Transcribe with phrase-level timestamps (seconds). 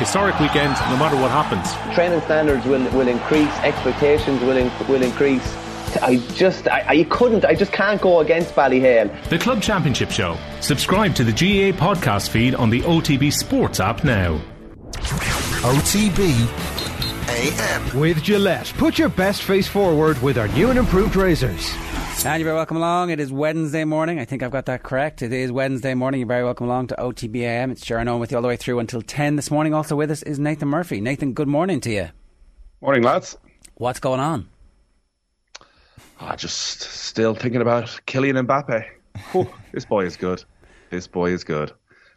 [0.00, 1.72] historic weekend no matter what happens.
[1.94, 5.54] Training standards will, will increase, expectations will, in, will increase.
[6.02, 9.10] I just, I, I couldn't, I just can't go against Ballyhale.
[9.28, 10.38] The Club Championship Show.
[10.60, 14.40] Subscribe to the GAA podcast feed on the OTB Sports app now.
[15.62, 16.30] OTB
[17.28, 18.00] AM.
[18.00, 21.74] With Gillette, put your best face forward with our new and improved razors.
[22.22, 23.08] And you're very welcome along.
[23.08, 24.18] It is Wednesday morning.
[24.18, 25.22] I think I've got that correct.
[25.22, 26.20] It is Wednesday morning.
[26.20, 27.72] You're very welcome along to OTBAM.
[27.72, 29.72] It's Sharon Owen with you all the way through until 10 this morning.
[29.72, 31.00] Also with us is Nathan Murphy.
[31.00, 32.08] Nathan, good morning to you.
[32.82, 33.38] Morning, lads.
[33.76, 34.46] What's going on?
[36.20, 39.48] Ah, just still thinking about Kylian Mbappe.
[39.72, 40.44] This boy is good.
[40.90, 41.72] This boy is good.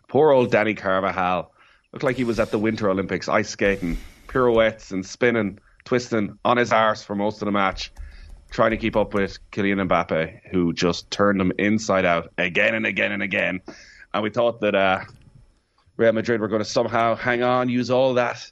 [0.10, 1.50] Poor old Dani Carvajal.
[1.94, 6.58] Looked like he was at the Winter Olympics ice skating, pirouettes and spinning, twisting on
[6.58, 7.90] his arse for most of the match
[8.54, 12.86] trying to keep up with Kylian Mbappe, who just turned them inside out again and
[12.86, 13.62] again and again.
[14.14, 15.02] And we thought that uh,
[15.98, 18.50] Real Madrid were going to somehow hang on, use all that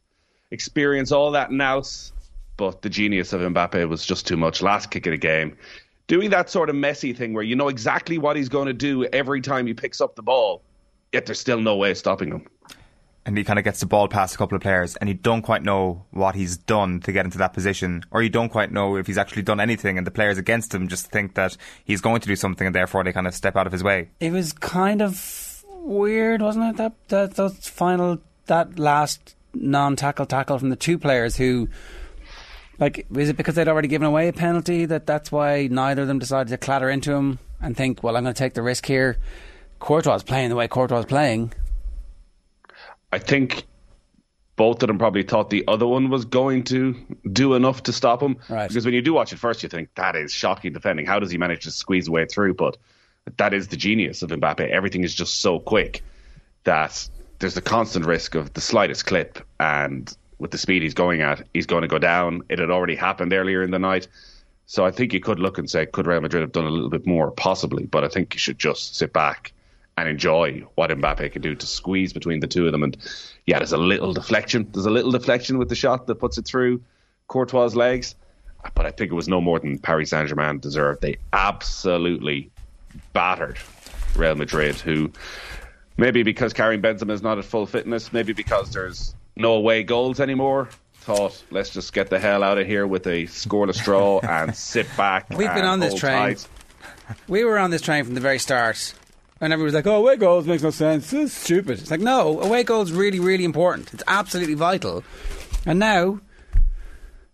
[0.49, 2.11] experience, all that nous.
[2.57, 4.63] But the genius of Mbappe was just too much.
[4.63, 5.55] Last kick of the game.
[6.07, 9.05] Doing that sort of messy thing where you know exactly what he's going to do
[9.05, 10.63] every time he picks up the ball,
[11.13, 12.47] yet there's still no way of stopping him
[13.25, 15.43] and he kind of gets the ball past a couple of players and you don't
[15.43, 18.95] quite know what he's done to get into that position or you don't quite know
[18.95, 21.55] if he's actually done anything and the players against him just think that
[21.85, 24.09] he's going to do something and therefore they kind of step out of his way.
[24.19, 26.77] It was kind of weird, wasn't it?
[26.77, 31.67] That that, that final that last non-tackle tackle from the two players who
[32.79, 36.07] like is it because they'd already given away a penalty that that's why neither of
[36.07, 38.87] them decided to clatter into him and think, well, I'm going to take the risk
[38.87, 39.17] here.
[39.79, 41.53] Courtois playing the way Courtois playing
[43.11, 43.65] I think
[44.55, 46.95] both of them probably thought the other one was going to
[47.31, 48.37] do enough to stop him.
[48.49, 48.67] Right.
[48.67, 51.05] Because when you do watch it first, you think that is shocking defending.
[51.05, 52.53] How does he manage to squeeze away through?
[52.53, 52.77] But
[53.37, 54.67] that is the genius of Mbappe.
[54.69, 56.03] Everything is just so quick
[56.63, 61.21] that there's the constant risk of the slightest clip, and with the speed he's going
[61.21, 62.43] at, he's going to go down.
[62.49, 64.07] It had already happened earlier in the night.
[64.67, 66.89] So I think you could look and say, could Real Madrid have done a little
[66.89, 67.31] bit more?
[67.31, 67.85] Possibly.
[67.85, 69.53] But I think you should just sit back
[69.97, 72.83] and enjoy what Mbappe can do to squeeze between the two of them.
[72.83, 72.97] And
[73.45, 74.69] yeah, there's a little deflection.
[74.71, 76.81] There's a little deflection with the shot that puts it through
[77.27, 78.15] Courtois' legs.
[78.75, 81.01] But I think it was no more than Paris Saint Germain deserved.
[81.01, 82.51] They absolutely
[83.13, 83.57] battered
[84.15, 85.11] Real Madrid, who
[85.97, 90.19] maybe because Karim Benzema is not at full fitness, maybe because there's no away goals
[90.19, 90.69] anymore,
[91.01, 94.87] thought let's just get the hell out of here with a scoreless draw and sit
[94.95, 95.29] back.
[95.29, 96.35] We've been on this train.
[96.35, 96.47] Tight.
[97.27, 98.93] We were on this train from the very start.
[99.41, 101.11] And everyone's like, oh, away goals makes no sense.
[101.11, 101.79] It's stupid.
[101.79, 103.91] It's like, no, away goals really, really important.
[103.91, 105.03] It's absolutely vital.
[105.65, 106.21] And now,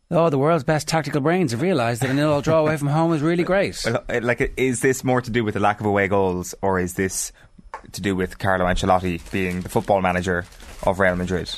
[0.09, 3.13] oh, the world's best tactical brains have realised that a nil draw away from home
[3.13, 3.85] is really great.
[3.85, 6.93] Uh, like, is this more to do with the lack of away goals, or is
[6.93, 7.33] this
[7.91, 10.45] to do with Carlo Ancelotti being the football manager
[10.83, 11.53] of Real Madrid?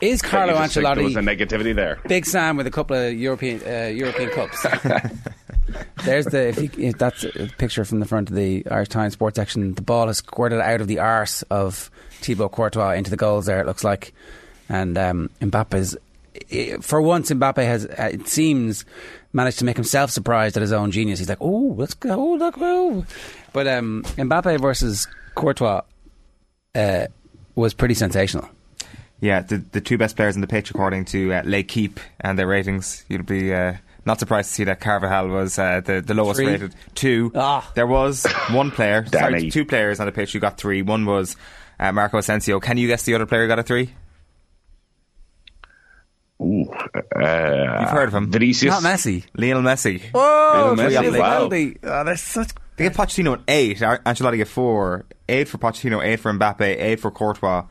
[0.00, 1.98] Is Carlo Ancelotti There was a negativity there.
[2.06, 4.66] Big Sam with a couple of European uh, European cups?
[6.04, 9.14] There's the if, you, if that's a picture from the front of the Irish Times
[9.14, 9.74] sports section.
[9.74, 13.46] The ball has squirted out of the arse of Thibaut Courtois into the goals.
[13.46, 14.12] There it looks like,
[14.68, 15.96] and um, Mbappe's
[16.80, 18.84] for once Mbappe has uh, it seems
[19.32, 21.18] managed to make himself surprised at his own genius.
[21.18, 23.04] He's like, oh, let's go, oh, look, oh.
[23.52, 25.82] But um, Mbappe versus Courtois
[26.74, 27.06] uh,
[27.54, 28.48] was pretty sensational.
[29.24, 32.46] Yeah, the the two best players in the pitch according to uh, Keep and their
[32.46, 33.06] ratings.
[33.08, 33.72] You'd be uh,
[34.04, 36.48] not surprised to see that Carvajal was uh, the the lowest Three.
[36.48, 36.74] rated.
[36.94, 37.32] Two.
[37.34, 37.72] Ah.
[37.74, 40.82] There was one player, sorry, two players on the pitch who got three.
[40.82, 41.36] One was
[41.80, 42.60] uh, Marco Asensio.
[42.60, 43.94] Can you guess the other player who got a three?
[46.42, 48.30] Ooh, uh, You've heard of him.
[48.30, 48.70] Vinicius.
[48.70, 49.24] Not Messi.
[49.34, 50.02] Lionel Messi.
[50.12, 51.18] Oh, Lionel Messi, Messi,
[51.82, 52.00] wow.
[52.00, 52.50] Oh, they're such.
[52.76, 53.82] They get Pochettino at eight.
[53.82, 55.06] Ar- Ancelotti at four.
[55.30, 56.04] Eight for Pochettino.
[56.04, 56.60] Eight for Mbappe.
[56.60, 57.64] Eight for Courtois.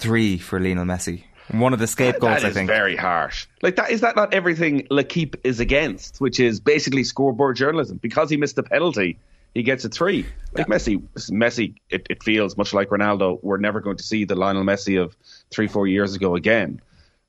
[0.00, 1.24] Three for Lionel Messi.
[1.50, 2.68] One of the scapegoats, That I is think.
[2.68, 3.46] very harsh.
[3.60, 7.98] Like that is that not everything L'Equipe is against, which is basically scoreboard journalism.
[7.98, 9.18] Because he missed a penalty,
[9.52, 10.24] he gets a three.
[10.54, 13.40] Like Messi, Messi, it, it feels much like Ronaldo.
[13.42, 15.16] We're never going to see the Lionel Messi of
[15.50, 16.80] three, four years ago again.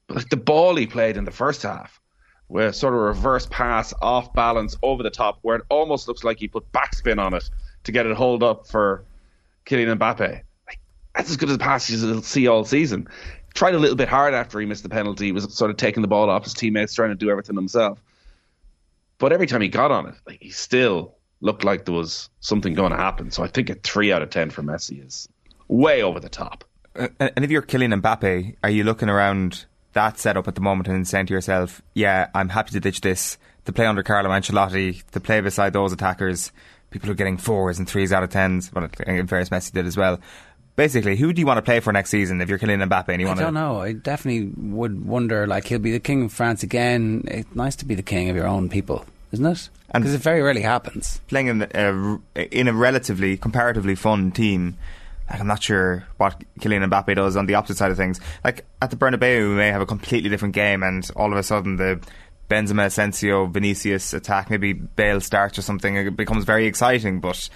[0.08, 2.00] But like the ball he played in the first half,
[2.48, 6.38] where sort of reverse pass, off balance, over the top, where it almost looks like
[6.38, 7.50] he put backspin on it
[7.86, 9.04] to get it hold up for
[9.66, 10.42] Kylian Mbappe.
[11.22, 13.08] That's as good as passes you'll see all season.
[13.54, 15.26] Tried a little bit hard after he missed the penalty.
[15.26, 18.02] He was sort of taking the ball off his teammates, trying to do everything himself.
[19.20, 22.74] But every time he got on it, like, he still looked like there was something
[22.74, 23.30] going to happen.
[23.30, 25.30] So I think a three out of ten for Messi is
[25.68, 26.64] way over the top.
[26.96, 30.88] Uh, and if you're Kylian Mbappe, are you looking around that setup at the moment
[30.88, 35.04] and saying to yourself, yeah, I'm happy to ditch this, to play under Carlo Ancelotti,
[35.12, 36.52] to play beside those attackers,
[36.90, 39.96] people are getting fours and threes out of tens, well, in fairness, Messi did as
[39.96, 40.20] well.
[40.82, 43.22] Basically, who do you want to play for next season if you're Kylian Mbappe and
[43.22, 43.52] you I don't to?
[43.52, 43.82] know.
[43.82, 45.46] I definitely would wonder.
[45.46, 47.24] Like he'll be the king of France again.
[47.28, 49.70] It's nice to be the king of your own people, isn't it?
[49.94, 51.22] Because it very rarely happens.
[51.28, 54.76] playing in a, uh, in a relatively comparatively fun team.
[55.30, 58.20] Like, I'm not sure what Kylian Mbappe does on the opposite side of things.
[58.44, 61.44] Like at the Bernabeu, we may have a completely different game, and all of a
[61.44, 62.00] sudden the
[62.50, 65.96] Benzema, Asensio, Vinicius attack, maybe Bale starts or something.
[65.96, 67.50] It becomes very exciting, but.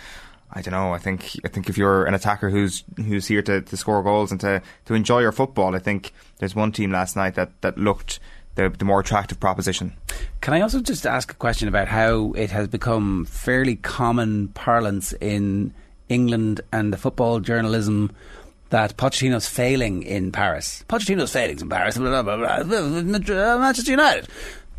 [0.52, 0.94] I don't know.
[0.94, 4.32] I think I think if you're an attacker who's who's here to, to score goals
[4.32, 7.78] and to, to enjoy your football, I think there's one team last night that, that
[7.78, 8.20] looked
[8.56, 9.94] the, the more attractive proposition.
[10.42, 15.14] Can I also just ask a question about how it has become fairly common parlance
[15.14, 15.74] in
[16.10, 18.12] England and the football journalism
[18.70, 20.84] that Pochettino's failing in Paris?
[20.88, 21.98] Pochettino's failing in Paris.
[21.98, 24.28] Blah, blah, blah, blah, Manchester United.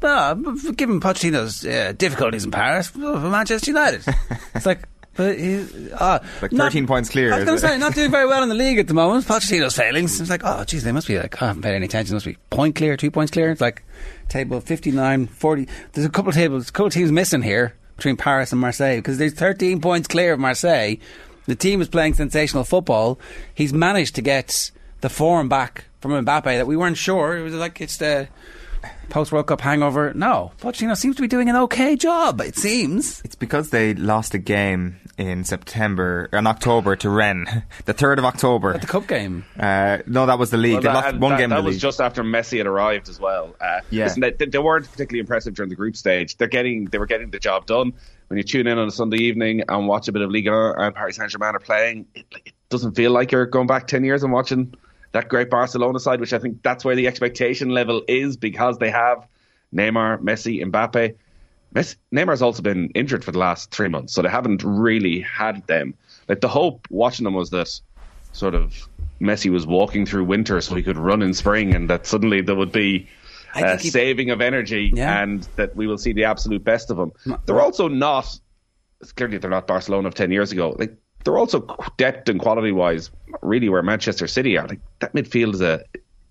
[0.01, 4.05] Given Pochettino's uh, difficulties in Paris, Manchester United.
[4.55, 4.89] it's like.
[5.17, 8.11] But he, uh, Like not- 13 points clear, I was going to say, not doing
[8.11, 9.25] very well in the league at the moment.
[9.27, 10.21] Pochettino's failings.
[10.21, 12.15] It's like, oh, geez, they must be like, oh, I haven't paid any attention.
[12.15, 13.51] Must be point clear, two points clear.
[13.51, 13.83] It's like
[14.29, 15.69] table 59, 40.
[15.93, 18.97] There's a couple of tables, a couple of teams missing here between Paris and Marseille
[18.97, 20.97] because there's 13 points clear of Marseille.
[21.47, 23.19] The team is playing sensational football.
[23.55, 24.71] He's managed to get
[25.01, 27.37] the form back from Mbappe that we weren't sure.
[27.39, 28.29] It was like it's the
[29.09, 30.13] post World Cup hangover.
[30.15, 32.41] No, Pochettino seems to be doing an okay job.
[32.41, 33.23] It seems.
[33.25, 37.49] It's because they lost a game in September, in October to Rennes,
[37.87, 38.75] the 3rd of October.
[38.75, 39.45] At the cup game.
[39.59, 40.75] Uh, no, that was the league.
[40.75, 41.81] Well, they that, lost one that, game that in the was league.
[41.83, 43.57] just after Messi had arrived as well.
[43.61, 44.05] Uh, Yeah.
[44.05, 46.37] listen, they, they weren't particularly impressive during the group stage.
[46.37, 47.93] They're getting they were getting the job done.
[48.29, 50.75] When you tune in on a Sunday evening and watch a bit of Ligue 1
[50.79, 54.03] and Paris Saint Germain are playing, it, it doesn't feel like you're going back ten
[54.05, 54.75] years and watching
[55.13, 56.21] that great Barcelona side.
[56.21, 59.27] Which I think that's where the expectation level is because they have
[59.75, 61.15] Neymar, Messi, Mbappe.
[61.77, 65.67] Messi, Neymar's also been injured for the last three months, so they haven't really had
[65.67, 65.95] them.
[66.29, 67.69] Like the hope watching them was that
[68.33, 68.89] sort of
[69.21, 72.55] Messi was walking through winter so he could run in spring, and that suddenly there
[72.55, 73.09] would be
[73.55, 75.23] a he- saving of energy, Yeah.
[75.23, 77.13] and that we will see the absolute best of them.
[77.45, 78.27] They're also not
[79.17, 80.75] clearly they're not Barcelona of ten years ago.
[80.79, 81.67] Like they're also
[81.99, 83.11] depth and quality wise,
[83.43, 84.67] really where Manchester City are.
[84.67, 85.83] Like that midfield is a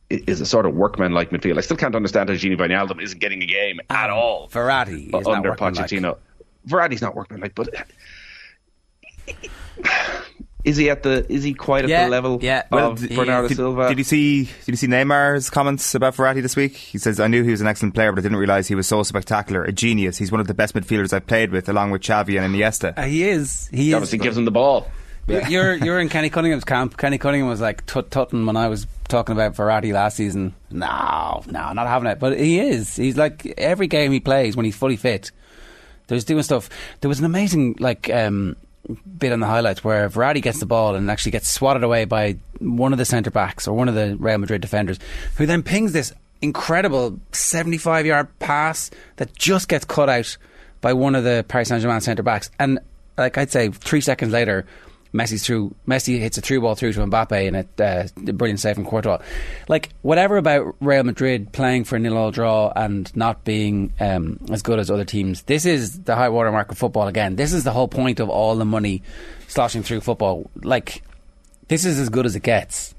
[0.09, 1.57] is a sort of workman like midfield.
[1.57, 4.47] I still can't understand how Gini Wijnaldum isn't getting a game at all.
[4.49, 5.89] Verratti is not under workmanlike.
[5.89, 6.17] Pochettino.
[6.67, 7.69] Verratti's not working like, but
[10.63, 11.25] is he at the?
[11.31, 12.59] Is he quite at the level yeah.
[12.61, 13.87] of Well, d- Bernardo did, Silva?
[13.89, 14.43] did you see?
[14.45, 16.75] Did you see Neymar's comments about Verratti this week?
[16.75, 18.87] He says, "I knew he was an excellent player, but I didn't realise he was
[18.87, 20.17] so spectacular, a genius.
[20.17, 23.03] He's one of the best midfielders I've played with, along with Xavi and Iniesta." Uh,
[23.03, 23.67] he is.
[23.71, 23.95] He He is.
[23.95, 24.87] obviously gives him the ball.
[25.27, 26.97] You're you're in Kenny Cunningham's camp.
[26.97, 30.53] Kenny Cunningham was like tut tutting when I was talking about Verratti last season.
[30.69, 32.19] No, no, not having it.
[32.19, 32.95] But he is.
[32.95, 35.31] He's like every game he plays when he's fully fit.
[36.07, 36.69] There's doing stuff.
[37.01, 38.55] There was an amazing like um,
[39.17, 42.37] bit on the highlights where Verratti gets the ball and actually gets swatted away by
[42.59, 44.99] one of the centre backs or one of the Real Madrid defenders,
[45.37, 50.37] who then pings this incredible 75 yard pass that just gets cut out
[50.81, 52.51] by one of the Paris Saint Germain centre backs.
[52.59, 52.79] And
[53.17, 54.65] like I'd say, three seconds later,
[55.15, 55.73] Messi's through.
[55.87, 58.85] Messi hits a through ball through to Mbappe, and it uh, a brilliant save from
[58.85, 59.19] Courtois.
[59.69, 64.61] Like whatever about Real Madrid playing for a nil-all draw and not being um, as
[64.61, 65.43] good as other teams.
[65.43, 67.37] This is the high watermark of football again.
[67.37, 69.01] This is the whole point of all the money
[69.47, 70.49] sloshing through football.
[70.61, 71.01] Like
[71.69, 72.93] this is as good as it gets.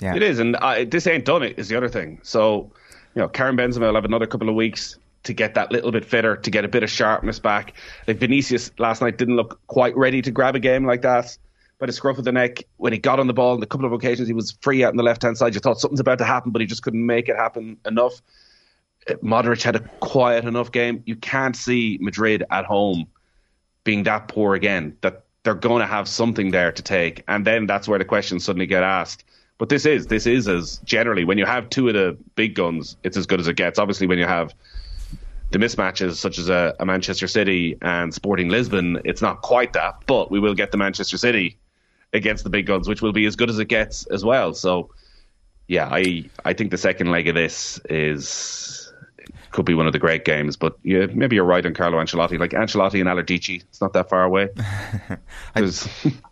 [0.00, 0.14] Yeah.
[0.14, 2.20] It is, and uh, this ain't done it is the other thing.
[2.22, 2.70] So,
[3.14, 6.04] you know, Karim Benzema will have another couple of weeks to get that little bit
[6.04, 7.74] fitter, to get a bit of sharpness back.
[8.06, 11.36] Like Vinicius last night didn't look quite ready to grab a game like that
[11.78, 12.64] by the scruff of the neck.
[12.78, 14.90] When he got on the ball on a couple of occasions, he was free out
[14.90, 15.54] on the left hand side.
[15.54, 18.20] You thought something's about to happen, but he just couldn't make it happen enough.
[19.22, 21.02] Modric had a quiet enough game.
[21.06, 23.06] You can't see Madrid at home
[23.84, 24.96] being that poor again.
[25.02, 28.44] That they're going to have something there to take, and then that's where the questions
[28.44, 29.24] suddenly get asked.
[29.58, 32.96] But this is this is as generally when you have two of the big guns,
[33.04, 33.78] it's as good as it gets.
[33.78, 34.54] Obviously, when you have
[35.50, 40.02] the mismatches such as a, a Manchester City and Sporting Lisbon, it's not quite that.
[40.06, 41.58] But we will get the Manchester City
[42.12, 44.54] against the big guns, which will be as good as it gets as well.
[44.54, 44.90] So,
[45.68, 48.86] yeah, I I think the second leg of this is
[49.56, 50.56] could be one of the great games.
[50.56, 52.38] But yeah, maybe you're right on Carlo Ancelotti.
[52.38, 54.50] Like Ancelotti and Allardyce, it's not that far away.
[55.56, 55.70] I,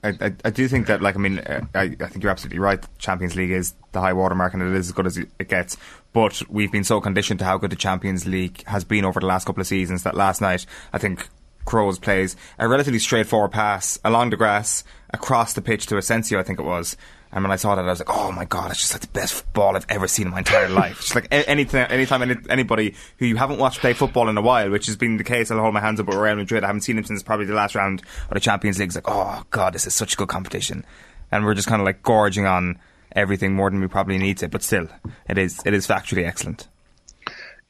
[0.02, 2.84] I, I do think that, like, I mean, uh, I, I think you're absolutely right.
[2.98, 5.78] Champions League is the high watermark, and it is as good as it gets.
[6.14, 9.26] But we've been so conditioned to how good the Champions League has been over the
[9.26, 11.28] last couple of seasons that last night, I think
[11.66, 16.44] Kroos plays a relatively straightforward pass along the grass across the pitch to Asensio, I
[16.44, 16.96] think it was.
[17.32, 19.08] And when I saw that, I was like, "Oh my god, it's just like the
[19.08, 22.94] best football I've ever seen in my entire life." Just like anything, anytime any, anybody
[23.18, 25.58] who you haven't watched play football in a while, which has been the case, I'll
[25.58, 26.62] hold my hands up with Real Madrid.
[26.62, 28.90] I haven't seen him since probably the last round of the Champions League.
[28.90, 30.84] It's like, "Oh god, this is such a good competition."
[31.34, 32.78] and we're just kind of like gorging on
[33.14, 34.48] everything more than we probably need to.
[34.48, 34.88] But still,
[35.28, 36.68] it is it is factually excellent.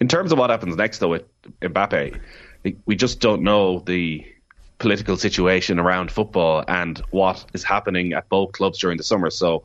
[0.00, 1.24] In terms of what happens next, though, with
[1.60, 2.20] Mbappe,
[2.84, 4.24] we just don't know the
[4.78, 9.30] political situation around football and what is happening at both clubs during the summer.
[9.30, 9.64] So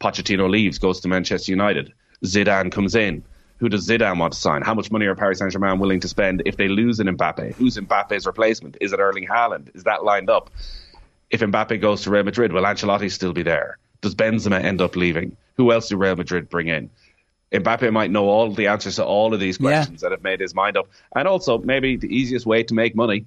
[0.00, 1.92] Pochettino leaves, goes to Manchester United.
[2.24, 3.24] Zidane comes in.
[3.58, 4.62] Who does Zidane want to sign?
[4.62, 7.54] How much money are Paris Saint Germain willing to spend if they lose an Mbappe?
[7.54, 8.78] Who's Mbappe's replacement?
[8.80, 9.74] Is it Erling Haaland?
[9.74, 10.50] Is that lined up?
[11.30, 13.78] If Mbappe goes to Real Madrid, will Ancelotti still be there?
[14.00, 15.36] Does Benzema end up leaving?
[15.56, 16.90] Who else do Real Madrid bring in?
[17.52, 20.08] Mbappe might know all the answers to all of these questions yeah.
[20.08, 20.88] that have made his mind up.
[21.14, 23.26] And also, maybe the easiest way to make money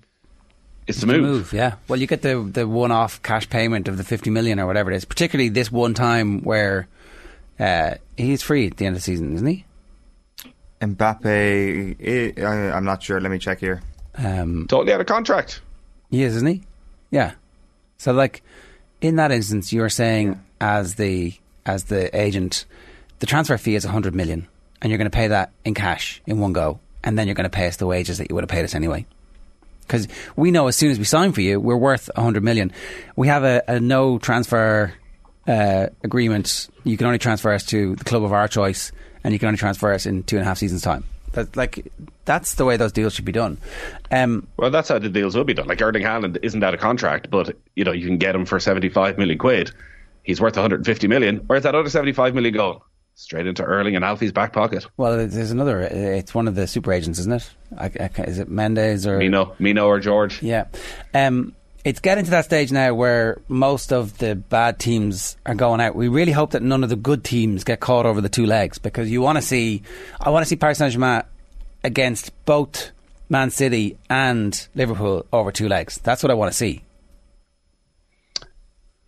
[0.87, 1.21] is to move.
[1.21, 1.53] move.
[1.53, 1.75] Yeah.
[1.87, 4.91] Well, you get the the one off cash payment of the fifty million or whatever
[4.91, 5.05] it is.
[5.05, 6.87] Particularly this one time where
[7.59, 9.65] uh, he's free at the end of the season, isn't he?
[10.81, 13.19] Mbappe, eh, I, am not sure.
[13.19, 13.81] Let me check here.
[14.15, 15.61] Um, totally out of contract.
[16.09, 16.63] He is, isn't he?
[17.11, 17.33] Yeah.
[17.97, 18.41] So, like
[19.01, 20.37] in that instance, you're saying yeah.
[20.63, 21.33] As the
[21.65, 22.65] as the agent,
[23.19, 24.47] the transfer fee is 100 million,
[24.81, 27.43] and you're going to pay that in cash in one go, and then you're going
[27.43, 29.05] to pay us the wages that you would have paid us anyway.
[29.81, 32.71] Because we know as soon as we sign for you, we're worth 100 million.
[33.17, 34.93] We have a, a no transfer
[35.45, 36.69] uh, agreement.
[36.85, 38.93] You can only transfer us to the club of our choice,
[39.25, 41.03] and you can only transfer us in two and a half seasons' time.
[41.33, 41.91] That, like
[42.23, 43.57] that's the way those deals should be done.
[44.11, 45.67] Um, well, that's how the deals will be done.
[45.67, 48.61] Like Erling Haaland isn't out of contract, but you know you can get him for
[48.61, 49.73] seventy five million quid.
[50.23, 51.37] He's worth one hundred and fifty million.
[51.47, 52.79] Where's that other seventy five million going?
[53.15, 54.87] Straight into Erling and Alfie's back pocket.
[54.97, 55.81] Well, there's another.
[55.81, 57.49] It's one of the super agents, isn't it?
[57.77, 59.55] I, I, is it Mendes or Mino?
[59.59, 60.41] Mino or George?
[60.41, 60.65] Yeah.
[61.13, 61.53] Um,
[61.85, 65.95] it's getting to that stage now where most of the bad teams are going out.
[65.95, 68.79] We really hope that none of the good teams get caught over the two legs
[68.79, 69.83] because you want to see.
[70.19, 71.21] I want to see Paris Saint Germain
[71.83, 72.91] against both
[73.29, 75.99] Man City and Liverpool over two legs.
[75.99, 76.81] That's what I want to see.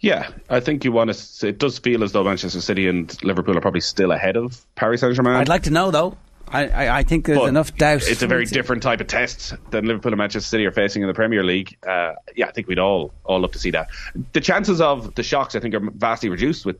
[0.06, 1.48] Yeah, I think you want to.
[1.48, 5.02] It does feel as though Manchester City and Liverpool are probably still ahead of Paris
[5.02, 5.34] Saint Germain.
[5.34, 6.16] I'd like to know though.
[6.48, 8.04] I, I, I think there's but enough doubt.
[8.08, 11.08] It's a very different type of test than Liverpool and Manchester City are facing in
[11.08, 11.76] the Premier League.
[11.82, 13.88] Uh, yeah, I think we'd all all love to see that.
[14.34, 16.78] The chances of the shocks, I think, are vastly reduced with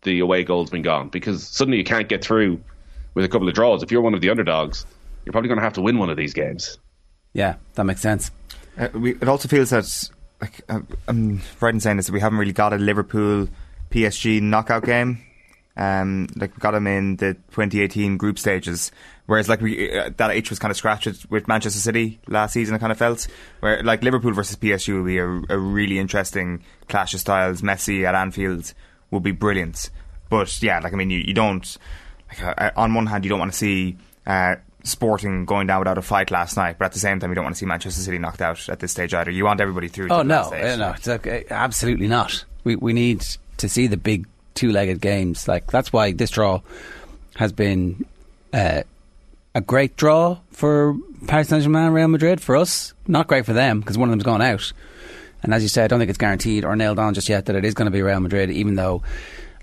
[0.00, 2.58] the away goals being gone because suddenly you can't get through
[3.12, 3.82] with a couple of draws.
[3.82, 4.86] If you're one of the underdogs,
[5.26, 6.78] you're probably going to have to win one of these games.
[7.34, 8.30] Yeah, that makes sense.
[8.78, 10.08] Uh, we, it also feels that,
[10.42, 13.48] like, uh, I'm right in saying this, we haven't really got a Liverpool
[13.90, 15.24] PSG knockout game
[15.76, 18.92] um, like we got them in the 2018 group stages,
[19.26, 22.74] whereas like we uh, that itch was kind of scratched with Manchester City last season.
[22.74, 23.26] I kind of felt
[23.60, 27.62] where like Liverpool versus PSG would be a, a really interesting clash of styles.
[27.62, 28.74] Messi at Anfield
[29.10, 29.88] would be brilliant,
[30.28, 31.78] but yeah, like I mean, you, you don't
[32.28, 33.96] like uh, on one hand you don't want to see.
[34.26, 37.36] Uh, Sporting going down without a fight last night, but at the same time, you
[37.36, 39.30] don't want to see Manchester City knocked out at this stage either.
[39.30, 40.08] You want everybody through.
[40.10, 42.44] Oh no, uh, no, like, absolutely not.
[42.64, 43.24] We we need
[43.58, 45.46] to see the big two-legged games.
[45.46, 46.62] Like that's why this draw
[47.36, 48.04] has been
[48.52, 48.82] uh,
[49.54, 50.96] a great draw for
[51.28, 52.40] Paris Saint-Germain, Real Madrid.
[52.40, 54.72] For us, not great for them because one of them's gone out.
[55.42, 57.56] And as you said, I don't think it's guaranteed or nailed on just yet that
[57.56, 59.02] it is going to be Real Madrid, even though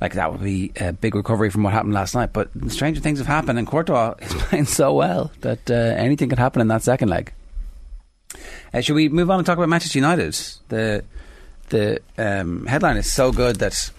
[0.01, 2.31] like that would be a big recovery from what happened last night.
[2.33, 6.39] But stranger things have happened, and Courtois is playing so well that uh, anything could
[6.39, 7.33] happen in that second leg.
[8.73, 10.33] Uh, should we move on and talk about Manchester United?
[10.69, 11.03] The
[11.69, 13.91] the um, headline is so good that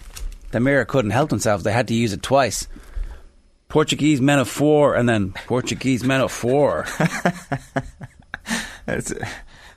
[0.51, 1.63] the Mirror couldn't help themselves.
[1.63, 2.67] They had to use it twice.
[3.69, 6.85] Portuguese men of four, and then Portuguese men of four.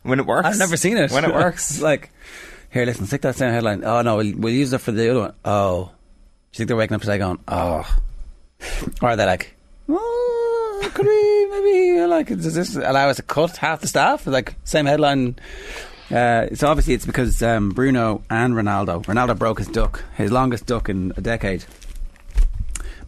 [0.02, 0.46] when it works.
[0.46, 1.12] I've never seen it.
[1.12, 1.80] When it works.
[1.90, 2.10] like,
[2.70, 3.84] here, listen, stick that same headline.
[3.84, 5.34] Oh, no, we'll, we'll use it for the other one.
[5.44, 5.92] Oh.
[6.54, 7.99] Do you think they're waking up today going, oh.
[9.02, 9.56] Or are they like,
[9.88, 14.26] oh, could we maybe, like, does this allow us to cut half the staff?
[14.26, 15.37] Like, same headline
[16.11, 19.04] uh, so obviously it's because um, Bruno and Ronaldo.
[19.04, 21.64] Ronaldo broke his duck, his longest duck in a decade.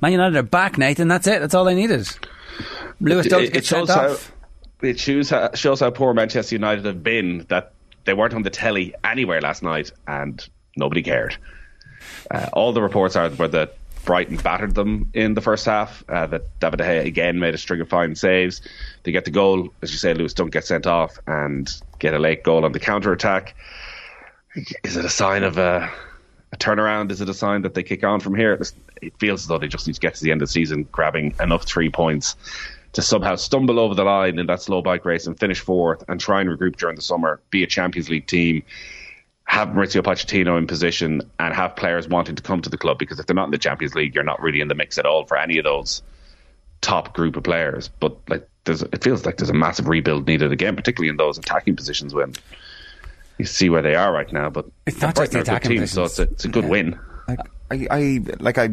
[0.00, 1.08] Man United are back, Nathan.
[1.08, 1.40] That's it.
[1.40, 2.08] That's all they needed.
[3.00, 4.32] Lewis Dunk gets sent off.
[4.80, 7.74] How, it shows how, shows how poor Manchester United have been that
[8.04, 11.36] they weren't on the telly anywhere last night and nobody cared.
[12.30, 16.04] Uh, all the reports are were that Brighton battered them in the first half.
[16.08, 18.62] Uh, that David De Gea again made a string of fine saves.
[19.02, 21.68] They get the goal, as you say, Lewis Dunk gets sent off and
[21.98, 23.54] get a late goal on the counter attack.
[24.84, 25.90] Is it a sign of a,
[26.52, 27.10] a, turnaround?
[27.10, 28.58] Is it a sign that they kick on from here?
[29.02, 30.88] It feels as though they just need to get to the end of the season,
[30.90, 32.36] grabbing enough three points
[32.92, 36.18] to somehow stumble over the line in that slow bike race and finish fourth and
[36.18, 38.62] try and regroup during the summer, be a Champions League team
[39.46, 43.18] have Mauricio Pochettino in position and have players wanting to come to the club because
[43.18, 45.24] if they're not in the Champions League, you're not really in the mix at all
[45.24, 46.02] for any of those
[46.80, 47.88] top group of players.
[47.88, 51.38] But like, there's it feels like there's a massive rebuild needed again, particularly in those
[51.38, 52.34] attacking positions when
[53.38, 54.50] you see where they are right now.
[54.50, 56.70] But it's not just the attacking team, so it's a, it's a good yeah.
[56.70, 57.00] win.
[57.28, 58.70] Like I, I like I.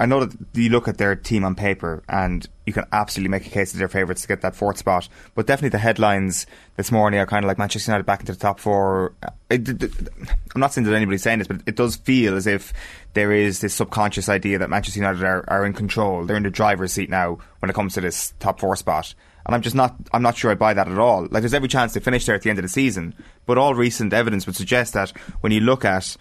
[0.00, 3.46] I know that you look at their team on paper and you can absolutely make
[3.46, 5.08] a case that they're favourites to get that fourth spot.
[5.34, 8.38] But definitely the headlines this morning are kind of like Manchester United back into the
[8.38, 9.14] top four.
[9.50, 9.60] I'm
[10.56, 12.72] not saying that anybody's saying this, but it does feel as if
[13.12, 16.24] there is this subconscious idea that Manchester United are, are in control.
[16.24, 19.14] They're in the driver's seat now when it comes to this top four spot.
[19.46, 21.22] And I'm just not, I'm not sure I buy that at all.
[21.30, 23.14] Like there's every chance to finish there at the end of the season.
[23.44, 25.10] But all recent evidence would suggest that
[25.40, 26.16] when you look at,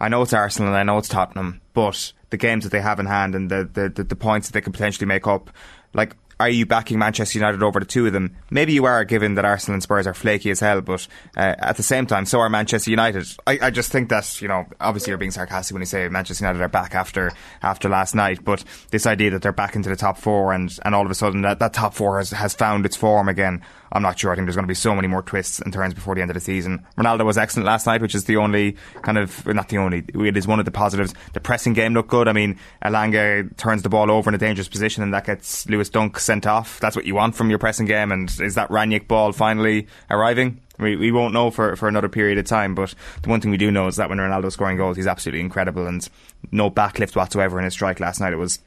[0.00, 3.00] I know it's Arsenal and I know it's Tottenham, but the games that they have
[3.00, 5.50] in hand and the, the, the, the points that they could potentially make up,
[5.94, 8.36] like are you backing Manchester United over the two of them?
[8.50, 11.06] Maybe you are, given that Arsenal and Spurs are flaky as hell, but
[11.36, 13.26] uh, at the same time, so are Manchester United.
[13.46, 16.44] I, I, just think that, you know, obviously you're being sarcastic when you say Manchester
[16.44, 17.32] United are back after
[17.62, 20.94] after last night, but this idea that they're back into the top four and, and
[20.94, 24.02] all of a sudden that, that top four has, has found its form again, I'm
[24.02, 24.32] not sure.
[24.32, 26.30] I think there's going to be so many more twists and turns before the end
[26.30, 26.86] of the season.
[26.96, 30.36] Ronaldo was excellent last night, which is the only kind of, not the only, it
[30.36, 31.14] is one of the positives.
[31.32, 32.28] The pressing game looked good.
[32.28, 35.88] I mean, Elanga turns the ball over in a dangerous position and that gets Lewis
[35.88, 36.80] Dunk sent off.
[36.80, 38.12] That's what you want from your pressing game.
[38.12, 40.60] And is that Rangnick ball finally arriving?
[40.78, 43.56] We, we won't know for, for another period of time, but the one thing we
[43.56, 46.08] do know is that when Ronaldo's scoring goals, he's absolutely incredible and
[46.52, 48.32] no backlift whatsoever in his strike last night.
[48.32, 48.60] It was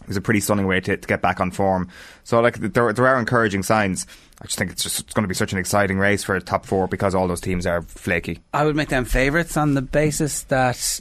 [0.00, 1.88] it was a pretty stunning way to, to get back on form.
[2.24, 4.06] So, like, there, there are encouraging signs.
[4.44, 6.40] I just think it's just it's going to be such an exciting race for a
[6.40, 8.40] top four because all those teams are flaky.
[8.52, 11.00] I would make them favourites on the basis that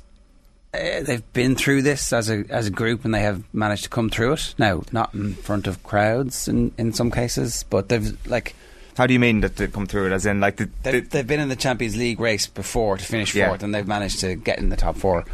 [0.73, 3.89] uh, they've been through this as a as a group and they have managed to
[3.89, 4.55] come through it.
[4.57, 8.55] Now, not in front of crowds in, in some cases, but they've like.
[8.95, 10.13] How do you mean that they come through it?
[10.13, 13.31] As in, like the, they've, they've, been in the Champions League race before to finish
[13.33, 13.65] fourth, yeah.
[13.65, 15.25] and they've managed to get in the top four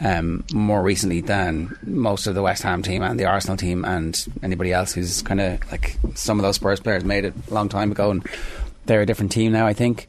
[0.00, 4.26] um, more recently than most of the West Ham team and the Arsenal team and
[4.42, 7.68] anybody else who's kind of like some of those Spurs players made it a long
[7.68, 8.26] time ago and
[8.86, 10.08] they're a different team now, I think.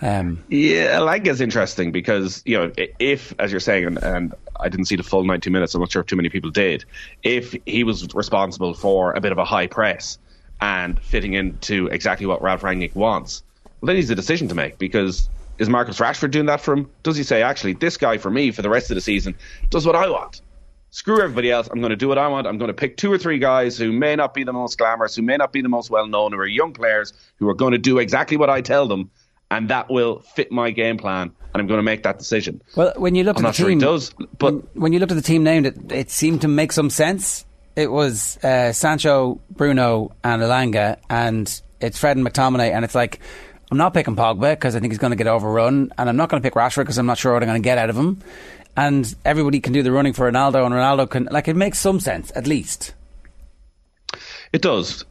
[0.00, 4.68] Um, yeah, I is interesting because you know if, as you're saying, and, and, I
[4.68, 5.74] didn't see the full 90 minutes.
[5.74, 6.84] I'm not sure if too many people did.
[7.22, 10.18] If he was responsible for a bit of a high press
[10.60, 13.44] and fitting into exactly what Ralf Rangnick wants,
[13.80, 16.90] well, then he's a decision to make because is Marcus Rashford doing that for him?
[17.02, 19.34] Does he say, actually, this guy for me for the rest of the season
[19.70, 20.40] does what I want?
[20.90, 21.68] Screw everybody else.
[21.68, 22.46] I'm going to do what I want.
[22.46, 25.14] I'm going to pick two or three guys who may not be the most glamorous,
[25.14, 27.72] who may not be the most well known, who are young players who are going
[27.72, 29.10] to do exactly what I tell them,
[29.50, 31.30] and that will fit my game plan.
[31.52, 32.62] And I'm going to make that decision.
[32.74, 35.12] Well, when you look I'm at the team, sure does, but when, when, you looked
[35.12, 37.44] at the team named, it, it seemed to make some sense.
[37.76, 43.20] It was uh, Sancho, Bruno, and Elanga, and it's Fred and McTominay, and it's like
[43.70, 46.30] I'm not picking Pogba because I think he's going to get overrun, and I'm not
[46.30, 47.96] going to pick Rashford because I'm not sure what I'm going to get out of
[47.96, 48.22] him.
[48.76, 52.00] And everybody can do the running for Ronaldo, and Ronaldo can like it makes some
[52.00, 52.94] sense at least.
[54.52, 55.04] It does.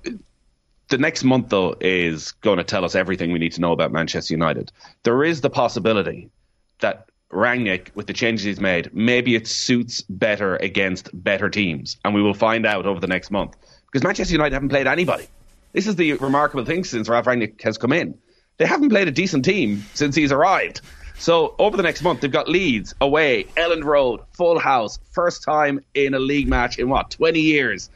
[0.89, 3.91] The next month, though, is going to tell us everything we need to know about
[3.91, 4.71] Manchester United.
[5.03, 6.31] There is the possibility
[6.79, 12.15] that Rangnick, with the changes he's made, maybe it suits better against better teams, and
[12.15, 15.27] we will find out over the next month because Manchester United haven't played anybody.
[15.73, 18.17] This is the remarkable thing since Ralf Rangnick has come in
[18.57, 20.81] they haven't played a decent team since he's arrived.
[21.19, 25.79] So over the next month, they've got Leeds away, Elland Road, full house, first time
[25.93, 27.89] in a league match in what twenty years.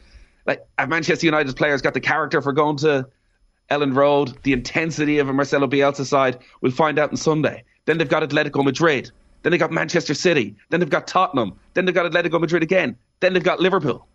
[0.46, 3.06] Like have Manchester United's players got the character for going to
[3.70, 6.38] Elland Road, the intensity of a Marcelo Bielsa side.
[6.60, 7.64] We'll find out on Sunday.
[7.84, 9.10] Then they've got Atletico Madrid.
[9.42, 10.56] Then they've got Manchester City.
[10.70, 11.58] Then they've got Tottenham.
[11.74, 12.96] Then they've got Atletico Madrid again.
[13.20, 14.06] Then they've got Liverpool.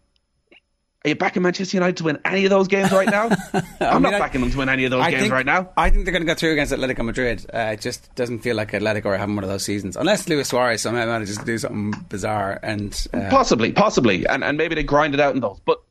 [1.08, 3.30] Are you backing Manchester United to win any of those games right now?
[3.80, 5.70] I'm mean, not backing them to win any of those I games think, right now.
[5.78, 7.46] I think they're going to go through against Atletico Madrid.
[7.54, 10.50] Uh, it just doesn't feel like Atletico are having one of those seasons, unless Luis
[10.50, 14.84] Suarez somehow manages to do something bizarre and uh, possibly, possibly, and and maybe they
[14.84, 15.62] grind it out in those.
[15.64, 15.82] But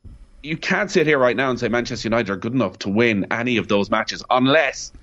[0.43, 3.25] you can't sit here right now and say Manchester United are good enough to win
[3.31, 4.93] any of those matches unless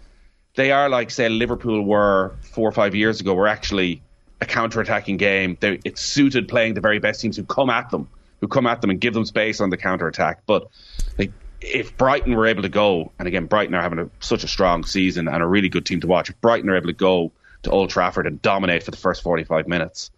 [0.55, 4.00] they are like say Liverpool were four or five years ago, were actually
[4.40, 5.57] a counter-attacking game.
[5.59, 8.09] They, it's suited playing the very best teams who come at them
[8.44, 10.42] who come at them and give them space on the counter attack.
[10.44, 10.68] But
[11.16, 14.48] like, if Brighton were able to go, and again, Brighton are having a, such a
[14.48, 16.28] strong season and a really good team to watch.
[16.28, 19.66] If Brighton are able to go to Old Trafford and dominate for the first 45
[19.66, 20.11] minutes,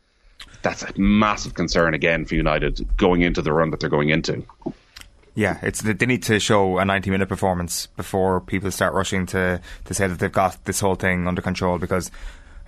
[0.63, 4.45] that's a massive concern again for United going into the run that they're going into.
[5.37, 9.61] Yeah, it's they need to show a 90 minute performance before people start rushing to
[9.85, 12.11] to say that they've got this whole thing under control because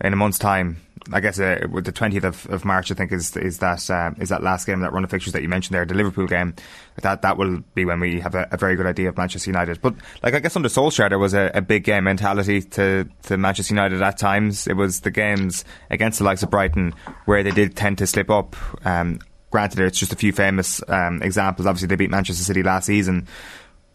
[0.01, 0.77] in a month's time,
[1.13, 4.29] I guess uh, the twentieth of, of March, I think is is that uh, is
[4.29, 6.55] that last game, that run of fixtures that you mentioned there, the Liverpool game.
[7.03, 9.81] That that will be when we have a, a very good idea of Manchester United.
[9.81, 13.37] But like I guess under Solskjaer, there was a, a, big game mentality to to
[13.37, 14.67] Manchester United at times.
[14.67, 16.95] It was the games against the likes of Brighton
[17.27, 18.57] where they did tend to slip up.
[18.87, 21.67] Um, granted, it's just a few famous um, examples.
[21.67, 23.27] Obviously, they beat Manchester City last season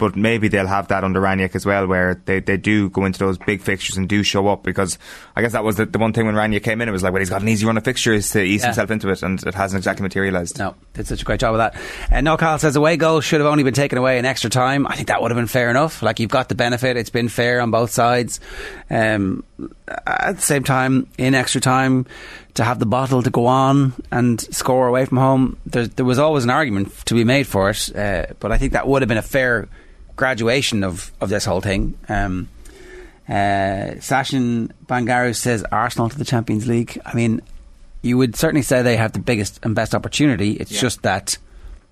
[0.10, 3.20] but maybe they'll have that under Rangnick as well, where they, they do go into
[3.20, 4.64] those big fixtures and do show up.
[4.64, 4.98] Because
[5.36, 7.14] I guess that was the, the one thing when Rangnick came in, it was like,
[7.14, 8.68] well, he's got an easy run of fixtures to ease Yeah.
[8.68, 10.60] himself into it, and it hasn't exactly materialised.
[10.60, 11.76] No, did such a great job of that.
[12.12, 14.86] And no, Kyle says away goal should have only been taken away in extra time.
[14.88, 16.02] I think that would have been fair enough.
[16.04, 18.40] Like you've got the benefit; it's been fair on both sides.
[18.90, 19.44] Um,
[20.06, 22.06] at the same time, in extra time,
[22.56, 26.20] to have the bottle to go on and score away from home, there, there was
[26.20, 27.96] always an argument to be made for it.
[27.96, 29.68] Uh, but I think that would have been a fair
[30.16, 31.98] graduation of of this whole thing.
[32.10, 32.50] Um,
[33.28, 37.00] uh, Sachin Bangaru says Arsenal to the Champions League.
[37.06, 37.42] I mean,
[38.02, 40.54] you would certainly say they have the biggest and best opportunity.
[40.54, 41.38] It's just that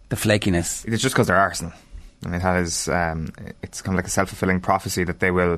[0.10, 0.86] the flakiness.
[0.86, 1.74] It's just because they're Arsenal.
[2.26, 5.32] I mean, that is, um, it's kind of like a self fulfilling prophecy that they
[5.32, 5.58] will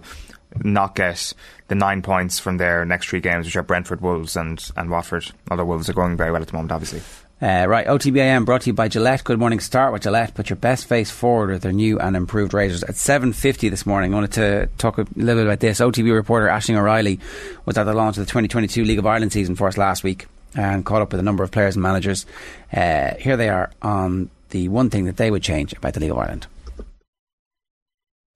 [0.64, 1.34] not get
[1.68, 5.32] the nine points from their next three games, which are Brentford, Wolves, and, and Watford.
[5.50, 7.02] Although Wolves are going very well at the moment, obviously.
[7.44, 9.26] Uh, right, OTBAM brought to you by Gillette.
[9.26, 9.60] Good morning.
[9.60, 10.34] Start with Gillette.
[10.34, 12.84] Put your best face forward with their new and improved razors.
[12.84, 15.82] At 7.50 this morning, I wanted to talk a little bit about this.
[15.82, 17.20] OTB reporter Ashling O'Reilly
[17.66, 20.28] was at the launch of the 2022 League of Ireland season for us last week
[20.56, 22.26] and caught up with a number of players and managers.
[22.72, 26.12] Uh, here they are on the one thing that they would change about the League
[26.12, 26.48] of Ireland.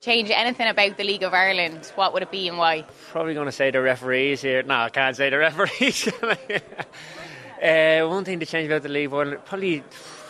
[0.02, 2.84] change anything about the League of Ireland, what would it be and why?
[3.12, 4.64] Probably going to say the referees here.
[4.64, 6.10] No, I can't say the referees.
[7.62, 9.84] uh, one thing to change about the league, well, probably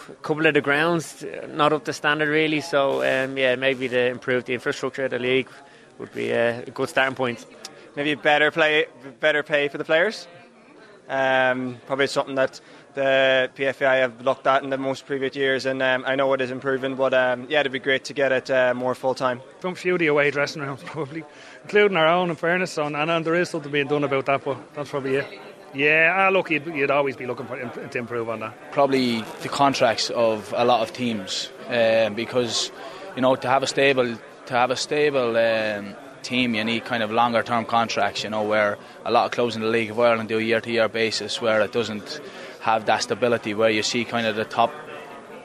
[0.10, 2.62] a couple of the grounds uh, not up to standard really.
[2.62, 5.50] So um, yeah, maybe to improve the infrastructure of the league
[5.98, 7.46] would be a good starting point.
[7.96, 8.86] maybe better play,
[9.20, 10.28] better pay for the players.
[11.10, 12.60] Um, probably something that
[12.94, 16.42] the PFI have looked at in the most previous years, and um, I know it
[16.42, 16.96] is improving.
[16.96, 19.42] But um, yeah, it'd be great to get it uh, more full time.
[19.60, 21.24] From few of the away dressing rooms, probably,
[21.64, 22.30] including our own.
[22.30, 25.16] In fairness, so, and, and there is something being done about that, but that's probably
[25.16, 25.40] it.
[25.78, 27.56] Yeah, ah, look, you'd, you'd always be looking for
[27.88, 28.72] to improve on that.
[28.72, 32.72] probably the contracts of a lot of teams um, because
[33.16, 37.04] you know to have a stable to have a stable um, team you need kind
[37.04, 40.00] of longer term contracts you know where a lot of clubs in the League of
[40.00, 42.22] Ireland do a year to year basis where it doesn't
[42.62, 44.72] have that stability where you see kind of the top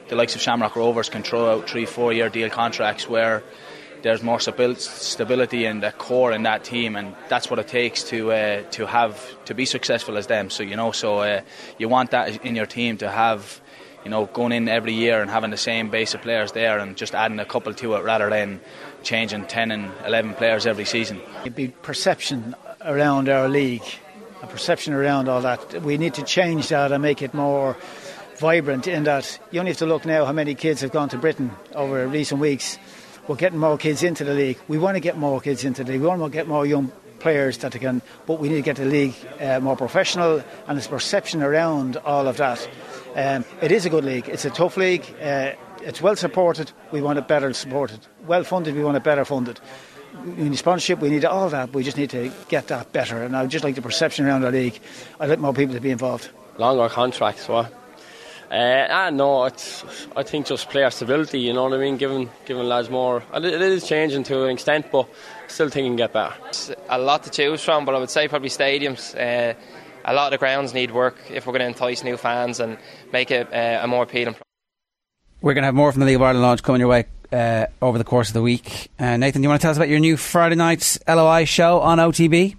[0.07, 3.43] the likes of Shamrock Rovers can throw out three four year deal contracts where
[4.03, 8.31] there's more stability in the core in that team, and that's what it takes to
[8.31, 10.49] uh, to have to be successful as them.
[10.49, 11.41] So you know, so uh,
[11.79, 13.61] you want that in your team to have,
[14.03, 16.97] you know, going in every year and having the same base of players there, and
[16.97, 18.59] just adding a couple to it rather than
[19.03, 21.21] changing ten and eleven players every season.
[21.41, 23.87] It'd be perception around our league,
[24.41, 25.81] a perception around all that.
[25.81, 27.77] We need to change that and make it more
[28.35, 28.87] vibrant.
[28.87, 31.51] In that you only have to look now how many kids have gone to Britain
[31.73, 32.77] over recent weeks.
[33.27, 34.57] We're getting more kids into the league.
[34.67, 36.01] We want to get more kids into the league.
[36.01, 38.85] We want to get more young players that can, but we need to get the
[38.85, 42.67] league uh, more professional and there's perception around all of that.
[43.15, 44.27] Um, it is a good league.
[44.27, 45.05] It's a tough league.
[45.21, 46.71] Uh, it's well supported.
[46.91, 47.99] We want it better supported.
[48.27, 48.75] Well funded.
[48.75, 49.59] We want it better funded.
[50.25, 50.99] We need sponsorship.
[50.99, 51.73] We need all that.
[51.73, 53.23] We just need to get that better.
[53.23, 54.79] And I would just like the perception around the league.
[55.19, 56.29] I'd like more people to be involved.
[56.57, 57.47] longer contracts.
[57.47, 57.73] What?
[58.53, 59.83] Uh, ah, no, it's,
[60.15, 61.39] I think just player stability.
[61.39, 61.97] You know what I mean?
[61.97, 63.23] Giving giving lads more.
[63.33, 65.09] and It it is changing to an extent, but
[65.47, 66.35] still think it can get better.
[66.49, 69.15] It's a lot to choose from, but I would say probably stadiums.
[69.15, 69.55] Uh,
[70.05, 72.77] a lot of the grounds need work if we're going to entice new fans and
[73.11, 74.35] make it uh, a more appealing.
[75.41, 77.65] We're going to have more from the League of Ireland launch coming your way uh,
[77.81, 78.91] over the course of the week.
[78.99, 81.79] Uh, Nathan, do you want to tell us about your new Friday night LOI show
[81.79, 82.55] on OTB?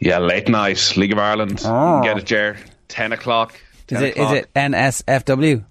[0.00, 1.62] Yeah, late night League of Ireland.
[1.64, 2.00] Oh.
[2.02, 2.56] get it, Jer.
[2.86, 3.58] Ten o'clock.
[3.90, 5.64] Is it, is it NSFW?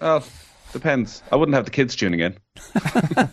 [0.00, 0.24] Well,
[0.72, 1.22] depends.
[1.32, 2.36] I wouldn't have the kids tuning in.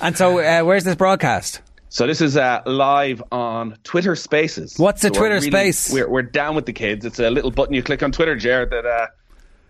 [0.00, 1.60] And so, uh, where's this broadcast?
[1.88, 4.78] So this is uh, live on Twitter Spaces.
[4.78, 5.92] What's a So we're Twitter Space?
[5.92, 7.04] We're, we're down with the kids.
[7.04, 9.06] It's a little button you click on Twitter, Jared, that uh,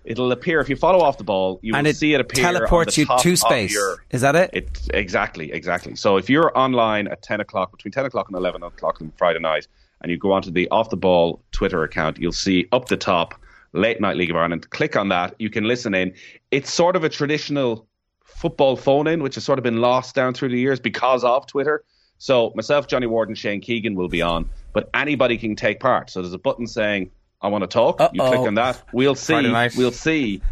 [0.05, 1.61] it'll appear if you follow off the ball.
[1.63, 2.45] You And will it see it appear.
[2.47, 3.73] on teleports you to space.
[3.73, 4.51] your- Is that it?
[4.53, 5.95] It exactly, exactly.
[5.97, 9.39] So if you're online at ten o'clock, between ten o'clock and eleven o'clock on Friday
[9.41, 9.67] night,
[10.01, 13.35] and you go onto the off the ball Twitter account, you'll see up the top
[13.73, 14.71] late night League of Ireland.
[14.71, 15.35] Click on that.
[15.39, 16.15] You can listen in.
[16.51, 17.87] It's sort of a traditional
[18.25, 21.47] football phone in, which has sort of been lost down through the years because of
[21.47, 21.85] Twitter.
[22.19, 26.11] So myself, Johnny Ward, and Shane Keegan will be on, but anybody can take part.
[26.11, 28.83] So there's a button saying "I want to talk." You click on that.
[28.93, 29.35] We'll see.
[29.77, 30.43] We'll see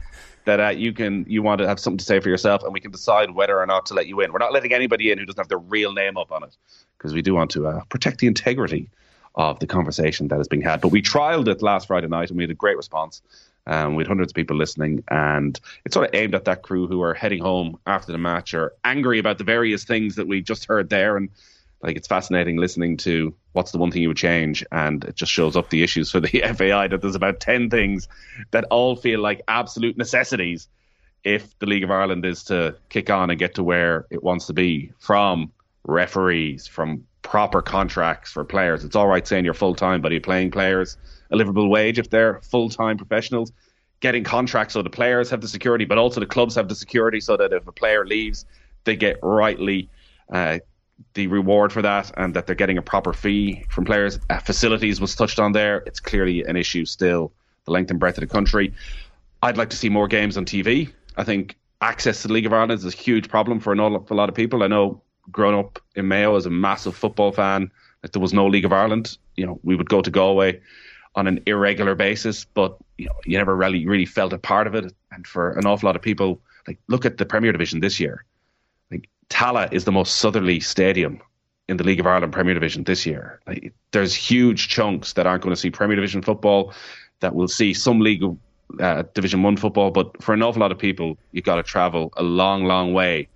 [0.44, 2.80] that uh, you can you want to have something to say for yourself, and we
[2.80, 4.32] can decide whether or not to let you in.
[4.32, 6.56] We're not letting anybody in who doesn't have their real name up on it
[6.96, 8.88] because we do want to uh, protect the integrity
[9.36, 10.80] of the conversation that is being had.
[10.80, 13.22] But we trialed it last Friday night, and we had a great response.
[13.66, 16.86] Um, we had hundreds of people listening, and it's sort of aimed at that crew
[16.86, 20.40] who are heading home after the match or angry about the various things that we
[20.40, 21.16] just heard there.
[21.16, 21.28] And
[21.82, 25.32] like, it's fascinating listening to what's the one thing you would change, and it just
[25.32, 28.08] shows up the issues for the FAI that there's about ten things
[28.52, 30.68] that all feel like absolute necessities
[31.24, 34.46] if the League of Ireland is to kick on and get to where it wants
[34.46, 35.52] to be from
[35.84, 38.84] referees, from proper contracts for players.
[38.84, 40.96] It's all right saying you're full time, but you're playing players
[41.32, 43.50] a livable wage if they're full time professionals.
[43.98, 47.18] Getting contracts so the players have the security, but also the clubs have the security
[47.18, 48.46] so that if a player leaves,
[48.84, 49.90] they get rightly
[50.32, 50.60] uh,
[51.14, 54.20] the reward for that and that they're getting a proper fee from players.
[54.30, 55.78] Uh, facilities was touched on there.
[55.84, 57.32] It's clearly an issue still,
[57.64, 58.72] the length and breadth of the country.
[59.42, 60.92] I'd like to see more games on TV.
[61.16, 64.16] I think access to the League of Ireland is a huge problem for an awful
[64.16, 64.62] lot of people.
[64.62, 67.70] I know growing up in Mayo as a massive football fan,
[68.02, 69.18] like there was no League of Ireland.
[69.36, 70.60] You know, we would go to Galway
[71.14, 74.74] on an irregular basis, but you know, you never really really felt a part of
[74.74, 74.92] it.
[75.12, 78.24] And for an awful lot of people, like look at the Premier Division this year.
[78.90, 81.20] Like Tallaght is the most southerly stadium
[81.68, 83.40] in the League of Ireland Premier Division this year.
[83.46, 86.72] Like, there's huge chunks that aren't going to see Premier Division football,
[87.20, 88.36] that will see some League of
[88.80, 92.12] uh, Division One football, but for an awful lot of people, you've got to travel
[92.16, 93.28] a long, long way.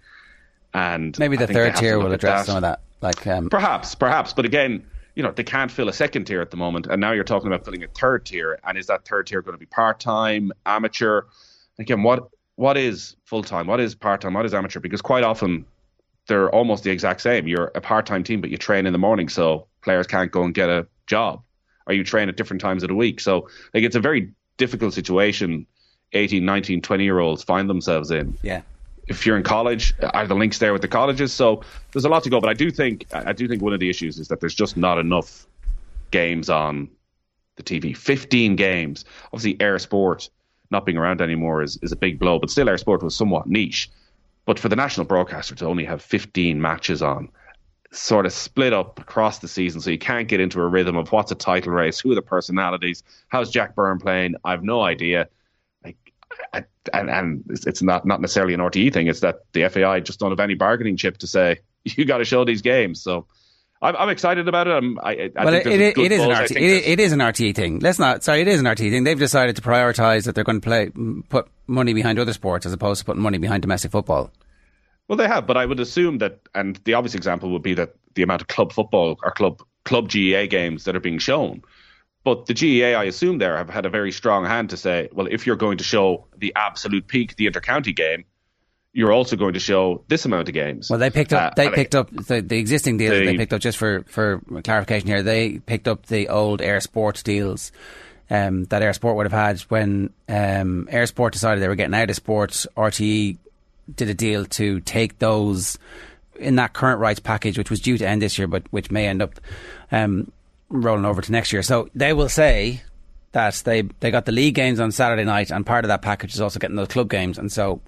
[0.73, 2.81] And maybe the third tier will address some of that.
[3.01, 6.51] Like um, perhaps, perhaps, but again, you know, they can't fill a second tier at
[6.51, 8.59] the moment, and now you're talking about filling a third tier.
[8.65, 11.23] And is that third tier going to be part time, amateur?
[11.79, 13.67] Again, what what is full time?
[13.67, 14.35] What is part time?
[14.35, 14.81] What is amateur?
[14.81, 15.65] Because quite often
[16.27, 17.49] they're almost the exact same.
[17.49, 20.43] You're a part time team, but you train in the morning, so players can't go
[20.43, 21.43] and get a job,
[21.87, 23.21] or you train at different times of the week.
[23.21, 25.67] So like it's a very difficult situation
[26.13, 28.37] 18, 19, 20 year olds find themselves in.
[28.43, 28.63] Yeah.
[29.11, 31.33] If you're in college, are the links there with the colleges?
[31.33, 32.41] So there's a lot to go.
[32.41, 34.77] But I do think I do think one of the issues is that there's just
[34.77, 35.47] not enough
[36.11, 36.89] games on
[37.57, 37.97] the TV.
[37.97, 39.05] 15 games.
[39.33, 40.31] Obviously, eir Sport
[40.71, 43.47] not being around anymore is, is a big blow, but still, eir Sport was somewhat
[43.47, 43.91] niche.
[44.47, 47.29] But for the national broadcaster to only have 15 matches on,
[47.93, 51.11] sort of split up across the season, so you can't get into a rhythm of
[51.11, 54.37] what's a title race, who are the personalities, how's Jack Byrne playing.
[54.45, 55.29] I've no idea.
[56.53, 59.07] And and it's not not necessarily an RTE thing.
[59.07, 62.25] It's that the FAI just don't have any bargaining chip to say you got to
[62.25, 63.03] show these games.
[63.03, 63.27] So.
[63.83, 64.73] I'm, I'm excited about it.
[64.73, 66.31] I'm, I, I well, it, it, it is an.
[66.31, 67.79] RT, it, it is an RTE thing.
[67.79, 68.23] Let's not.
[68.23, 69.05] Sorry, it is an RTE thing.
[69.05, 70.91] They've decided to prioritise that they're going to play,
[71.31, 74.33] put money behind other sports as opposed to putting money behind domestic football.
[75.09, 77.95] Well, they have, but I would assume that, and the obvious example would be that
[78.15, 81.63] the amount of club football or club club GAA games that are being shown.
[82.23, 85.27] But the GAA, I assume, there have had a very strong hand to say, well,
[85.31, 88.25] if you're going to show the absolute peak, the intercounty game,
[88.93, 90.91] you're also going to show this amount of games.
[90.91, 91.53] Well, they picked up.
[91.53, 93.19] Uh, they picked up the, the existing deals.
[93.19, 95.23] the- they picked up just for for clarification here.
[95.23, 97.73] They picked up the old eir Sports deals.
[98.29, 101.95] Um, that eir Sport would have had when um, eir Sport decided they were getting
[101.95, 102.67] out of sports.
[102.77, 103.39] RTE
[103.95, 105.79] did a deal to take those
[106.39, 109.07] in that current rights package, which was due to end this year, but which may
[109.07, 109.41] end up
[109.93, 110.31] um,
[110.71, 111.63] rolling over to next year.
[111.63, 112.81] So they will say
[113.33, 116.33] that they they got the league games on Saturday night, and part of that package
[116.35, 117.37] is also getting those club games.
[117.39, 117.81] And so,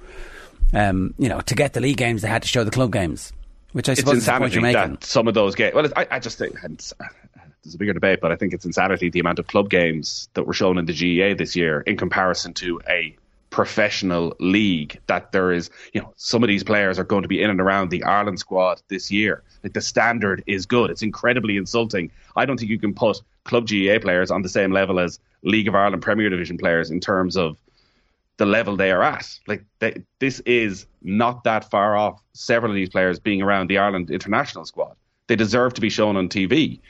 [0.75, 3.33] um, you know, to get the league games, they had to show the club games,
[3.73, 4.93] which I suppose is insanity you're making.
[4.93, 5.75] that some of those games.
[5.75, 6.93] Well, I, I just think it's-
[7.65, 10.49] there's a bigger debate, but I think it's insanity the amount of club games that
[10.49, 13.17] were shown in the GAA this year in comparison to a
[13.53, 14.99] professional league.
[15.07, 17.61] That there is, you know, some of these players are going to be in and
[17.61, 19.45] around the Ireland squad this year.
[19.63, 20.91] Like the standard is good.
[20.91, 22.11] It's incredibly insulting.
[22.35, 25.69] I don't think you can put club GAA players on the same level as League
[25.69, 27.57] of Ireland Premier Division players in terms of
[28.39, 29.29] the level they are at.
[29.47, 32.21] Like they, this is not that far off.
[32.33, 34.97] Several of these players being around the Ireland international squad,
[35.29, 36.81] they deserve to be shown on TV.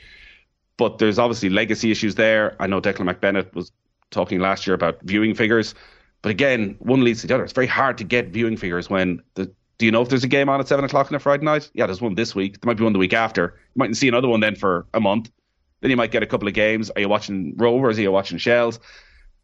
[0.77, 2.57] But there's obviously legacy issues there.
[2.59, 3.73] I know Declan McBennett was
[4.11, 5.75] talking last year about viewing figures,
[6.23, 7.45] but again, one leads to the other.
[7.45, 9.53] It's very hard to get viewing figures when the.
[9.79, 11.69] Do you know if there's a game on at seven o'clock on a Friday night?
[11.75, 12.61] Yeah, there's one this week.
[12.61, 13.59] There might be one the week after.
[13.75, 15.33] You mightn't see another one then for a month.
[15.81, 16.91] Then you might get a couple of games.
[16.91, 17.99] Are you watching Rovers?
[17.99, 18.79] Are you watching Shells?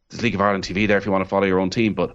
[0.09, 2.14] There's League of Ireland TV there if you want to follow your own team, but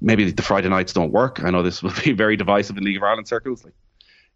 [0.00, 1.42] maybe the Friday nights don't work.
[1.44, 3.64] I know this will be very divisive in League of Ireland circles.
[3.64, 3.74] Like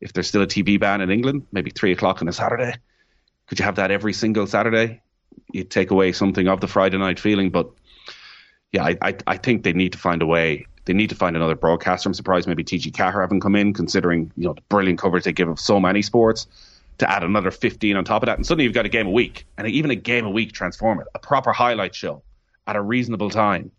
[0.01, 2.75] if there's still a TV ban in England, maybe three o'clock on a Saturday.
[3.47, 5.01] Could you have that every single Saturday?
[5.53, 7.71] You take away something of the Friday night feeling, but
[8.73, 10.67] yeah, I, I, I think they need to find a way.
[10.85, 12.09] They need to find another broadcaster.
[12.09, 15.33] I'm surprised maybe TG Carr haven't come in, considering you know the brilliant coverage they
[15.33, 16.47] give of so many sports.
[16.99, 19.11] To add another 15 on top of that, and suddenly you've got a game a
[19.11, 22.23] week, and even a game a week transform it, a proper highlight show
[22.67, 23.71] at a reasonable time.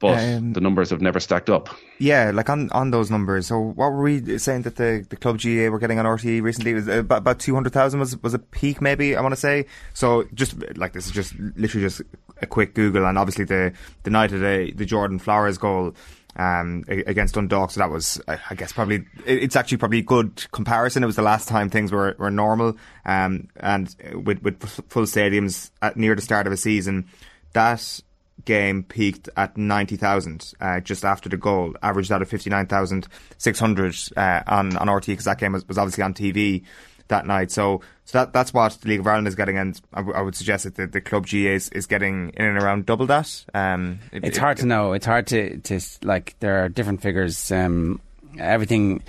[0.00, 1.68] But Um, the numbers have never stacked up.
[1.98, 3.48] Yeah, like on, on those numbers.
[3.48, 6.72] So what were we saying that the, the club GA were getting on RTE recently?
[6.72, 9.66] It was about, about 200,000 was, was a peak maybe, I want to say.
[9.94, 12.02] So just like this is just literally just
[12.40, 13.72] a quick Google and obviously the,
[14.04, 15.94] the night of the, the Jordan Flores goal
[16.36, 17.72] um, against Dundalk.
[17.72, 21.02] So that was, I I guess, probably it's actually probably a good comparison.
[21.02, 25.70] It was the last time things were, were normal, um, and with with full stadiums
[25.82, 27.08] at near the start of a season,
[27.54, 28.00] that
[28.44, 34.76] game peaked at 90,000 uh, just after the goal, averaged out of 59,600 uh, on,
[34.76, 36.62] on RT because that game was, was obviously on TV
[37.08, 37.50] that night.
[37.50, 40.22] So, so that that's what the League of Ireland is getting, and I, w- I
[40.22, 43.44] would suggest that the, the club GA is, is getting in and around double that.
[43.54, 44.92] Um, it- It's it- hard to know.
[44.92, 46.34] It's hard to to like.
[46.40, 47.50] There are different figures.
[47.52, 48.00] Um,
[48.38, 49.02] everything.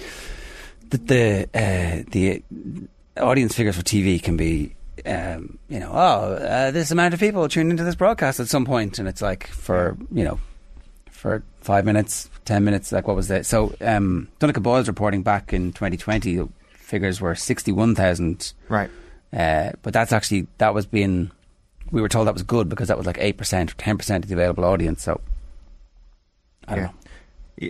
[0.90, 2.44] The the, uh, the
[3.18, 4.76] audience figures for TV can be.
[5.06, 8.66] Um, you know, oh, uh, this amount of people tuned into this broadcast at some
[8.66, 10.40] point, and it's like for you know,
[11.10, 13.46] for five minutes, ten minutes, like what was that?
[13.46, 18.54] So, um, Donegal Boyle's reporting back in 2020, the figures were 61,000.
[18.68, 18.90] Right.
[19.32, 21.32] Uh, but that's actually that was being.
[21.92, 24.26] We were told that was good because that was like eight percent or ten percent
[24.26, 25.04] of the available audience.
[25.04, 25.22] So,
[26.68, 26.94] I don't know.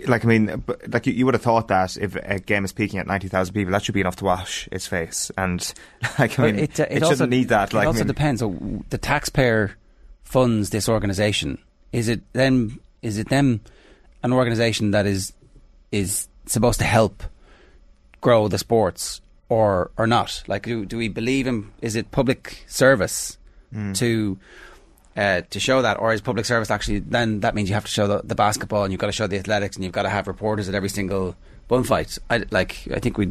[0.06, 3.00] Like I mean, like you, you would have thought that if a game is peaking
[3.00, 5.32] at ninety thousand people, that should be enough to wash its face.
[5.36, 5.60] And
[6.18, 7.72] like I Well, mean, it, uh, shouldn't also, need that.
[7.72, 8.40] Like it I also mean, depends.
[8.40, 8.56] So
[8.90, 9.76] the taxpayer
[10.22, 11.58] funds this organisation.
[11.92, 12.78] Is it then?
[13.02, 13.60] Is it them?
[14.22, 15.32] An organisation that is
[15.90, 17.24] is supposed to help
[18.20, 20.44] grow the sports, or or not?
[20.46, 21.72] Like, do do we believe in?
[21.82, 23.36] Is it public service
[23.74, 23.96] Mm.
[23.98, 24.38] to?
[25.20, 27.00] Uh, to show that, or is public service actually?
[27.00, 29.26] Then that means you have to show the, the basketball, and you've got to show
[29.26, 31.36] the athletics, and you've got to have reporters at every single
[31.68, 32.16] bun fight.
[32.30, 32.88] I like.
[32.90, 33.30] I think we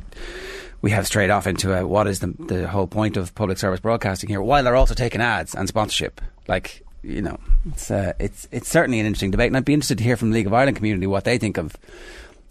[0.84, 3.80] we have strayed off into uh, what is the the whole point of public service
[3.80, 6.22] broadcasting here, while they're also taking ads and sponsorship.
[6.48, 7.40] Like you know,
[7.72, 10.30] it's uh, it's it's certainly an interesting debate, and I'd be interested to hear from
[10.30, 11.76] the League of Ireland community what they think of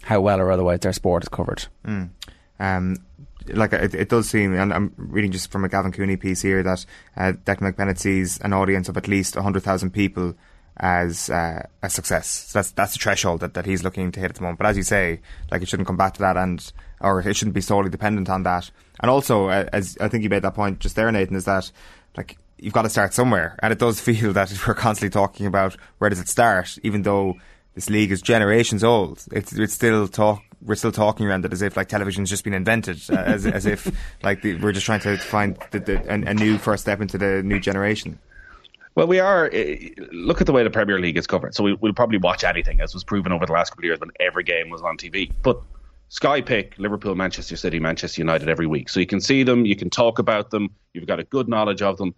[0.01, 1.65] how well or otherwise their sport is covered.
[1.85, 2.09] Mm.
[2.59, 2.97] Um,
[3.55, 6.63] like it, it does seem, and I'm reading just from a Gavin Cooney piece here
[6.63, 6.85] that
[7.17, 10.35] uh, Declan sees an audience of at least hundred thousand people
[10.77, 12.27] as uh, a success.
[12.27, 14.59] So that's that's the threshold that, that he's looking to hit at the moment.
[14.59, 15.19] But as you say,
[15.51, 18.43] like it shouldn't come back to that, and or it shouldn't be solely dependent on
[18.43, 18.71] that.
[18.99, 21.71] And also, uh, as I think you made that point just there, Nathan, is that
[22.15, 25.75] like you've got to start somewhere, and it does feel that we're constantly talking about
[25.97, 27.35] where does it start, even though
[27.75, 29.23] this league is generations old.
[29.31, 30.43] It's it's still talk.
[30.61, 33.65] We're still talking around it as if like television's just been invented, uh, as as
[33.65, 33.89] if
[34.23, 37.17] like the, we're just trying to find the, the, a, a new first step into
[37.17, 38.19] the new generation.
[38.95, 39.45] Well, we are.
[39.45, 39.75] Uh,
[40.11, 41.55] look at the way the Premier League is covered.
[41.55, 43.99] So we, we'll probably watch anything, as was proven over the last couple of years
[43.99, 45.31] when every game was on TV.
[45.41, 45.61] But
[46.09, 48.89] Sky pick Liverpool, Manchester City, Manchester United every week.
[48.89, 51.81] So you can see them, you can talk about them, you've got a good knowledge
[51.81, 52.15] of them.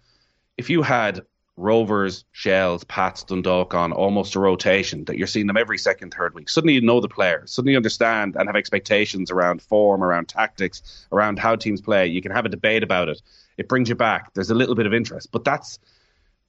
[0.56, 1.20] If you had
[1.56, 6.34] Rovers, Shells, Pats, Dundalk on almost a rotation, that you're seeing them every second, third
[6.34, 10.28] week, suddenly you know the players, suddenly you understand and have expectations around form, around
[10.28, 12.06] tactics, around how teams play.
[12.06, 13.20] You can have a debate about it.
[13.58, 14.32] It brings you back.
[14.34, 15.78] There's a little bit of interest, but that's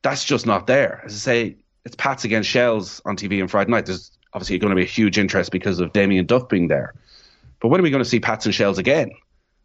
[0.03, 1.01] that's just not there.
[1.05, 3.85] As I say, it's Pats against Shells on TV on Friday night.
[3.85, 6.93] There's obviously going to be a huge interest because of Damien Duff being there.
[7.59, 9.11] But when are we going to see Pats and Shells again?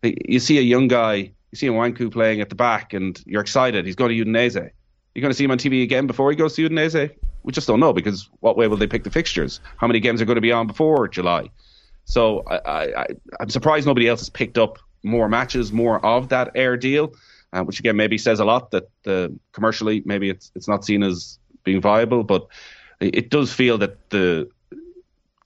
[0.03, 3.87] You see a young guy, you see Abankwah playing at the back, and you're excited.
[3.87, 4.71] He's going to Udinese.
[5.19, 7.11] You're going to see him on TV again before he goes to Udinese?
[7.43, 9.59] We just don't know because what way will they pick the fixtures?
[9.77, 11.51] How many games are going to be on before July?
[12.05, 13.09] So I,
[13.41, 17.15] I'm surprised nobody else has picked up more matches, more of that eir deal,
[17.53, 21.03] uh, which again maybe says a lot that uh, commercially maybe it's it's not seen
[21.03, 22.47] as being viable, but
[23.01, 24.49] it, does feel that the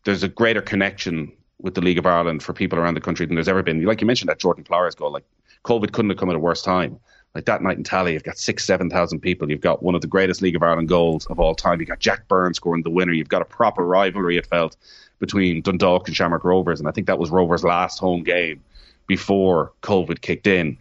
[0.05, 1.33] there's a greater connection
[1.63, 3.83] with the League of Ireland for people around the country than there's ever been.
[3.87, 5.25] Like you mentioned that Jordan Flores goal, like
[5.65, 7.01] COVID couldn't have come at a worse time.
[7.35, 9.51] Like that night in Tallaght, you've got six, seven thousand people.
[9.51, 11.81] You've got one of the greatest League of Ireland goals of all time.
[11.81, 13.13] You've got Jack Byrne scoring the winner.
[13.13, 14.77] You've got a proper rivalry, it felt,
[15.19, 16.79] between Dundalk and Shamrock Rovers.
[16.79, 18.63] And I think that was Rovers' last home game
[19.07, 20.77] before COVID kicked in.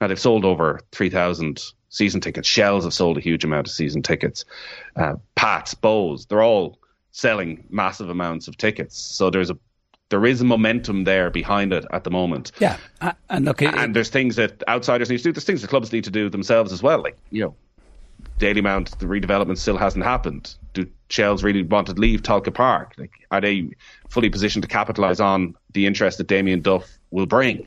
[0.00, 2.48] Now they've sold over 3,000 season tickets.
[2.48, 4.44] Shells have sold a huge amount of season tickets.
[4.96, 6.78] Uh, Pats, Bohs, they're all
[7.12, 8.98] selling massive amounts of tickets.
[8.98, 9.58] So there's a
[10.12, 12.52] there is a momentum there behind it at the moment.
[12.60, 15.32] Yeah, uh, and look, it, and there's things that outsiders need to do.
[15.32, 17.02] There's things that clubs need to do themselves as well.
[17.02, 17.54] Like you know,
[18.38, 20.54] Dalymount, the redevelopment still hasn't happened.
[20.74, 22.92] Do Shells really want to leave Tolka Park?
[22.98, 23.70] Like, are they
[24.10, 27.66] fully positioned to capitalise on the interest that Damien Duff will bring?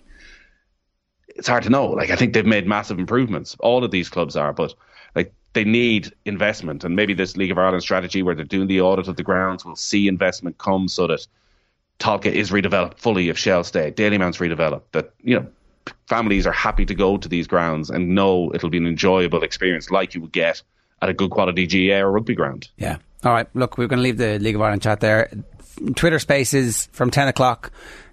[1.29, 1.87] It's hard to know.
[1.87, 3.57] Like, I think they've made massive improvements.
[3.59, 4.75] All of these clubs are, but
[5.15, 8.81] like they need investment, and maybe this League of Ireland strategy, where they're doing the
[8.81, 11.25] audit of the grounds, will see investment come so that
[11.99, 13.91] Tolka is redeveloped fully if Shell stay.
[13.91, 14.83] Dalymount's redeveloped.
[14.91, 15.47] That you know,
[16.07, 19.89] families are happy to go to these grounds and know it'll be an enjoyable experience,
[19.91, 20.61] like you would get
[21.01, 22.69] at a good quality GA or rugby ground.
[22.77, 22.97] Yeah.
[23.23, 23.47] All right.
[23.55, 25.29] Look, we're going to leave the League of Ireland chat there.
[25.95, 27.71] Twitter Spaces from ten o'clock.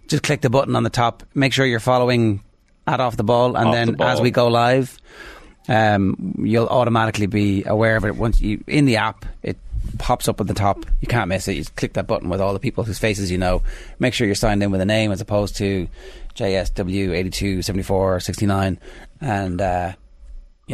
[0.09, 1.23] Just click the button on the top.
[1.35, 2.43] Make sure you're following
[2.87, 4.09] at off the ball, and Off then the ball.
[4.09, 4.99] as we go live,
[5.69, 9.25] um, you'll automatically be aware of it once you in the app.
[9.43, 9.59] It
[9.99, 10.85] pops up at the top.
[11.01, 11.53] You can't miss it.
[11.55, 13.63] You just click that button with all the people whose faces you know.
[13.99, 15.89] Make sure you're signed in with a name as opposed to
[16.35, 18.79] JSW eighty two seventy four sixty nine.
[19.21, 19.93] And uh,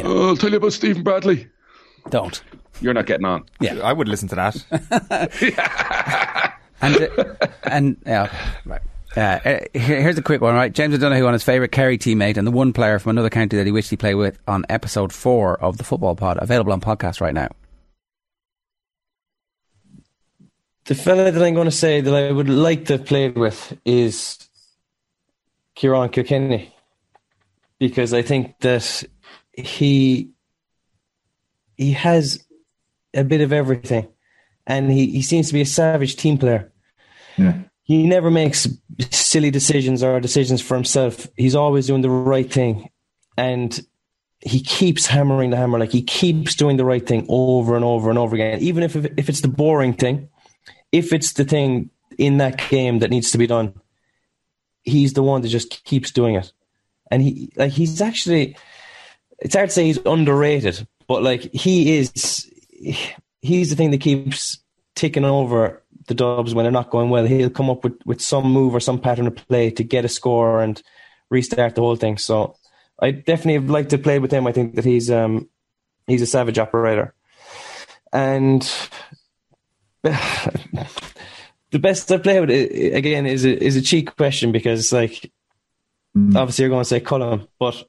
[0.03, 1.47] Oh, I'll tell you about Stephen Bradley.
[2.09, 2.41] don't.
[2.79, 3.43] you're not getting on.
[3.59, 4.55] Yeah, I would listen to that.
[6.81, 8.31] and uh, and yeah,
[8.65, 8.81] right.
[9.17, 10.71] Uh, uh, here's a quick one, right?
[10.71, 13.65] James O'Donoghue on his favourite Kerry teammate and the one player from another county that
[13.65, 17.19] he wished he played with on episode four of the Football Pod, available on podcast
[17.19, 17.49] right now.
[20.89, 23.77] The fella that I'm going to say that I would like to have played with
[23.85, 24.39] is
[25.77, 26.73] Ciarán Kilkenny
[27.77, 29.03] because I think that
[29.53, 30.31] he
[31.77, 32.43] he has
[33.13, 34.07] a bit of everything
[34.65, 36.71] and he, he seems to be a savage team player.
[37.37, 37.59] Yeah.
[37.83, 38.67] He never makes
[39.11, 41.27] silly decisions or decisions for himself.
[41.37, 42.89] He's always doing the right thing
[43.37, 43.79] and
[44.39, 48.09] he keeps hammering the hammer like he keeps doing the right thing over and over
[48.09, 50.29] and over again even if if it's the boring thing
[50.91, 53.73] if it's the thing in that game that needs to be done,
[54.83, 56.51] he's the one that just keeps doing it.
[57.11, 58.55] And he like he's actually
[59.39, 62.49] it's hard to say he's underrated, but like he is
[63.41, 64.59] he's the thing that keeps
[64.95, 67.25] taking over the dubs when they're not going well.
[67.25, 70.09] He'll come up with, with some move or some pattern of play to get a
[70.09, 70.81] score and
[71.29, 72.17] restart the whole thing.
[72.17, 72.55] So
[72.99, 74.45] I definitely like to play with him.
[74.47, 75.49] I think that he's um
[76.07, 77.13] he's a savage operator.
[78.11, 78.69] And
[81.71, 85.31] the best I play with it, again is a, is a cheap question because like
[86.15, 86.35] mm.
[86.35, 87.87] obviously you're going to say Colm, but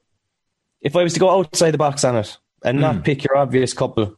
[0.80, 3.04] if I was to go outside the box on it and not mm.
[3.04, 4.16] pick your obvious couple,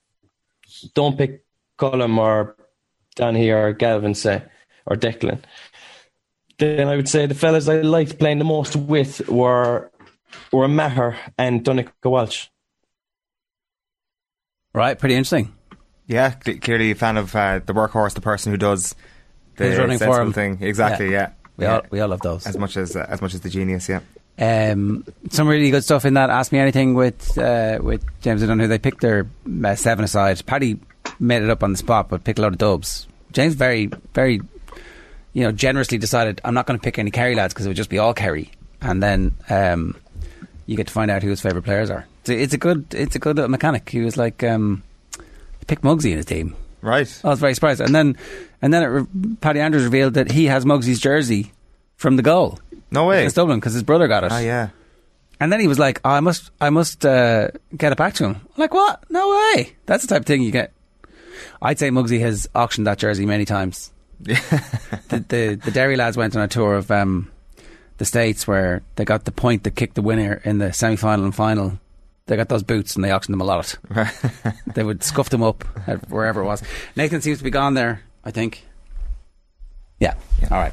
[0.95, 1.45] don't pick
[1.79, 2.57] Colm or
[3.15, 4.43] Danny or Galvin say
[4.87, 5.43] or Declan.
[6.59, 9.91] Then I would say the fellas I liked playing the most with were
[10.53, 12.49] were Maher and Donnchadh Walsh.
[14.75, 15.55] Right, pretty interesting.
[16.13, 18.95] Yeah, cl- clearly a fan of uh, the workhorse, the person who does
[19.57, 20.33] the Who's running for him.
[20.33, 20.59] thing.
[20.61, 21.13] Exactly, Yeah.
[21.13, 21.31] yeah.
[21.57, 21.75] We Yeah.
[21.75, 22.47] all we all love those.
[22.47, 23.89] as much as uh, as much as the genius.
[23.89, 24.01] Yeah.
[24.39, 26.31] Um, some really good stuff in that.
[26.31, 28.69] Ask me anything with uh, with James O'Donoghue.
[28.69, 29.27] They picked their
[29.65, 30.45] uh, seven aside.
[30.47, 30.79] Paddy
[31.21, 33.07] made it up on the spot, but picked a lot of dubs.
[33.33, 34.41] James very very,
[35.35, 37.77] you know, generously decided I'm not going to pick any Kerry lads because it would
[37.77, 38.51] just be all Kerry,
[38.81, 39.97] and then um,
[40.67, 42.07] you get to find out who his favourite players are.
[42.23, 43.89] It's a, it's a good it's a good little mechanic.
[43.91, 44.83] He was like um,
[45.67, 46.57] picked Muggsy in his team.
[46.81, 47.21] Right.
[47.25, 48.17] I was very surprised, and then
[48.61, 51.53] and then it re- Paddy Andrews revealed that he has Muggsy's jersey
[51.97, 52.59] from the goal.
[52.91, 53.21] No way.
[53.21, 54.33] Against Dublin because his brother got it.
[54.33, 54.71] Ah, yeah.
[55.41, 58.25] And then he was like, oh, "I must, I must uh, get it back to
[58.25, 59.05] him." I'm like, what?
[59.11, 59.75] No way!
[59.87, 60.73] That's the type of thing you get.
[61.61, 63.93] I'd say Muggsy has auctioned that jersey many times.
[64.21, 67.31] the, the the Derry lads went on a tour of um,
[67.99, 71.25] the states where they got the point that kicked the winner in the semi final
[71.25, 71.81] and final.
[72.27, 73.77] They got those boots and they auctioned them a lot.
[74.75, 75.65] they would scuff them up
[76.09, 76.63] wherever it was.
[76.97, 78.03] Nathan seems to be gone there.
[78.25, 78.65] I think.
[79.99, 80.15] Yeah.
[80.51, 80.73] All right.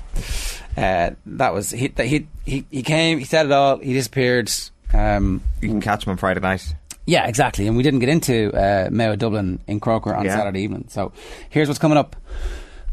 [0.77, 2.27] Uh, that was he, he.
[2.45, 3.19] He he came.
[3.19, 3.77] He said it all.
[3.79, 4.51] He disappeared.
[4.93, 6.75] Um, you can catch him on Friday night.
[7.05, 7.67] Yeah, exactly.
[7.67, 10.35] And we didn't get into uh, Mayo Dublin in Croker on Yeah.
[10.35, 10.85] Saturday evening.
[10.89, 11.11] So
[11.49, 12.15] here's what's coming up.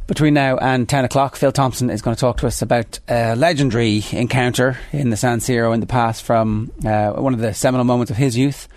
[0.07, 3.35] Between now and 10 o'clock, Phil Thompson is going to talk to us about a
[3.35, 7.85] legendary encounter in the San Siro in the past from uh, one of the seminal
[7.85, 8.69] moments of his youth.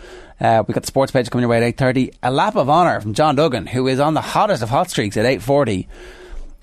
[0.41, 2.15] Uh, we've got the sports page coming your way at 8.30.
[2.23, 5.17] A lap of honour from John Duggan, who is on the hottest of hot streaks
[5.17, 5.85] at 8.40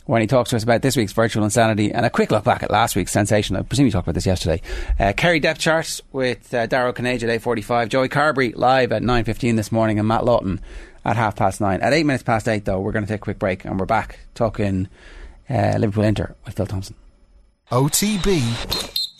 [0.07, 2.64] when he talks to us about this week's virtual insanity and a quick look back
[2.64, 3.55] at last week's sensation.
[3.55, 4.62] I presume you talked about this yesterday.
[4.99, 7.89] Uh, Kerry depth charts with uh, Darrow Canage at 8.45.
[7.89, 10.61] Joey Carberry live at 9.15 this morning and Matt Lawton
[11.07, 11.81] at half past nine.
[11.81, 13.87] At eight minutes past eight, though, we're going to take a quick break and we're
[13.87, 14.89] back talking
[15.49, 16.97] uh, Liverpool Inter with Phil Thompson.
[17.71, 18.43] OTB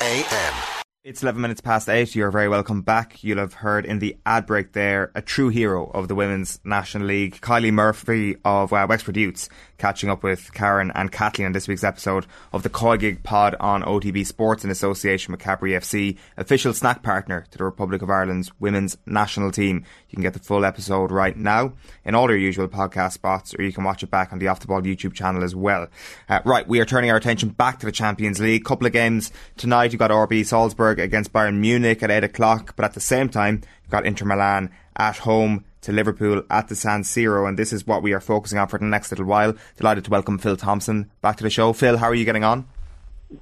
[0.03, 0.76] AM.
[1.09, 2.17] It's 11 minutes past 8.
[2.17, 3.23] You're very welcome back.
[3.23, 7.07] You'll have heard in the ad break there a true hero of the Women's National
[7.07, 9.49] League, Kylie Murphy of uh, Wexford Youths,
[9.79, 13.85] catching up with Karen and Kathleen on this week's episode of the COYGIG Pod on
[13.85, 18.51] OTB Sports in association with Capri FC, official snack partner to the Republic of Ireland's
[18.59, 19.85] Women's National Team.
[20.09, 23.63] You can get the full episode right now in all your usual podcast spots, or
[23.63, 25.87] you can watch it back on the Off the Ball YouTube channel as well.
[26.29, 28.65] Uh, right, we are turning our attention back to the Champions League.
[28.65, 29.93] Couple of games tonight.
[29.93, 33.63] You've got RB Salzburg against Bayern Munich at 8 o'clock, but at the same time,
[33.83, 37.87] you've got Inter Milan at home to Liverpool at the San Siro, and this is
[37.87, 39.55] what we are focusing on for the next little while.
[39.77, 41.73] Delighted to welcome Phil Thompson back to the show.
[41.73, 42.67] Phil, how are you getting on?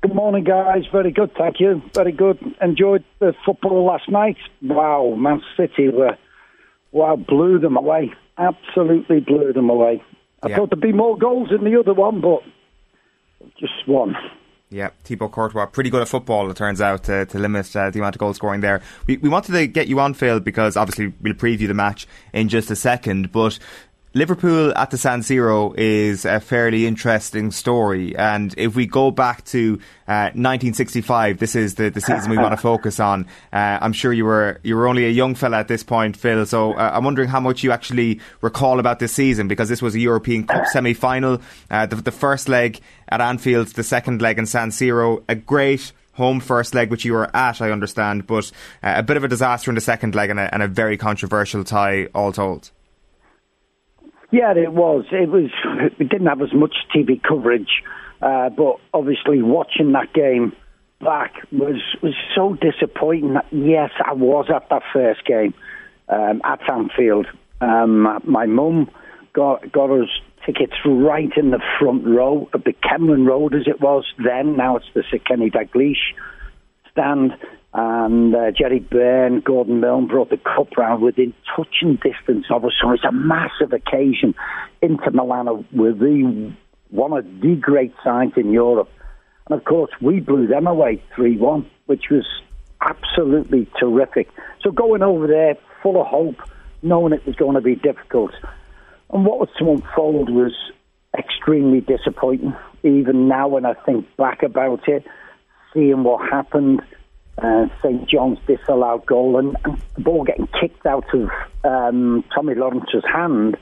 [0.03, 0.85] Good morning, guys.
[0.91, 1.83] Very good, thank you.
[1.95, 2.39] Very good.
[2.61, 4.37] Enjoyed the football last night.
[4.63, 6.17] Wow, Man City were
[6.93, 8.13] wow blew them away.
[8.39, 10.03] Absolutely blew them away.
[10.43, 10.57] I Yeah.
[10.57, 12.43] thought there'd be more goals in the other one, but
[13.59, 14.17] just one.
[14.75, 18.01] Yeah, Thibaut Courtois, pretty good at football, it turns out, to, to limit uh, the
[18.01, 18.83] amount of goal scoring there.
[19.07, 22.49] We, we wanted to get you on, Phil, because obviously we'll preview the match in
[22.49, 23.61] just a second, but
[24.17, 29.45] Liverpool at the San Siro is a fairly interesting story, and if we go back
[29.47, 33.27] to uh, 1965, this is the, the season we want to focus on.
[33.53, 36.47] Uh, I'm sure you were you were only a young fella at this point, Phil.
[36.47, 39.97] So uh, I'm wondering how much you actually recall about this season because this was
[39.97, 44.47] a European Cup semi-final, uh, the, the first leg at Anfield, the second leg in
[44.47, 48.95] San Siro, a great home first leg, which you were at, I understand, but uh,
[48.95, 51.65] a bit of a disaster in the second leg and a, and a very controversial
[51.65, 52.71] tie, all told.
[54.35, 55.05] Yeah, it was.
[55.13, 55.51] It was.
[55.97, 57.71] We didn't have as much TV coverage,
[58.21, 60.53] uh, but obviously watching that game
[61.01, 63.37] back was was so disappointing.
[63.53, 65.55] Yes, I was at that first game
[66.09, 67.27] um, at Anfield.
[67.61, 68.91] Um, my mum
[69.35, 70.11] got got us
[70.45, 74.57] tickets right in the front row of the Kemlyn Road as it was then.
[74.57, 76.13] Now it's the Sir Kenny Dalglish
[76.95, 77.33] stand
[77.77, 82.73] and uh, Gerry Byrne, Gordon Milne brought the cup round within touching distance of us.
[82.81, 84.35] So it's a massive occasion.
[84.81, 86.55] Inter Milan were the
[86.91, 88.89] one of the great sides in Europe,
[89.49, 92.25] and of course we blew them away three one, which was
[92.81, 94.29] absolutely terrific.
[94.63, 96.37] So going over there full of hope,
[96.83, 98.31] knowing it was going to be difficult,
[99.11, 100.53] and what was to unfold was
[101.19, 102.55] extremely disappointing.
[102.85, 105.05] Even now, when I think back about it,
[105.75, 106.81] seeing what happened
[107.39, 111.29] uh, St John's disallowed goal and, and, the ball getting kicked out of
[111.65, 113.57] um, Tommy Lawrence's hand.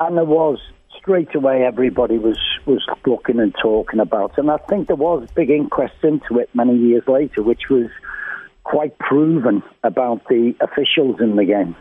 [0.00, 0.58] And there was
[0.98, 4.36] straight away everybody was, was looking and talking about.
[4.38, 7.88] And I think there was a big inquest into it many years later, which was
[8.64, 11.76] quite proven about the officials in the game.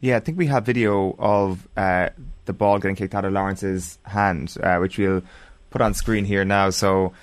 [0.00, 2.10] Yeah, I think we have video of uh,
[2.44, 5.22] the ball getting kicked out of Lawrence's hand, uh, which we'll
[5.70, 6.70] put on screen here now.
[6.70, 7.14] So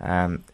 [0.00, 0.44] um,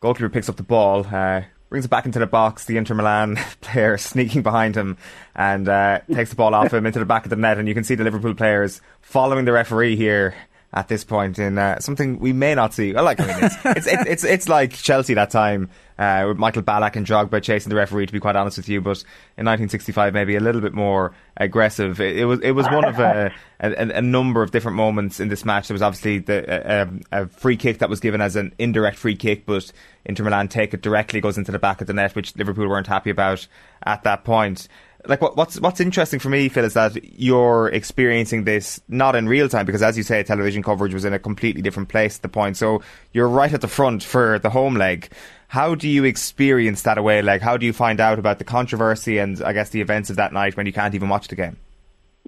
[0.00, 2.64] Goalkeeper picks up the ball, uh, brings it back into the box.
[2.64, 4.96] The Inter Milan player sneaking behind him
[5.36, 7.58] and uh, takes the ball off him into the back of the net.
[7.58, 10.34] And you can see the Liverpool players following the referee here
[10.72, 12.92] at this point in uh, something we may not see.
[12.92, 15.68] Well, like I mean, it's it's, it's, it's it's like Chelsea that time
[15.98, 18.06] uh, with Michael Ballack and Drogba chasing the referee.
[18.06, 18.98] To be quite honest with you, but
[19.36, 22.00] in 1965, maybe a little bit more aggressive.
[22.00, 25.28] It, it was it was one of a, a, a, number of different moments in
[25.28, 25.66] this match.
[25.66, 29.16] There was obviously the, a, a, free kick that was given as an indirect free
[29.16, 29.72] kick, but
[30.04, 32.86] Inter Milan take it directly, goes into the back of the net, which Liverpool weren't
[32.86, 33.48] happy about
[33.82, 34.68] at that point
[35.06, 39.28] like what, what's what's interesting for me, Phil, is that you're experiencing this not in
[39.28, 42.22] real time because, as you say, television coverage was in a completely different place at
[42.22, 42.56] the point.
[42.56, 42.82] So
[43.12, 45.10] you're right at the front for the home leg.
[45.48, 47.40] How do you experience that away leg?
[47.40, 50.32] How do you find out about the controversy and I guess the events of that
[50.32, 51.56] night when you can't even watch the game?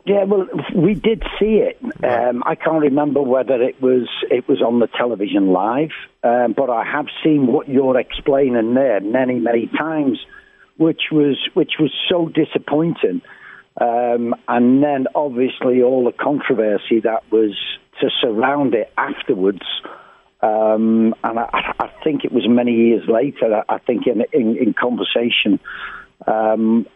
[0.05, 1.79] Yeah, well, we did see it.
[2.03, 5.91] Um, I can't remember whether it was it was on the television live,
[6.25, 10.19] um, but I have seen what you're explaining there many, many times
[10.83, 13.23] which was which was so disappointing.
[13.81, 17.57] Um, and then obviously all the controversy that was
[18.01, 19.63] to surround it afterwards.
[20.43, 23.63] Um, and I, I, think it was many years later.
[23.69, 25.61] I think in in, in conversation
[26.27, 26.87] um,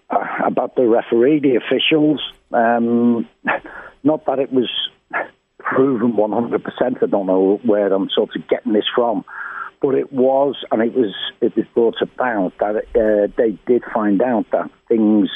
[0.45, 2.21] about the referee, the officials.
[2.53, 3.29] Um,
[4.05, 4.69] not that it was
[5.59, 7.03] proven 100%.
[7.03, 9.25] I don't know where I'm sort of getting this from.
[9.81, 14.23] But it was, and it was, it was brought about that uh, they did find
[14.23, 15.29] out that things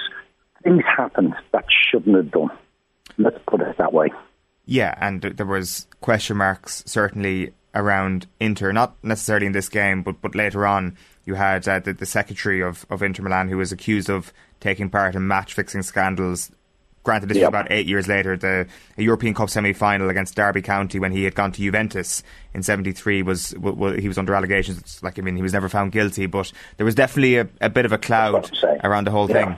[0.63, 2.51] things happened that shouldn't have done.
[3.19, 4.11] Let's put it that way.
[4.67, 10.21] Yeah, and there was question marks certainly around Inter, not necessarily in this game, but
[10.21, 13.73] but later on, you had uh, the, the secretary of, of Inter Milan who was
[13.73, 16.51] accused of taking part in match fixing scandals
[17.03, 17.45] Granted, this yep.
[17.45, 18.37] was about eight years later.
[18.37, 22.23] The European Cup semi-final against Derby County when he had gone to Juventus
[22.53, 24.79] in '73 was, was, he was under allegations.
[24.79, 27.71] It's like I mean, he was never found guilty, but there was definitely a, a
[27.71, 28.51] bit of a cloud
[28.85, 29.45] around the whole yeah.
[29.45, 29.57] thing.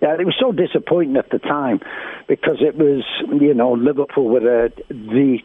[0.00, 1.80] Yeah, it was so disappointing at the time
[2.28, 3.04] because it was
[3.40, 5.38] you know Liverpool were the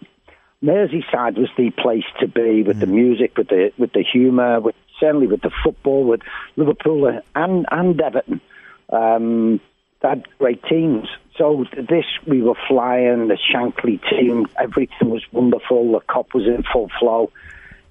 [0.64, 2.82] Merseyside was the place to be with mm.
[2.82, 6.22] the music, with the with the humour, with certainly with the football, with
[6.56, 8.42] Liverpool and and Everton.
[8.90, 9.60] Um,
[10.02, 11.08] had great teams.
[11.38, 16.64] So this, we were flying, the Shankly team, everything was wonderful, the Kop was in
[16.72, 17.32] full flow.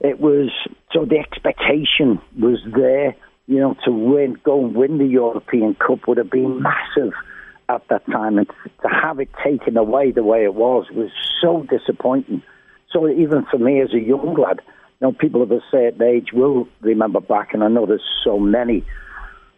[0.00, 0.50] It was,
[0.92, 3.14] so the expectation was there,
[3.46, 7.12] you know, to win, go and win the European Cup would have been massive
[7.68, 8.38] at that time.
[8.38, 8.48] And
[8.82, 12.42] to have it taken away the way it was was so disappointing.
[12.90, 14.60] So even for me as a young lad,
[15.00, 18.38] you know, people of a certain age will remember back, and I know there's so
[18.38, 18.84] many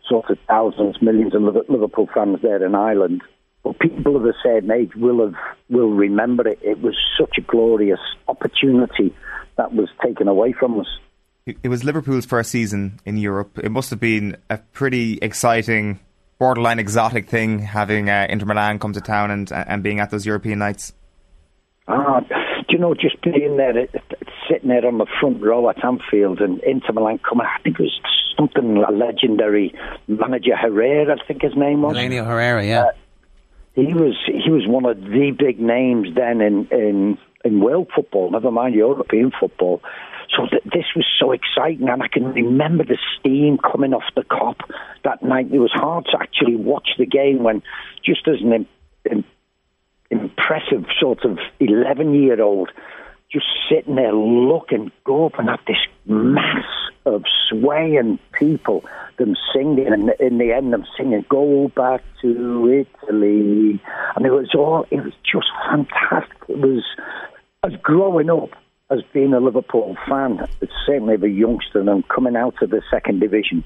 [0.08, 3.22] sort of thousands, millions of Liverpool fans there in Ireland.
[3.62, 5.34] But people of the same age will have
[5.70, 6.58] will remember it.
[6.62, 9.14] It was such a glorious opportunity
[9.56, 10.88] that was taken away from us.
[11.46, 13.58] It was Liverpool's first season in Europe.
[13.58, 16.00] It must have been a pretty exciting
[16.38, 20.26] borderline exotic thing having uh, Inter Milan come to town and and being at those
[20.26, 20.92] European nights?
[21.86, 22.20] Ah,
[22.72, 23.74] you know, just being there,
[24.50, 27.82] sitting there on the front row at Anfield and Inter Milan coming, I think it
[27.82, 28.00] was
[28.36, 29.74] something a legendary
[30.08, 31.96] manager Herrera, I think his name was.
[31.96, 32.84] Helenio Herrera, yeah.
[32.84, 32.92] Uh,
[33.74, 38.30] he was he was one of the big names then in in in world football,
[38.30, 39.80] never mind European football.
[40.36, 44.22] So th- this was so exciting, and I can remember the steam coming off the
[44.22, 44.60] Kop
[45.04, 45.48] that night.
[45.52, 47.62] It was hard to actually watch the game when,
[48.04, 49.24] just as an
[50.12, 52.70] impressive sort of eleven-year-old,
[53.32, 56.64] just sitting there looking, gaping at this mass
[57.04, 58.84] of swaying people,
[59.18, 63.80] them singing, and in the end, them singing, "Go back to Italy,"
[64.14, 64.86] and it was all.
[64.90, 66.38] It was just fantastic.
[66.48, 66.84] It was
[67.64, 68.50] as growing up
[68.90, 70.46] as being a Liverpool fan,
[70.84, 73.64] certainly a youngster and coming out of the second division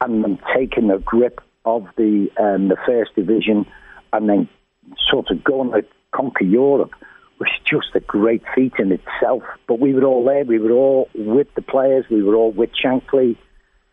[0.00, 3.66] and then taking a grip of the um, the first division
[4.12, 4.48] and then
[5.10, 6.92] sort of going to conquer Europe
[7.38, 9.42] was just a great feat in itself.
[9.66, 10.44] But we were all there.
[10.44, 12.04] We were all with the players.
[12.10, 13.36] We were all with Shankly.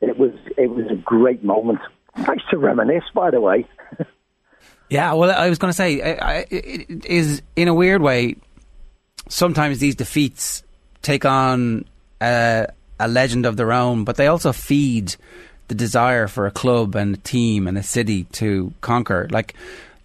[0.01, 1.79] It was it was a great moment.
[2.17, 3.65] Nice to reminisce, by the way.
[4.89, 5.95] yeah, well, I was going to say,
[6.49, 8.37] it is in a weird way.
[9.27, 10.63] Sometimes these defeats
[11.01, 11.85] take on
[12.21, 12.67] a,
[12.99, 15.15] a legend of their own, but they also feed
[15.67, 19.27] the desire for a club and a team and a city to conquer.
[19.31, 19.55] Like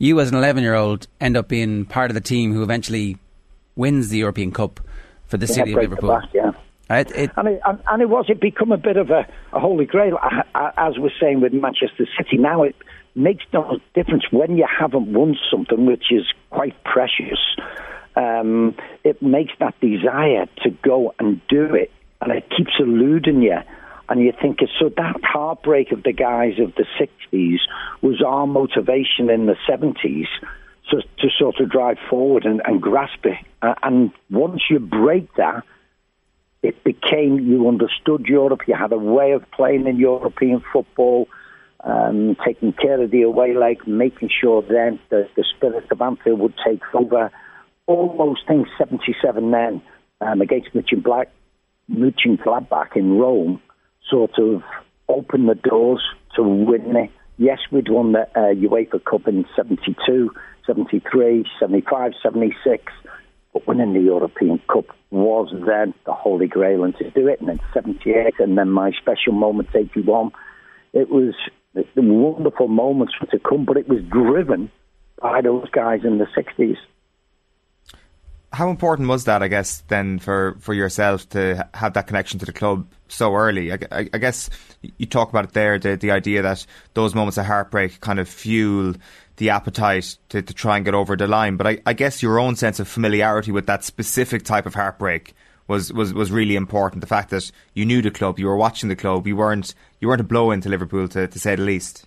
[0.00, 3.18] you, as an 11 year old, end up being part of the team who eventually
[3.76, 4.80] wins the European Cup
[5.26, 6.08] for the yeah, city of Liverpool.
[6.08, 6.50] Back, yeah.
[6.88, 9.84] Right, it, and, it, and, it was it become a bit of a, a holy
[9.84, 10.18] grail,
[10.54, 12.36] as we're saying with Manchester City.
[12.36, 12.74] Now it
[13.14, 17.38] makes no difference when you haven't won something, which is quite precious.
[18.16, 18.74] Um,
[19.04, 23.58] it makes that desire to go and do it, and it keeps eluding you.
[24.10, 27.58] And you think, so that heartbreak of the guys of the 60s
[28.02, 30.26] was our motivation in the 70s
[30.90, 33.38] to, to sort of drive forward and, and grasp it.
[33.62, 35.62] Uh, and once you break that,
[36.60, 38.62] it became you understood Europe.
[38.66, 41.28] You had a way of playing in European football,
[41.84, 46.40] um, taking care of the away leg, making sure then that the spirit of Anfield
[46.40, 47.30] would take over.
[47.86, 49.82] All those things, 77 then
[50.20, 51.30] um, against München Black,
[51.88, 53.62] Gladbach in Rome,
[54.10, 54.62] sort of
[55.08, 56.02] opened the doors
[56.36, 57.10] to winning.
[57.38, 60.30] Yes, we'd won the uh, UEFA Cup in 72,
[60.66, 62.84] 73, 75, 76,
[63.52, 67.48] but winning the European Cup was then the holy grail, and to do it, and
[67.48, 70.30] then 78, and then my special moment, 81,
[70.92, 71.34] it was
[71.74, 74.70] the wonderful moments to come, but it was driven
[75.20, 76.76] by those guys in the 60s
[78.52, 82.46] how important was that, I guess, then for, for yourself to have that connection to
[82.46, 83.72] the club so early?
[83.72, 84.50] I, I, I guess
[84.98, 88.28] you talk about it there, the, the idea that those moments of heartbreak kind of
[88.28, 88.94] fuel
[89.36, 91.56] the appetite to, to try and get over the line.
[91.56, 95.34] But I, I guess your own sense of familiarity with that specific type of heartbreak
[95.68, 97.00] was, was, was really important.
[97.00, 100.08] The fact that you knew the club, you were watching the club, you weren't you
[100.08, 102.06] weren't a blow into Liverpool to, to say the least.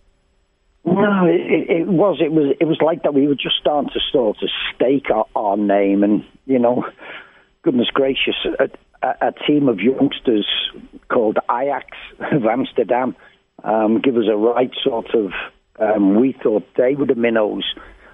[0.85, 2.19] No, it, it, was.
[2.19, 2.55] It was.
[2.59, 3.13] It was like that.
[3.13, 6.85] We were just starting to sort of stake our, our name, and you know,
[7.63, 8.69] goodness gracious, a,
[9.01, 10.45] a, a team of youngsters
[11.07, 11.87] called Ajax
[12.31, 13.15] of Amsterdam
[13.63, 15.31] um, give us a right sort of.
[15.79, 17.63] Um, we thought they were the minnows,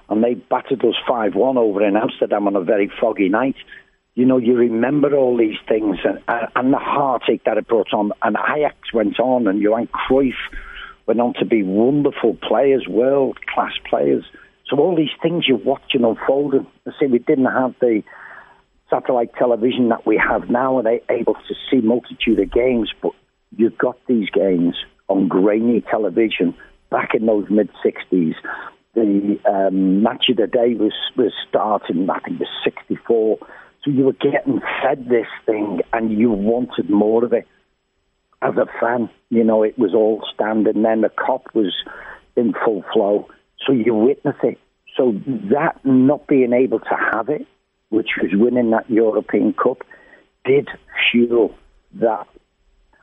[0.08, 3.56] and they battered us five one over in Amsterdam on a very foggy night.
[4.16, 6.20] You know, you remember all these things and,
[6.56, 8.12] and the heartache that it brought on.
[8.22, 10.34] And Ajax went on, and Johan Cruyff
[11.10, 14.24] went on to be wonderful players, world class players.
[14.70, 16.68] So all these things you're watching unfolding.
[16.86, 18.04] I say we didn't have the
[18.92, 22.94] satellite television that we have now, and they able to see multitude of games.
[23.02, 23.14] But
[23.58, 24.76] you've got these games
[25.08, 26.54] on grainy television
[26.92, 28.36] back in those mid '60s.
[28.94, 32.08] The um, match of the day was was starting.
[32.08, 33.40] I think was '64.
[33.84, 37.48] So you were getting fed this thing, and you wanted more of it
[38.44, 40.82] as a fan, you know, it was all standing.
[40.82, 41.74] Then the Kop was
[42.36, 43.28] in full flow,
[43.66, 44.58] so you witness it.
[44.96, 45.14] So
[45.52, 47.46] that not being able to have it,
[47.90, 49.80] which was winning that European Cup,
[50.46, 50.68] did
[51.12, 51.56] fuel
[51.94, 52.28] that,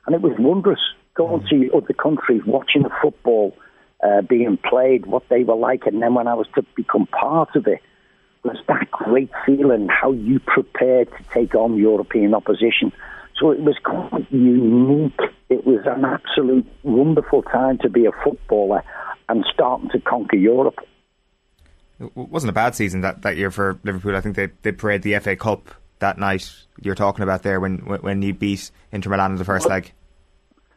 [0.07, 0.81] and it was wondrous
[1.15, 3.57] going to other countries, watching the football
[4.05, 7.57] uh, being played, what they were like, and then when I was to become part
[7.57, 7.81] of it,
[8.45, 12.93] was that great feeling how you prepared to take on European opposition.
[13.39, 15.19] So it was quite unique.
[15.87, 18.83] An absolute wonderful time to be a footballer
[19.29, 20.77] and starting to conquer Europe.
[21.99, 24.17] It wasn't a bad season that, that year for Liverpool.
[24.17, 27.79] I think they they paraded the FA Cup that night you're talking about there when
[27.79, 29.93] when you beat Inter Milan in the first leg.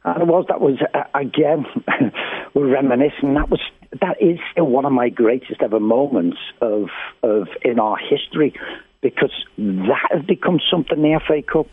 [0.05, 1.65] And it was that was uh, again
[2.53, 3.33] we're reminiscing.
[3.33, 3.59] That was
[4.01, 6.87] that is still one of my greatest ever moments of
[7.21, 8.53] of in our history
[9.01, 11.67] because that has become something the FA Cup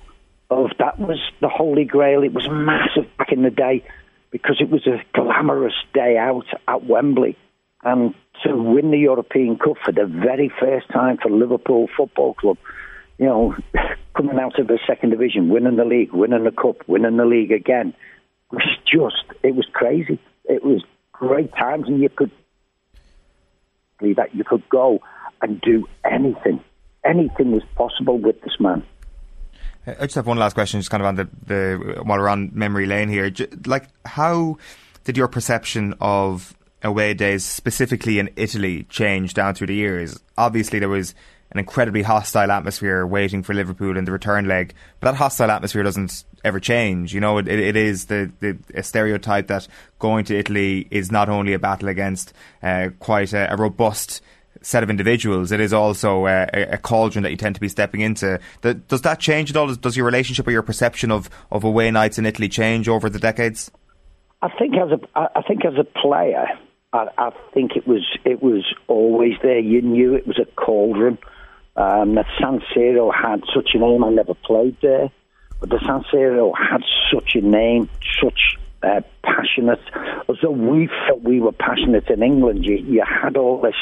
[0.50, 2.22] of that was the holy grail.
[2.22, 3.84] It was massive back in the day
[4.30, 7.36] because it was a glamorous day out at Wembley
[7.82, 12.58] and to win the European Cup for the very first time for Liverpool Football Club.
[13.18, 13.56] You know,
[14.16, 17.52] coming out of the second division, winning the league, winning the cup, winning the league
[17.52, 17.94] again
[18.50, 20.18] was just it was crazy.
[20.44, 20.82] It was
[21.12, 22.30] great times, and you could
[24.00, 25.00] that you could go
[25.42, 26.62] and do anything.
[27.04, 28.82] Anything was possible with this man.
[29.86, 32.50] I just have one last question, just kind of on the, the while we're on
[32.52, 33.30] memory lane here.
[33.66, 34.58] Like, how
[35.04, 40.18] did your perception of away days, specifically in Italy, change down through the years?
[40.36, 41.14] Obviously, there was
[41.52, 45.84] an incredibly hostile atmosphere waiting for Liverpool in the return leg, but that hostile atmosphere
[45.84, 47.14] doesn't ever change.
[47.14, 49.68] You know, it, it is the, the a stereotype that
[50.00, 52.32] going to Italy is not only a battle against
[52.62, 54.20] uh, quite a, a robust
[54.66, 58.00] set of individuals, it is also a, a, cauldron that you tend to be stepping
[58.00, 58.40] into.
[58.62, 59.72] Does that change at all?
[59.72, 63.20] Does, your relationship or your perception of, of away nights in Italy change over the
[63.20, 63.70] decades?
[64.42, 66.46] I think as a I think as a player,
[66.92, 69.58] I, I think it was it was always there.
[69.58, 71.18] You knew it was a cauldron.
[71.76, 74.02] Um, San Siro had such a name.
[74.02, 75.10] I never played there,
[75.60, 77.88] but the San Siro had such a name,
[78.20, 79.80] such uh, passionate.
[80.28, 82.64] As though we felt we were passionate in England.
[82.64, 83.74] You, you had all this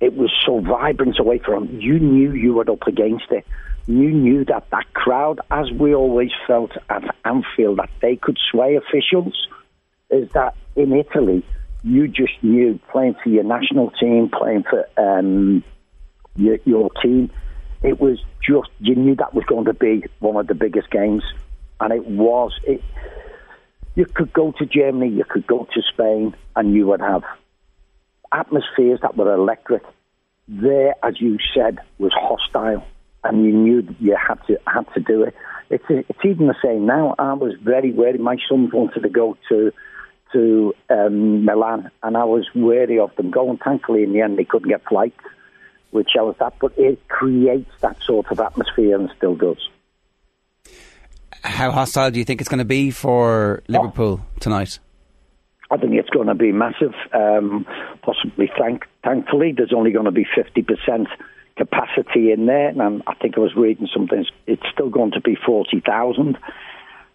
[0.00, 1.68] it was so vibrant away from.
[1.80, 3.46] You knew you were up against it.
[3.86, 8.76] You knew that that crowd as we always felt at Anfield that they could sway
[8.76, 9.46] officials
[10.10, 11.44] is that in Italy
[11.84, 15.62] you just knew playing for your national team playing for um,
[16.34, 17.30] your, your team
[17.82, 21.22] it was just you knew that was going to be one of the biggest games.
[21.78, 22.82] And it was it
[23.94, 27.22] you could go to Germany you could go to Spain and you would have
[28.32, 29.82] atmospheres that were electric.
[30.48, 32.84] There, as you said, was hostile,
[33.24, 35.34] and you knew you had to had to do it.
[35.70, 37.14] It's it's even the same now.
[37.18, 38.18] I was very wary.
[38.18, 39.72] My sons wanted to go to
[40.32, 43.58] to um, Milan, and I was wary of them going.
[43.58, 45.18] Thankfully, in the end, they couldn't get flights,
[45.90, 46.54] which I was that.
[46.60, 49.68] But it creates that sort of atmosphere, and still does.
[51.42, 54.78] How hostile do you think it's going to be for Liverpool tonight?
[55.70, 56.94] I think it's going to be massive.
[57.12, 57.66] Um,
[58.02, 61.06] possibly, thank, thankfully, there's only going to be 50%
[61.56, 62.68] capacity in there.
[62.68, 66.38] And I think I was reading something, it's still going to be 40,000.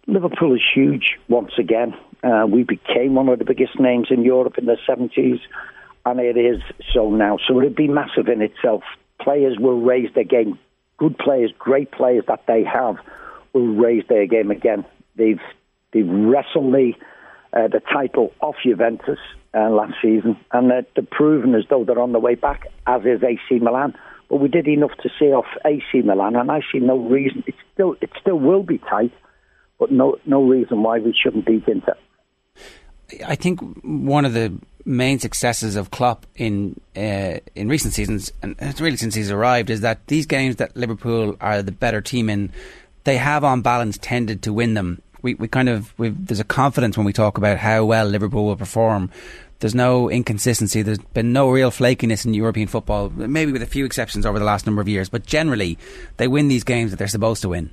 [0.07, 1.93] Liverpool is huge once again.
[2.23, 5.39] Uh, we became one of the biggest names in Europe in the 70s,
[6.05, 6.61] and it is
[6.93, 7.37] so now.
[7.47, 8.83] So it'll be massive in itself.
[9.21, 10.59] Players will raise their game.
[10.97, 12.97] Good players, great players that they have,
[13.53, 14.85] will raise their game again.
[15.15, 15.41] They've
[15.93, 16.93] they've wrestled the
[17.53, 19.19] uh, the title off Juventus
[19.53, 23.01] uh, last season, and they're, they're proven as though they're on the way back, as
[23.01, 23.93] is AC Milan.
[24.29, 27.43] But we did enough to see off AC Milan, and I see no reason.
[27.47, 29.11] It still it still will be tight,
[29.77, 31.95] but no no reason why we shouldn't beat Inter.
[33.27, 34.53] I think one of the
[34.85, 39.69] main successes of Klopp in uh, in recent seasons, and it's really since he's arrived,
[39.69, 42.53] is that these games that Liverpool are the better team in,
[43.03, 46.97] they have on balance tended to win them we, we kind of there's a confidence
[46.97, 49.09] when we talk about how well Liverpool will perform.
[49.59, 50.81] There's no inconsistency.
[50.81, 54.45] There's been no real flakiness in European football, maybe with a few exceptions over the
[54.45, 55.07] last number of years.
[55.07, 55.77] But generally,
[56.17, 57.69] they win these games that they're supposed to win.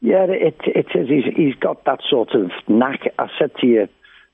[0.00, 1.08] Yeah, it it is.
[1.08, 3.00] He's, he's got that sort of knack.
[3.18, 3.88] I said to you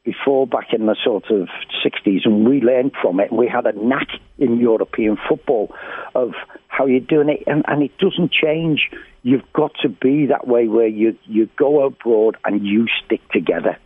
[0.06, 1.48] before, back in the sort of
[1.84, 3.30] 60s, and we learned from it.
[3.30, 5.74] We had a knack in European football
[6.14, 6.32] of
[6.68, 8.88] how you're doing it, and, and it doesn't change
[9.26, 13.76] you've got to be that way where you, you go abroad and you stick together.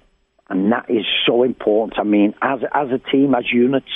[0.50, 1.98] And that is so important.
[1.98, 3.88] I mean, as, as a team, as units,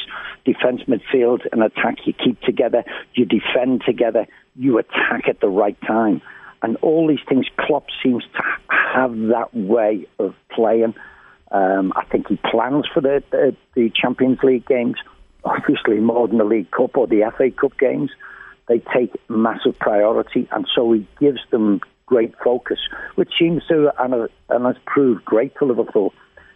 [0.47, 5.77] defence, midfield, and attack, you keep together, you defend together, you attack at the right
[5.83, 6.23] time.
[6.63, 10.95] And all these things, Klopp seems to have that way of playing.
[11.55, 14.97] Um, I think he plans for the, the, the Champions League games,
[15.45, 18.11] obviously more than the League Cup or the FA Cup games
[18.69, 22.79] they take massive priority, and so he gives them great focus,
[23.15, 26.13] which seems to and, and has proved great for Liverpool.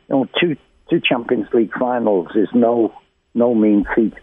[0.08, 0.56] You know, two
[0.88, 2.94] two Champions League finals is no
[3.34, 4.14] no mean feat,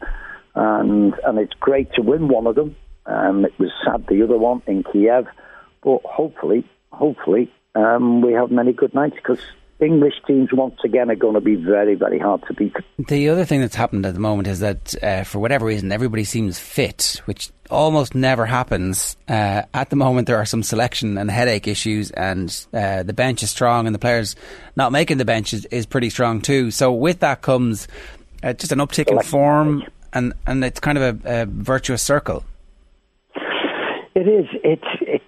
[0.55, 2.75] and and it's great to win one of them.
[3.05, 5.27] Um, it was sad the other one in Kiev,
[5.83, 9.41] but hopefully, hopefully, um, we have many good nights because
[9.81, 12.73] English teams once again are going to be very, very hard to beat.
[12.97, 16.23] The other thing that's happened at the moment is that, uh, for whatever reason, everybody
[16.23, 19.17] seems fit, which almost never happens.
[19.27, 23.43] Uh, at the moment, there are some selection and headache issues, and uh, the bench
[23.43, 24.35] is strong, and the players
[24.77, 26.71] not making the bench is, is pretty strong too.
[26.71, 27.89] So, with that comes
[28.43, 32.45] uh, just an uptick in form, and, and it's kind of a, a virtuous circle.
[34.15, 34.45] It is.
[34.63, 35.24] It's it, it's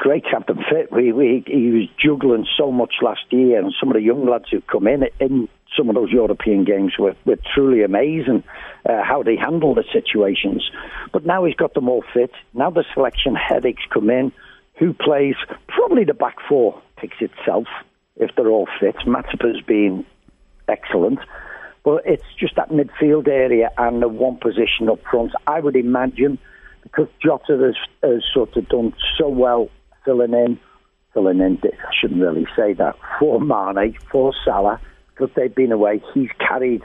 [0.00, 0.90] great have them fit.
[0.90, 4.46] We, we he was juggling so much last year, and some of the young lads
[4.50, 5.46] who've come in in
[5.76, 8.42] some of those European games were, were truly amazing
[8.88, 10.68] uh, how they handle the situations.
[11.12, 12.32] But now he's got them all fit.
[12.54, 14.32] Now the selection headaches come in.
[14.78, 15.34] Who plays?
[15.68, 17.66] Probably the back four picks itself
[18.16, 18.96] if they're all fit.
[19.06, 20.06] Matipa's been
[20.66, 21.18] excellent.
[21.84, 25.32] But it's just that midfield area and the one position up front.
[25.46, 26.38] I would imagine
[26.82, 29.68] because Jota has, has sort of done so well
[30.10, 30.58] filling in,
[31.14, 34.80] filling in, I shouldn't really say that, for Mane, for Salah,
[35.10, 36.02] because they've been away.
[36.14, 36.82] He's carried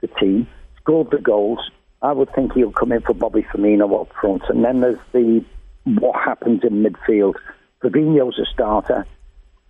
[0.00, 0.46] the team,
[0.80, 1.70] scored the goals.
[2.02, 4.42] I would think he'll come in for Bobby Firmino up front.
[4.48, 5.44] And then there's the
[5.84, 7.34] what happens in midfield.
[7.82, 9.06] Fabinho's a starter,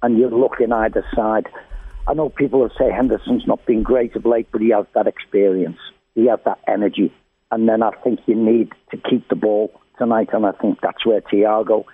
[0.03, 1.47] and you're looking either side.
[2.07, 5.07] I know people will say Henderson's not been great of late, but he has that
[5.07, 5.79] experience.
[6.15, 7.13] He has that energy
[7.51, 11.05] and then I think you need to keep the ball tonight, and I think that's
[11.05, 11.85] where Thiago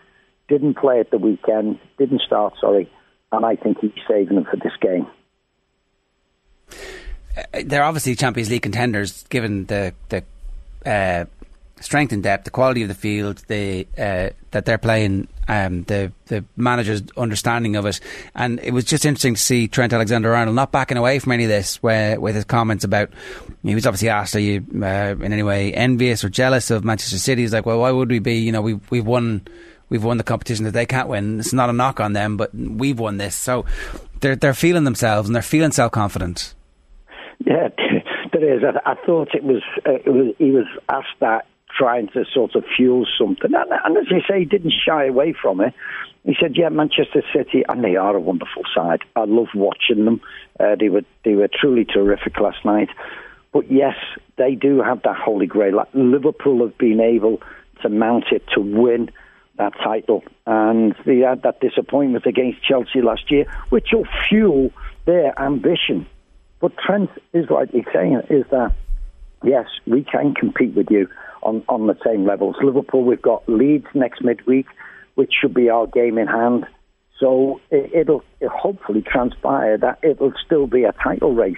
[0.49, 2.91] didn't play at the weekend, didn't start, sorry,
[3.33, 5.07] and I think he's saving them for this game.
[7.37, 10.23] Uh, they're obviously Champions League contenders, given the the
[10.87, 11.25] uh,
[11.81, 16.13] strength and depth, the quality of the field, the uh, that they're playing, um, the
[16.27, 18.01] the manager's understanding of it,
[18.35, 21.51] and it was just interesting to see Trent Alexander-Arnold not backing away from any of
[21.51, 23.11] this, where with his comments about
[23.63, 27.19] he was obviously asked, "Are you uh, in any way envious or jealous of Manchester
[27.19, 28.37] City?" He's like, "Well, why would we be?
[28.37, 29.47] You know, we we've won."
[29.89, 31.41] We've won the competition that they can't win.
[31.41, 33.35] It's not a knock on them, but we've won this.
[33.37, 33.65] So
[34.21, 36.55] they're they're feeling themselves and they're feeling self confident.
[37.45, 37.69] Yeah,
[38.33, 38.63] there is.
[38.65, 40.35] I, I thought it was, uh, it was.
[40.39, 43.51] He was asked that trying to sort of fuel something.
[43.53, 45.75] And, and as you say, he didn't shy away from it.
[46.25, 49.01] He said, "Yeah, Manchester City, and they are a wonderful side.
[49.15, 50.21] I love watching them.
[50.59, 52.89] Uh, they were they were truly terrific last night.
[53.53, 53.97] But yes,
[54.37, 55.77] they do have that holy grail.
[55.77, 57.41] Like Liverpool have been able
[57.83, 59.11] to mount it to win."
[59.57, 60.25] That title.
[60.47, 64.71] And they had that disappointment against Chelsea last year, which will fuel
[65.07, 66.07] their ambition.
[66.61, 68.75] But Trent is rightly saying is that,
[69.43, 71.09] yes, we can compete with you
[71.43, 72.57] on, on the same levels.
[72.63, 74.67] Liverpool, we've got Leeds next midweek,
[75.15, 76.67] which should be our game in hand.
[77.21, 81.57] So it, will hopefully transpire that it'll still be a title race.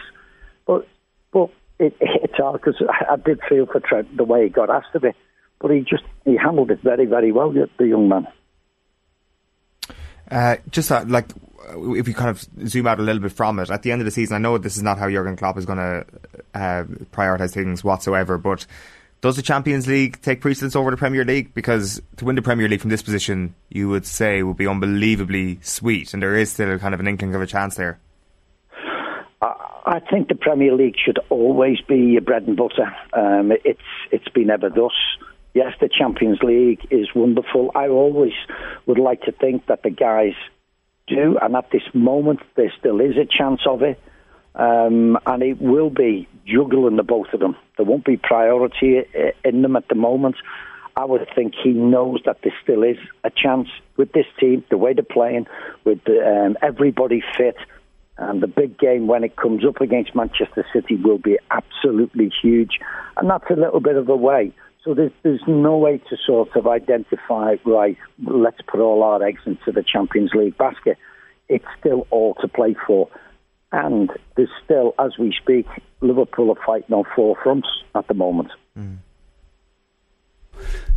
[0.66, 0.86] But
[1.32, 4.70] but it, it's hard because I, I did feel for Trent the way he got
[4.70, 5.16] asked of it,
[5.60, 8.26] but he just he handled it very very well, the young man.
[10.30, 11.26] Uh, just uh, like
[11.68, 14.04] if you kind of zoom out a little bit from it, at the end of
[14.04, 16.06] the season, I know this is not how Jurgen Klopp is going to
[16.54, 18.66] uh, prioritise things whatsoever, but
[19.20, 21.54] does the Champions League take precedence over the Premier League?
[21.54, 25.60] Because to win the Premier League from this position, you would say would be unbelievably
[25.62, 27.98] sweet, and there is still kind of an inkling of a chance there.
[29.88, 32.92] I think the Premier League should always be your bread and butter.
[33.12, 33.80] Um, it's
[34.10, 34.92] it's been ever thus.
[35.56, 37.70] Yes, the Champions League is wonderful.
[37.74, 38.34] I always
[38.84, 40.34] would like to think that the guys
[41.06, 43.98] do, and at this moment there still is a chance of it.
[44.54, 47.56] Um, and it will be juggling the both of them.
[47.78, 49.04] There won't be priority
[49.46, 50.36] in them at the moment.
[50.94, 54.76] I would think he knows that there still is a chance with this team, the
[54.76, 55.46] way they're playing,
[55.84, 57.56] with um, everybody fit.
[58.18, 62.78] And the big game when it comes up against Manchester City will be absolutely huge.
[63.16, 64.52] And that's a little bit of a way.
[64.86, 69.40] So there's, there's no way to sort of identify, right, let's put all our eggs
[69.44, 70.96] into the Champions League basket.
[71.48, 73.08] It's still all to play for.
[73.72, 75.66] And there's still, as we speak,
[76.00, 77.66] Liverpool are fighting on four fronts
[77.96, 78.52] at the moment.
[78.78, 78.98] Mm.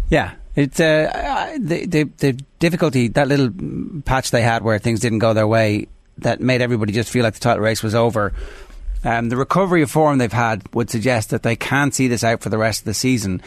[0.10, 3.52] Yeah, it's uh, the, the the difficulty that little
[4.06, 5.88] patch they had where things didn't go their way
[6.20, 8.34] that made everybody just feel like the title race was over.
[9.04, 12.42] Um, the recovery of form they've had would suggest that they can see this out
[12.42, 13.42] for the rest of the season.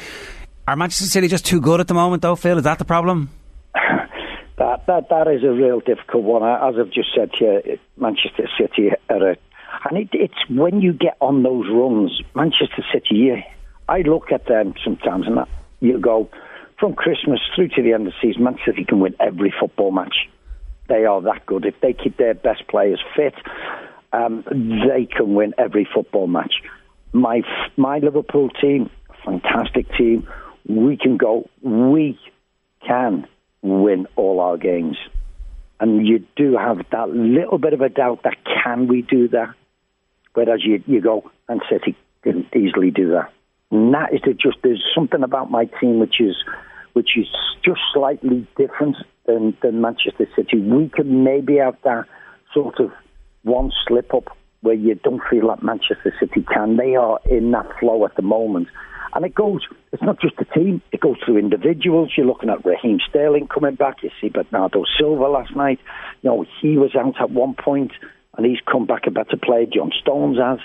[0.66, 2.56] Are Manchester City just too good at the moment, though, Phil?
[2.56, 3.30] Is that the problem?
[3.74, 6.42] that that that is a real difficult one.
[6.42, 9.36] As I've just said to you, Manchester City are a,
[9.90, 13.14] and it, it's when you get on those runs, Manchester City.
[13.16, 13.36] You,
[13.88, 15.38] I look at them sometimes, and
[15.80, 16.30] you go
[16.78, 18.44] from Christmas through to the end of the season.
[18.44, 20.28] Manchester City can win every football match.
[20.88, 21.64] They are that good.
[21.64, 23.34] If they keep their best players fit,
[24.12, 26.54] um, they can win every football match.
[27.12, 27.42] My
[27.76, 28.90] my Liverpool team,
[29.24, 30.26] fantastic team.
[30.68, 31.48] We can go.
[31.62, 32.18] We
[32.86, 33.26] can
[33.62, 34.96] win all our games.
[35.82, 39.52] and you do have that little bit of a doubt that can we do that?
[40.32, 43.32] Whereas you, you go, and City can easily do that.
[43.72, 46.36] And that is just, there's something about my team which is,
[46.92, 47.26] which is
[47.64, 48.96] just slightly different
[49.26, 50.60] than, than Manchester City.
[50.60, 52.04] We can maybe have that
[52.54, 52.92] sort of
[53.42, 56.76] one slip up where you don't feel like Manchester City can.
[56.76, 58.68] They are in that flow at the moment.
[59.14, 59.60] And it goes,
[59.92, 62.12] it's not just the team, it goes through individuals.
[62.16, 64.02] You're looking at Raheem Sterling coming back.
[64.02, 65.80] You see Bernardo Silva last night.
[66.22, 67.92] You know, he was out at one point
[68.36, 69.66] and he's come back a better player.
[69.66, 70.60] John Stones has.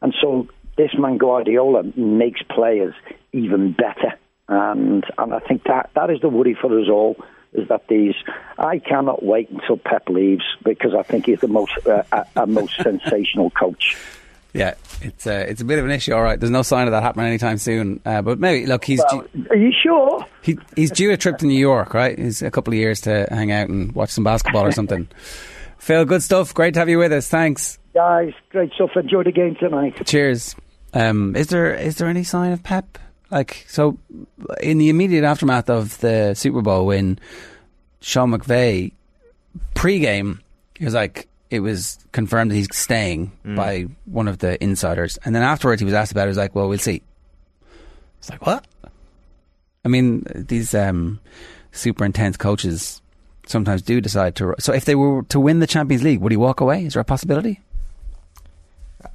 [0.00, 0.48] And so
[0.78, 2.94] this man Guardiola makes players
[3.32, 4.18] even better.
[4.48, 7.16] And, and I think that, that is the worry for us all
[7.52, 8.14] is that these.
[8.58, 12.46] I cannot wait until Pep leaves because I think he's the most uh, a, a
[12.46, 13.96] most sensational coach.
[14.54, 16.12] Yeah, it's uh, it's a bit of an issue.
[16.12, 18.00] All right, there's no sign of that happening anytime soon.
[18.04, 19.02] Uh, but maybe look, he's.
[19.10, 20.26] Well, are you sure?
[20.42, 22.18] He, he's due a trip to New York, right?
[22.18, 25.08] He's a couple of years to hang out and watch some basketball or something.
[25.78, 26.54] Phil, good stuff.
[26.54, 27.28] Great to have you with us.
[27.28, 28.32] Thanks, guys.
[28.50, 28.90] Great stuff.
[28.94, 30.04] Enjoy the game tonight.
[30.04, 30.54] Cheers.
[30.94, 32.98] Um, is there is there any sign of Pep?
[33.32, 33.98] Like so,
[34.60, 37.18] in the immediate aftermath of the Super Bowl win,
[38.00, 38.92] Sean McVay
[39.74, 40.40] pre-game,
[40.78, 43.56] he was like, it was confirmed that he's staying Mm.
[43.56, 46.26] by one of the insiders, and then afterwards he was asked about it.
[46.26, 47.02] He was like, "Well, we'll see."
[48.18, 48.66] It's like what?
[49.84, 51.18] I mean, these um,
[51.72, 53.02] super intense coaches
[53.46, 54.54] sometimes do decide to.
[54.60, 56.84] So, if they were to win the Champions League, would he walk away?
[56.86, 57.60] Is there a possibility?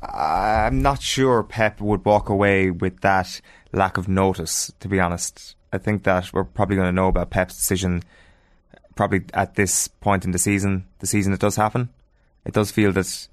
[0.01, 5.55] I'm not sure Pep would walk away with that lack of notice, to be honest.
[5.71, 8.03] I think that we're probably going to know about Pep's decision
[8.95, 11.89] probably at this point in the season, the season it does happen.
[12.45, 13.27] It does feel that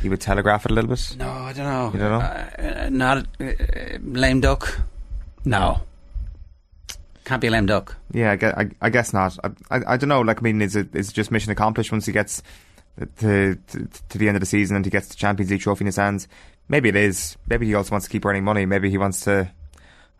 [0.00, 1.16] he would telegraph it a little bit.
[1.18, 1.90] No, I don't know.
[1.92, 2.18] You don't know?
[2.18, 4.80] Uh, not uh, lame duck.
[5.44, 5.82] No,
[7.26, 7.96] can't be a lame duck.
[8.12, 9.36] Yeah, I guess, I, I guess not.
[9.44, 10.20] I, I, I don't know.
[10.20, 12.42] Like, I mean, is it is it just mission accomplished once he gets
[12.98, 15.82] to, to to the end of the season and he gets the Champions League trophy
[15.82, 16.28] in his hands?
[16.68, 17.36] Maybe it is.
[17.48, 18.66] Maybe he also wants to keep earning money.
[18.66, 19.50] Maybe he wants to.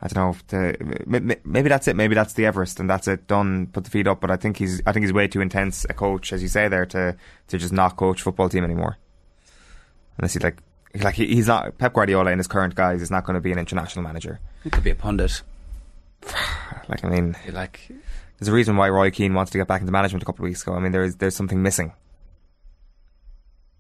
[0.01, 0.37] I don't know.
[0.49, 1.97] To, maybe, that's it.
[1.97, 3.27] Maybe that's the Everest and that's it.
[3.27, 3.69] Done.
[3.69, 4.21] Put the feet up.
[4.21, 4.83] But I think he's.
[4.87, 7.17] I think he's way too intense a coach, as you say there, to
[7.49, 8.99] to just not coach football team anymore.
[10.19, 10.59] Unless he like.
[10.99, 13.53] Like he, he's not Pep Guardiola in his current guise is not going to be
[13.53, 14.41] an international manager.
[14.65, 15.43] He could be a pundit.
[16.89, 17.91] Like I mean, like
[18.39, 20.51] there's a reason why Roy Keane wants to get back into management a couple of
[20.51, 20.75] weeks ago.
[20.75, 21.93] I mean, there is there's something missing.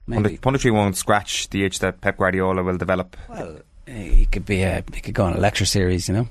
[0.06, 0.38] Maybe.
[0.38, 3.16] Punditry won't scratch the itch that Pep Guardiola will develop.
[3.28, 4.84] Well, he could be a.
[4.94, 6.28] He could go on a lecture series, you know.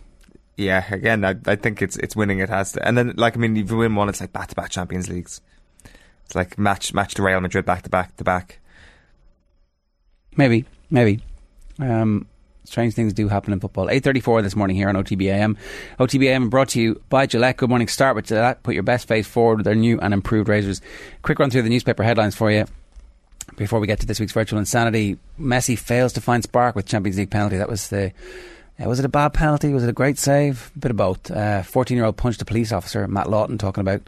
[0.57, 2.39] Yeah, again, I, I think it's it's winning.
[2.39, 4.47] It has to, and then like I mean, if you win one, it's like back
[4.47, 5.41] to back Champions Leagues.
[6.25, 8.59] It's like match match to Real Madrid back to back to back.
[10.37, 11.21] Maybe, maybe.
[11.79, 12.27] Um,
[12.63, 13.87] strange things do happen in football.
[13.87, 15.57] 8.34 this morning here on OTBAM.
[15.99, 17.57] OTBAM brought to you by Gillette.
[17.57, 17.87] Good morning.
[17.87, 18.63] Start with Gillette.
[18.63, 20.81] Put your best face forward with their new and improved razors.
[21.21, 22.65] Quick run through the newspaper headlines for you.
[23.57, 27.17] Before we get to this week's virtual insanity, Messi fails to find spark with Champions
[27.17, 27.57] League penalty.
[27.57, 28.11] That was the.
[28.77, 29.73] Uh, was it a bad penalty?
[29.73, 30.71] Was it a great save?
[30.75, 31.27] A bit of both.
[31.67, 34.01] Fourteen year old punched a police officer, Matt Lawton, talking about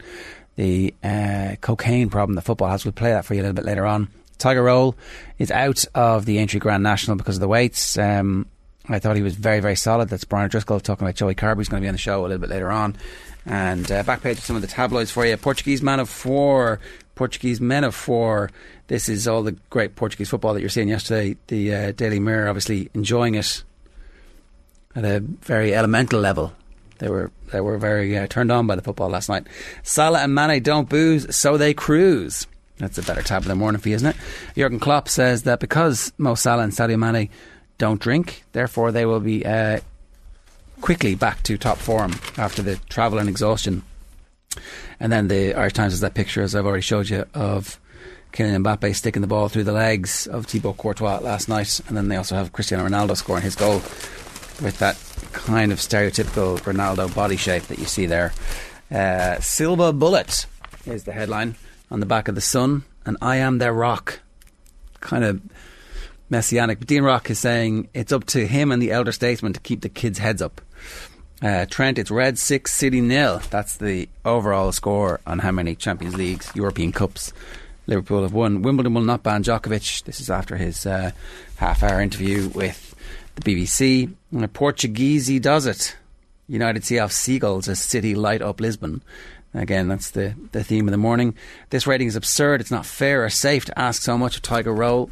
[0.56, 2.84] the uh, cocaine problem that football has.
[2.84, 4.08] We'll play that for you a little bit later on.
[4.38, 4.94] Tiger Roll
[5.38, 7.96] is out of the Aintree Grand National because of the weights.
[7.96, 8.46] Um,
[8.88, 10.08] I thought he was very, very solid.
[10.08, 11.58] That's Brian Driscoll talking about Joey Carbery.
[11.58, 12.96] He's going to be on the show a little bit later on.
[13.46, 15.36] And uh, back page of some of the tabloids for you.
[15.36, 16.80] Portuguese man of four.
[17.14, 18.50] Portuguese men of four.
[18.88, 21.36] This is all the great Portuguese football that you're seeing yesterday.
[21.46, 23.62] The uh, Daily Mirror obviously enjoying it
[24.94, 26.54] at a very elemental level.
[26.98, 29.46] They were they were very uh, turned on by the football last night.
[29.82, 32.46] Salah and Mane don't booze, so they cruise.
[32.78, 34.16] That's a better tab of the morning for you, isn't it?
[34.56, 37.28] Jurgen Klopp says that because Mo Salah and Sadio Mane
[37.76, 39.80] don't drink, therefore they will be uh,
[40.80, 43.82] quickly back to top form after the travel and exhaustion.
[44.98, 47.78] And then the Irish Times has that picture, as I've already showed you, of
[48.38, 51.80] Kylian Mbappe sticking the ball through the legs of Thibaut Courtois last night.
[51.88, 53.82] And then they also have Cristiano Ronaldo scoring his goal
[54.62, 54.96] with that
[55.32, 58.32] kind of stereotypical Ronaldo body shape that you see there.
[58.92, 60.46] Uh, Silva Bullet
[60.86, 61.56] is the headline
[61.90, 64.20] on the back of the Sun, and I am their rock.
[65.00, 65.42] Kind of
[66.30, 66.78] messianic.
[66.78, 69.80] But Dean Rock is saying it's up to him and the elder statesman to keep
[69.80, 70.60] the kids' heads up.
[71.42, 73.42] Uh, Trent, it's red six, City nil.
[73.50, 77.32] That's the overall score on how many Champions Leagues, European Cups
[77.88, 78.62] Liverpool have won.
[78.62, 80.04] Wimbledon will not ban Djokovic.
[80.04, 81.10] This is after his uh,
[81.56, 82.94] half-hour interview with
[83.34, 84.12] the BBC.
[84.30, 85.96] And a Portuguese does it.
[86.46, 89.02] United see off Seagulls as City light up Lisbon.
[89.54, 91.34] Again, that's the, the theme of the morning.
[91.70, 92.60] This rating is absurd.
[92.60, 95.10] It's not fair or safe to ask so much of Tiger Roll.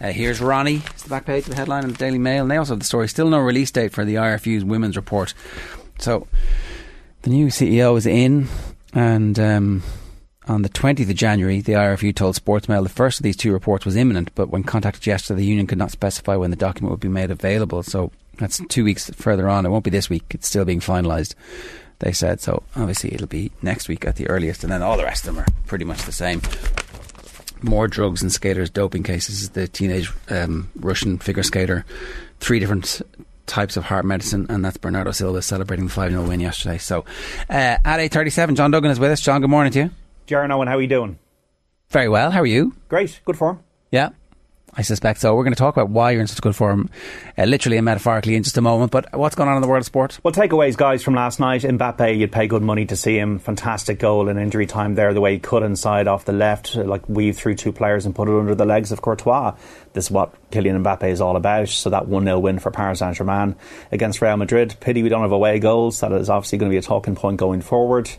[0.00, 0.82] Uh, here's Ronnie.
[0.90, 2.42] It's the back page of the headline in the Daily Mail.
[2.42, 3.08] And they also have the story.
[3.08, 5.32] Still no release date for the IRFU's women's report.
[6.00, 6.26] So
[7.22, 8.48] the new CEO is in,
[8.92, 9.82] and um,
[10.48, 13.84] On the 20th of January, the IRFU told Sportsmail the first of these two reports
[13.84, 17.00] was imminent, but when contacted yesterday, the union could not specify when the document would
[17.00, 17.82] be made available.
[17.82, 19.66] So that's two weeks further on.
[19.66, 20.24] It won't be this week.
[20.30, 21.34] It's still being finalised.
[21.98, 22.62] They said so.
[22.76, 25.42] Obviously, it'll be next week at the earliest, and then all the rest of them
[25.42, 26.40] are pretty much the same.
[27.62, 29.50] More drugs and skaters doping cases.
[29.50, 31.84] The teenage um, Russian figure skater,
[32.38, 33.02] three different
[33.46, 36.78] types of heart medicine, and that's Bernardo Silva celebrating the 5 0 win yesterday.
[36.78, 37.00] So
[37.50, 39.20] uh, at 8.37, John Duggan is with us.
[39.20, 39.90] John, good morning to you.
[40.26, 41.18] Jaron Owen, how are you doing?
[41.90, 42.30] Very well.
[42.32, 42.74] How are you?
[42.88, 43.20] Great.
[43.24, 43.60] Good form.
[43.92, 44.10] Yeah.
[44.78, 45.34] I suspect so.
[45.34, 46.90] We're going to talk about why you're in such good form,
[47.38, 48.92] uh, literally and metaphorically, in just a moment.
[48.92, 50.18] But what's going on in the world of sport?
[50.22, 51.62] Well, takeaways, guys, from last night.
[51.62, 53.38] Mbappe, you'd pay good money to see him.
[53.38, 57.08] Fantastic goal in injury time there, the way he cut inside off the left, like
[57.08, 59.54] weave through two players and put it under the legs of Courtois.
[59.96, 61.70] This is what Kylian Mbappe is all about.
[61.70, 63.56] So that 1 0 win for Paris Saint Germain
[63.90, 64.76] against Real Madrid.
[64.78, 66.00] Pity we don't have away goals.
[66.00, 68.10] That is obviously going to be a talking point going forward.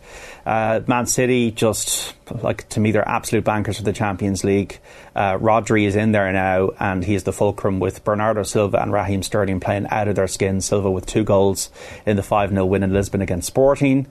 [0.43, 4.79] Uh, Man City, just like to me, they're absolute bankers for the Champions League.
[5.15, 8.91] Uh, Rodri is in there now, and he is the fulcrum with Bernardo Silva and
[8.91, 10.61] Raheem Sterling playing out of their skin.
[10.61, 11.69] Silva with two goals
[12.07, 14.07] in the 5 0 win in Lisbon against Sporting.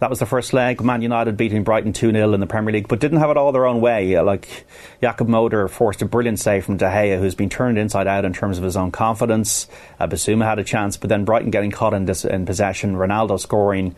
[0.00, 0.80] That was the first leg.
[0.80, 3.50] Man United beating Brighton 2 0 in the Premier League, but didn't have it all
[3.50, 4.20] their own way.
[4.20, 4.66] Like
[5.02, 8.32] Jakub Moder forced a brilliant save from De Gea, who's been turned inside out in
[8.32, 9.66] terms of his own confidence.
[9.98, 13.40] Uh, Bissouma had a chance, but then Brighton getting caught in, dis- in possession, Ronaldo
[13.40, 13.96] scoring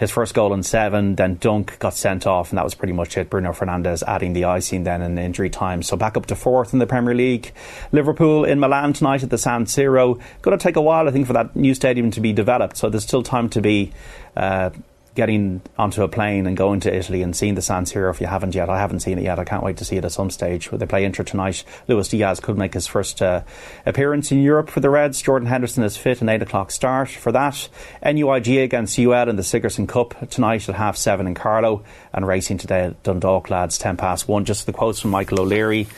[0.00, 3.18] his first goal in seven, then Dunk got sent off, and that was pretty much
[3.18, 3.28] it.
[3.28, 5.82] Bruno Fernandes adding the icing then in injury time.
[5.82, 7.52] So back up to fourth in the Premier League.
[7.92, 10.18] Liverpool in Milan tonight at the San Siro.
[10.40, 12.78] Going to take a while, I think, for that new stadium to be developed.
[12.78, 13.92] So there's still time to be.
[14.34, 14.70] Uh,
[15.14, 18.26] getting onto a plane and going to Italy and seeing the San Siro if you
[18.26, 18.70] haven't yet.
[18.70, 19.38] I haven't seen it yet.
[19.38, 20.70] I can't wait to see it at some stage.
[20.70, 21.64] They play Inter tonight.
[21.88, 23.42] Luis Diaz could make his first uh,
[23.84, 25.20] appearance in Europe for the Reds.
[25.20, 27.68] Jordan Henderson is fit, an 8 o'clock start for that.
[28.04, 32.58] NUIG against UL in the Sigerson Cup tonight at half 7 in Carlow and racing
[32.58, 34.44] today at Dundalk lads 10 past 1.
[34.44, 35.88] Just the quotes from Michael O'Leary.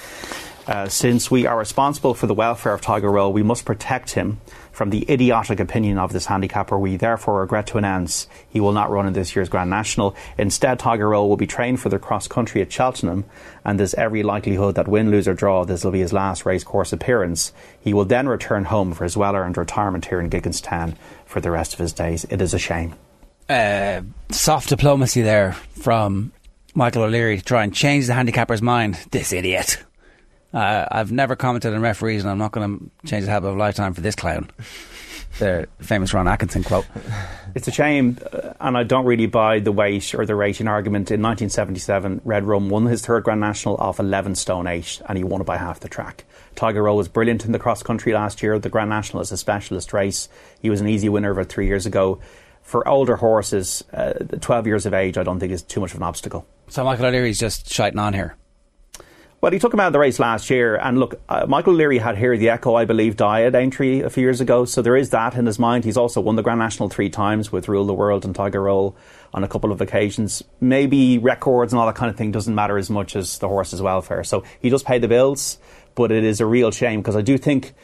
[0.66, 4.40] Uh, since we are responsible for the welfare of Tiger Roll, we must protect him
[4.72, 6.78] from the idiotic opinion of this handicapper.
[6.78, 10.16] We therefore regret to announce he will not run in this year's Grand National.
[10.38, 13.24] Instead, Tiger Roll will be trained for the cross country at Cheltenham,
[13.64, 16.92] and there's every likelihood that win, lose, or draw, this will be his last racecourse
[16.92, 17.52] appearance.
[17.80, 20.96] He will then return home for his well earned retirement here in Gigginstown
[21.26, 22.24] for the rest of his days.
[22.24, 22.94] It is a shame.
[23.48, 26.32] Uh, soft diplomacy there from
[26.74, 28.98] Michael O'Leary to try and change the handicapper's mind.
[29.10, 29.82] This idiot.
[30.52, 33.56] Uh, I've never commented on referees, and I'm not going to change the habit of
[33.56, 34.50] a lifetime for this clown.
[35.38, 36.84] The famous Ron Atkinson quote.
[37.54, 41.10] It's a shame, uh, and I don't really buy the weight or the rating argument.
[41.10, 45.24] In 1977, Red Rum won his third Grand National off 11 stone 8, and he
[45.24, 46.24] won it by half the track.
[46.54, 48.58] Tiger Roll was brilliant in the cross country last year.
[48.58, 50.28] The Grand National is a specialist race.
[50.60, 52.20] He was an easy winner of it three years ago.
[52.60, 55.96] For older horses, uh, 12 years of age, I don't think is too much of
[55.96, 56.46] an obstacle.
[56.68, 58.36] So Michael O'Leary's just shiting on here.
[59.42, 61.98] Well, he took him out of the race last year, and look, uh, Michael Leary
[61.98, 64.94] had here the Echo, I believe, die at Aintree a few years ago, so there
[64.94, 65.82] is that in his mind.
[65.84, 68.94] He's also won the Grand National three times with Rule the World and Tiger Roll
[69.34, 70.44] on a couple of occasions.
[70.60, 73.82] Maybe records and all that kind of thing doesn't matter as much as the horse's
[73.82, 74.22] welfare.
[74.22, 75.58] So he does pay the bills,
[75.96, 77.74] but it is a real shame because I do think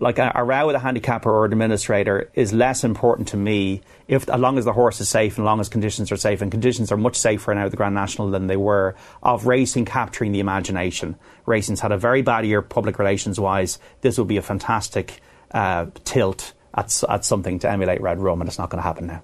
[0.00, 3.82] like a, a row with a handicapper or an administrator is less important to me
[4.08, 6.40] if as long as the horse is safe and as long as conditions are safe
[6.40, 9.84] and conditions are much safer now at the Grand National than they were of racing
[9.84, 11.16] capturing the imagination.
[11.46, 13.78] Racing's had a very bad year public relations wise.
[14.00, 15.20] This will be a fantastic
[15.52, 19.06] uh, tilt at, at something to emulate Red Rum and it's not going to happen
[19.06, 19.22] now.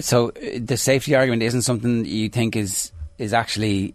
[0.00, 3.94] So the safety argument isn't something you think is is actually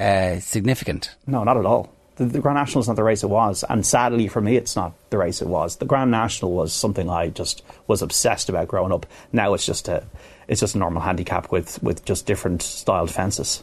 [0.00, 1.14] uh, significant.
[1.26, 1.94] No, not at all.
[2.18, 4.74] The, the, Grand National is not the race it was, and sadly for me, it's
[4.74, 5.76] not the race it was.
[5.76, 9.06] The Grand National was something I just was obsessed about growing up.
[9.32, 10.04] Now it's just a,
[10.48, 13.62] it's just a normal handicap with with just different styled fences.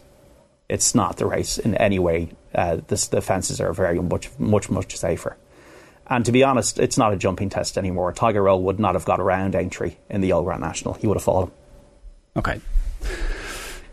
[0.69, 2.29] It's not the race in any way.
[2.53, 5.37] Uh, this, the fences are very much much much safer.
[6.07, 8.13] And to be honest, it's not a jumping test anymore.
[8.13, 10.93] Tiger Roll would not have got around Aintree in the old Grand National.
[10.93, 11.51] He would have fallen.
[12.37, 12.61] Okay.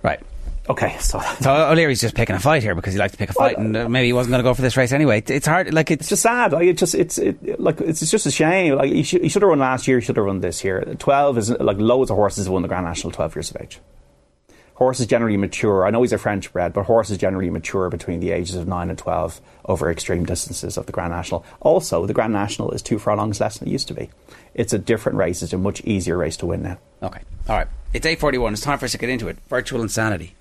[0.02, 0.20] Right.
[0.68, 3.32] Okay, so so O'Leary's just picking a fight here because he likes to pick a
[3.32, 5.22] fight, and uh, maybe he wasn't going to go for this race anyway.
[5.26, 6.52] It's hard, like it's, it's just sad.
[6.52, 8.76] Like it's just it's it, like it's just a shame.
[8.76, 9.98] Like he should, he should have run last year.
[9.98, 10.84] He should have run this year.
[10.98, 13.80] Twelve is like loads of horses have won the Grand National twelve years of age.
[14.74, 15.86] Horses generally mature.
[15.86, 18.89] I know he's a French bred, but horses generally mature between the ages of nine
[18.89, 21.44] and twelve over extreme distances of the Grand National.
[21.60, 24.10] Also, the Grand National is two furlongs less than it used to be.
[24.55, 25.43] It's a different race.
[25.43, 26.78] It's a much easier race to win now.
[27.02, 27.68] Okay, all right.
[27.93, 28.52] It's eight forty-one.
[28.52, 29.39] It's time for us to get into it.
[29.48, 30.34] Virtual insanity.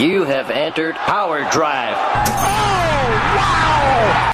[0.00, 1.94] You have entered Power Drive.
[1.94, 2.24] Oh,
[3.36, 4.32] wow!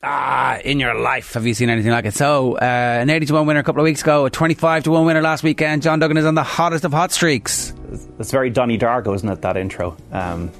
[0.00, 2.14] Ah, in your life have you seen anything like it?
[2.14, 4.92] So, uh, an 80 to 1 winner a couple of weeks ago, a 25 to
[4.92, 5.82] 1 winner last weekend.
[5.82, 7.74] John Duggan is on the hottest of hot streaks.
[8.20, 9.96] It's very Donnie Darko, isn't it, that intro?
[10.12, 10.52] Um,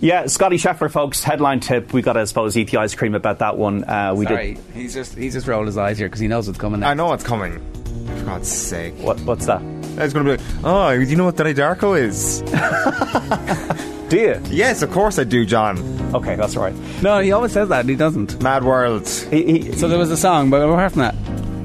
[0.00, 1.24] yeah, Scotty Scheffler, folks.
[1.24, 1.92] Headline tip.
[1.92, 3.82] We got to, I suppose, eat the ice cream about that one.
[3.82, 4.64] Uh, we Sorry, did.
[4.74, 6.80] he's just he's just rolled his eyes here because he knows what's coming.
[6.80, 6.90] Next.
[6.90, 7.60] I know what's coming.
[8.06, 8.94] For God's sake.
[8.98, 9.62] What, what's that?
[9.96, 12.40] It's going to be like, oh, do you know what Donnie Darko is?
[14.10, 14.40] do you?
[14.50, 15.78] Yes, of course I do, John.
[16.14, 16.74] Okay, that's right.
[17.02, 18.42] No, he always says that, and he doesn't.
[18.42, 19.08] Mad World.
[19.08, 21.14] He, he, so there was a song, but apart from that.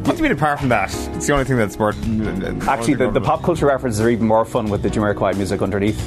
[0.06, 0.94] What do you mean apart from that?
[1.16, 1.98] It's the only thing that's worth.
[2.03, 5.36] Uh, uh, Actually, the, the pop culture references are even more fun with the Jamiroquai
[5.38, 5.99] music underneath.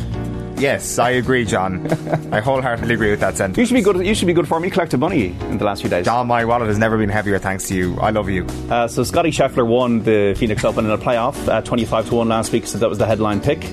[0.62, 1.84] Yes, I agree, John.
[2.32, 3.58] I wholeheartedly agree with that sentence.
[3.58, 4.06] You should be good.
[4.06, 4.70] You should be good for me.
[4.70, 6.04] Collected money in the last few days.
[6.04, 7.40] John, my wallet has never been heavier.
[7.40, 7.98] Thanks to you.
[7.98, 8.46] I love you.
[8.70, 12.28] Uh, so Scotty Scheffler won the Phoenix Open in a playoff, uh, twenty-five to one
[12.28, 12.68] last week.
[12.68, 13.64] So that was the headline pick.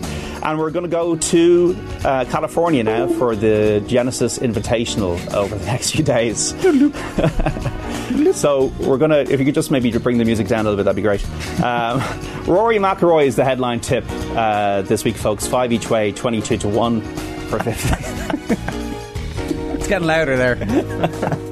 [0.41, 5.65] And we're going to go to uh, California now for the Genesis Invitational over the
[5.67, 6.55] next few days.
[8.39, 10.77] so we're going to, if you could just maybe bring the music down a little
[10.77, 11.23] bit, that'd be great.
[11.61, 11.99] Um,
[12.47, 15.45] Rory McIlroy is the headline tip uh, this week, folks.
[15.45, 17.01] Five each way, 22 to 1
[17.49, 17.73] for 50.
[19.75, 20.55] it's getting louder there.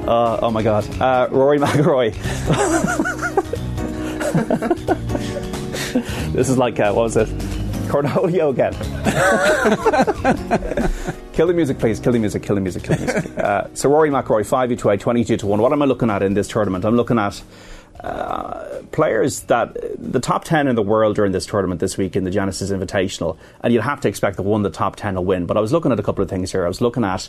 [0.00, 0.84] Uh, oh my god.
[1.00, 2.10] Uh, Rory McIlroy.
[6.32, 7.28] this is like, uh, what was it?
[7.86, 8.72] Cornholio again.
[11.32, 12.00] kill the music, please.
[12.00, 13.38] Kill the music, kill the music, kill the music.
[13.38, 15.60] Uh, so Rory McIlroy, 5 to 8, 22 to 1.
[15.60, 16.84] What am I looking at in this tournament?
[16.84, 17.40] I'm looking at
[17.98, 22.24] uh, players that the top 10 in the world during this tournament this week in
[22.24, 25.46] the Genesis Invitational, and you'd have to expect that one the top 10 will win.
[25.46, 26.64] But I was looking at a couple of things here.
[26.64, 27.28] I was looking at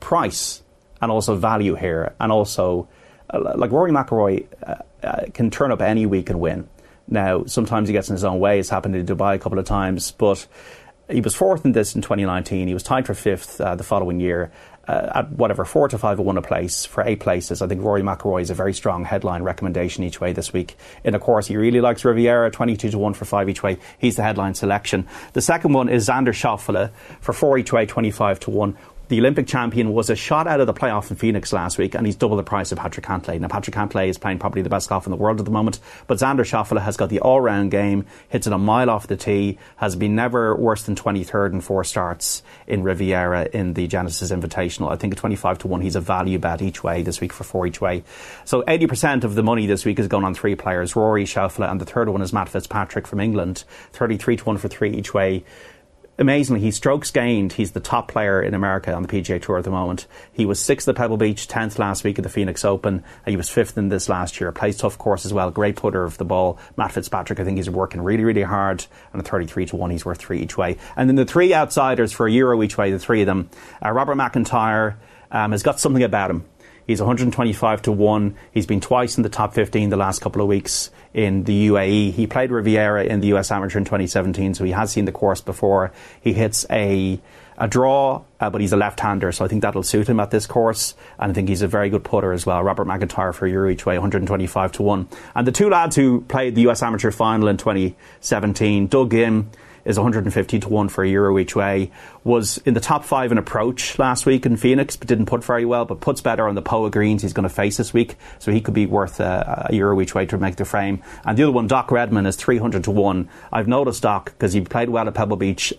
[0.00, 0.62] price
[1.00, 2.88] and also value here, and also
[3.32, 6.68] uh, like Rory McIlroy uh, uh, can turn up any week and win.
[7.08, 8.60] Now, sometimes he gets in his own way.
[8.60, 10.46] It's happened in Dubai a couple of times, but
[11.10, 12.68] he was fourth in this in 2019.
[12.68, 14.52] He was tied for fifth uh, the following year.
[14.90, 17.62] Uh, at whatever four to five or one a place for eight places.
[17.62, 20.74] I think Rory McIlroy is a very strong headline recommendation each way this week.
[21.04, 23.78] In a course, he really likes Riviera, twenty-two to one for five each way.
[23.98, 25.06] He's the headline selection.
[25.32, 26.90] The second one is Xander Schauffele
[27.20, 28.76] for four each way, twenty-five to one
[29.10, 32.06] the Olympic champion was a shot out of the playoff in Phoenix last week, and
[32.06, 33.40] he's double the price of Patrick Cantlay.
[33.40, 35.80] Now, Patrick Cantlay is playing probably the best golf in the world at the moment,
[36.06, 39.58] but Xander Schauffele has got the all-round game, hits it a mile off the tee,
[39.78, 44.92] has been never worse than 23rd in four starts in Riviera in the Genesis Invitational.
[44.92, 47.42] I think at 25 to 1, he's a value bet each way this week for
[47.42, 48.04] four each way.
[48.44, 51.80] So 80% of the money this week is going on three players, Rory Schauffele, and
[51.80, 55.42] the third one is Matt Fitzpatrick from England, 33 to 1 for three each way
[56.20, 57.54] amazingly, he strokes gained.
[57.54, 60.06] He's the top player in America on the PGA Tour at the moment.
[60.32, 63.02] He was sixth at Pebble Beach, tenth last week at the Phoenix Open.
[63.24, 64.52] And he was fifth in this last year.
[64.52, 65.50] Plays tough course as well.
[65.50, 66.58] Great putter of the ball.
[66.76, 68.84] Matt Fitzpatrick, I think he's working really, really hard.
[69.12, 70.76] And a 33 to 1, he's worth three each way.
[70.96, 73.48] And then the three outsiders for a euro each way, the three of them,
[73.84, 74.96] uh, Robert McIntyre
[75.30, 76.44] um, has got something about him.
[76.90, 78.34] He's 125 to 1.
[78.50, 82.10] He's been twice in the top 15 the last couple of weeks in the UAE.
[82.10, 85.40] He played Riviera in the US Amateur in 2017, so he has seen the course
[85.40, 85.92] before.
[86.20, 87.20] He hits a
[87.56, 90.48] a draw, uh, but he's a left-hander, so I think that'll suit him at this
[90.48, 90.96] course.
[91.20, 92.60] And I think he's a very good putter as well.
[92.60, 95.06] Robert McIntyre for Euro each way, 125 to one.
[95.36, 99.46] And the two lads who played the US Amateur final in 2017, Doug Ghim
[99.84, 101.90] is 150 to 1 for a euro each way.
[102.24, 105.64] Was in the top five in approach last week in Phoenix, but didn't put very
[105.64, 108.16] well, but puts better on the Poa greens he's going to face this week.
[108.38, 111.02] So he could be worth a euro each way to make the frame.
[111.24, 113.28] And the other one, Doc Redman, is 300 to 1.
[113.52, 115.72] I've noticed Doc because he played well at Pebble Beach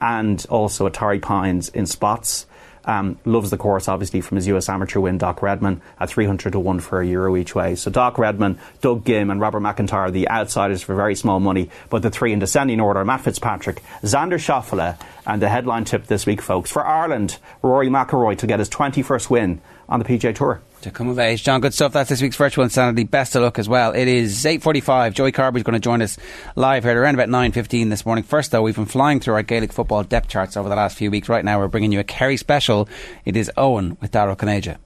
[0.00, 2.46] and also at Torrey Pines in spots.
[2.86, 6.60] Um, loves the course, obviously, from his US amateur win, Doc Redman, at 300 to
[6.60, 7.74] 1 for a euro each way.
[7.74, 12.02] So Doc Redman, Doug Ghim, and Robert McIntyre, the outsiders for very small money, but
[12.02, 14.96] the three in descending order Matt Fitzpatrick, Xander Schauffele,
[15.26, 16.70] and the headline tip this week, folks.
[16.70, 20.60] For Ireland, Rory McIlroy to get his 21st win on the PGA Tour.
[20.82, 21.60] To come of age, John.
[21.60, 21.92] Good stuff.
[21.94, 23.02] That's this week's virtual insanity.
[23.04, 23.92] Best of luck as well.
[23.92, 25.14] It is eight forty-five.
[25.14, 26.16] Joey Carbery is going to join us
[26.54, 28.22] live here around about nine fifteen this morning.
[28.22, 31.10] First, though, we've been flying through our Gaelic football depth charts over the last few
[31.10, 31.28] weeks.
[31.28, 32.88] Right now, we're bringing you a Kerry special.
[33.24, 34.76] It is Owen with Dara Ó Cinnéide.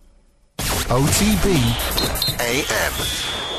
[0.58, 1.54] OTB
[2.40, 3.49] AM.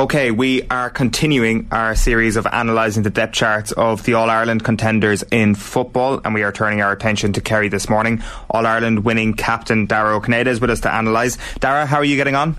[0.00, 4.64] Okay, we are continuing our series of analysing the depth charts of the All Ireland
[4.64, 8.22] contenders in football, and we are turning our attention to Kerry this morning.
[8.48, 11.36] All Ireland winning captain Dara Ó Cinnéide is with us to analyse.
[11.58, 12.56] Dara, how are you getting on?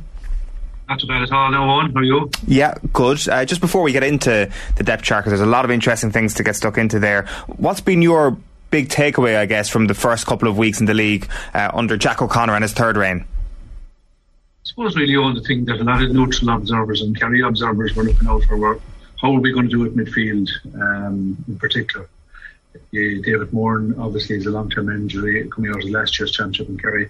[0.87, 1.91] Not too bad at all, no one.
[1.93, 2.29] How are you?
[2.45, 3.27] Yeah, good.
[3.27, 6.11] Uh, just before we get into the depth chart, because there's a lot of interesting
[6.11, 8.37] things to get stuck into there, what's been your
[8.69, 11.97] big takeaway, I guess, from the first couple of weeks in the league uh, under
[11.97, 13.25] Jack O'Connor and his third reign?
[14.63, 18.03] Suppose really all the thing that a lot of neutral observers and Kerry observers were
[18.03, 18.79] looking out for were
[19.21, 22.09] how are we going to do it midfield um, in particular.
[22.91, 27.09] David Moran obviously is a long-term injury coming out of last year's championship in Kerry.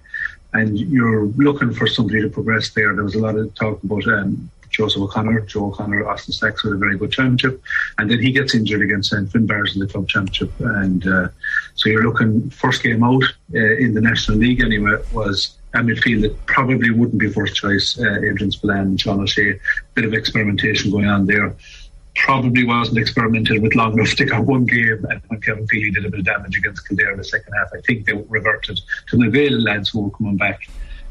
[0.53, 2.93] and you're looking for somebody to progress there.
[2.93, 6.73] There was a lot of talk about um, Joseph O'Connor, Joe O'Connor, Austin Stacks with
[6.73, 7.61] a very good championship,
[7.97, 11.27] and then he gets injured against St Finbarrs in the club championship, and uh,
[11.75, 13.23] so you're looking first game out
[13.53, 17.97] uh, in the National League anyway was a midfield that probably wouldn't be first choice.
[17.99, 19.59] Uh, Adrian Spillane and Sean O'Shea,
[19.93, 21.55] bit of experimentation going on there.
[22.15, 26.05] Probably wasn't experimented with long enough to get one game, and when Kevin Feely did
[26.05, 29.17] a bit of damage against Kildare in the second half, I think they reverted to
[29.17, 30.61] the Vale lads who were coming back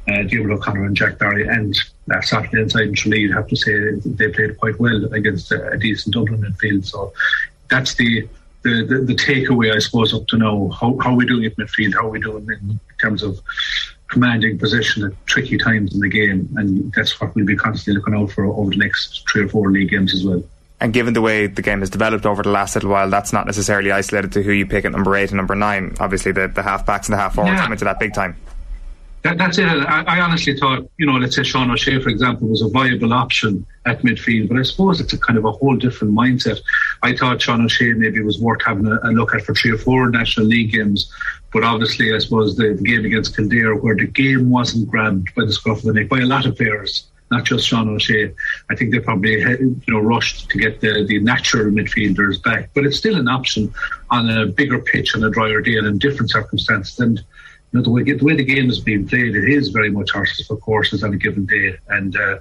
[0.09, 1.77] uh, Diarmuid O'Connor and Jack Barry, and
[2.12, 5.78] uh, Saturday inside in Tralee, have to say they played quite well against a, a
[5.78, 6.85] decent Dublin midfield.
[6.87, 7.12] So
[7.69, 8.28] that's the,
[8.62, 10.69] the, the, the, takeaway, I suppose, up to now.
[10.69, 11.95] How, how are we doing at midfield?
[11.95, 13.41] How are we doing in terms of
[14.11, 16.49] commanding position at tricky times in the game?
[16.57, 19.70] And that's what we'll be constantly looking out for over the next three or four
[19.70, 20.43] league games as well.
[20.81, 23.45] And given the way the game has developed over the last little while, that's not
[23.45, 25.95] necessarily isolated to who you pick at number eight and number nine.
[26.01, 27.62] Obviously, the, the half backs and the half forwards yeah.
[27.62, 28.37] come into that big time.
[29.23, 29.67] That, that's it.
[29.67, 33.13] I, I, honestly thought, you know, let's say Sean O'Shea, for example, was a viable
[33.13, 36.59] option at midfield, but I suppose it's a kind of a whole different mindset.
[37.03, 39.79] I thought Sean O'Shea maybe was worth having a, a look at for three or
[39.79, 41.13] four National League games,
[41.53, 45.53] but obviously, I suppose the, game against Kildare, where the game wasn't grabbed by the
[45.53, 48.33] scruff of the neck by a lot of players, not just Sean O'Shea.
[48.71, 52.71] I think they probably eh, you know rushed to get the, the natural midfielders back,
[52.75, 53.75] but it's still an option
[54.11, 56.99] on a bigger pitch on a drier day and in different circumstances.
[57.01, 57.23] And
[57.79, 60.47] know, the way, the way the game is being played, it is very much horses
[60.47, 61.77] for courses on a given day.
[61.89, 62.39] And, uh,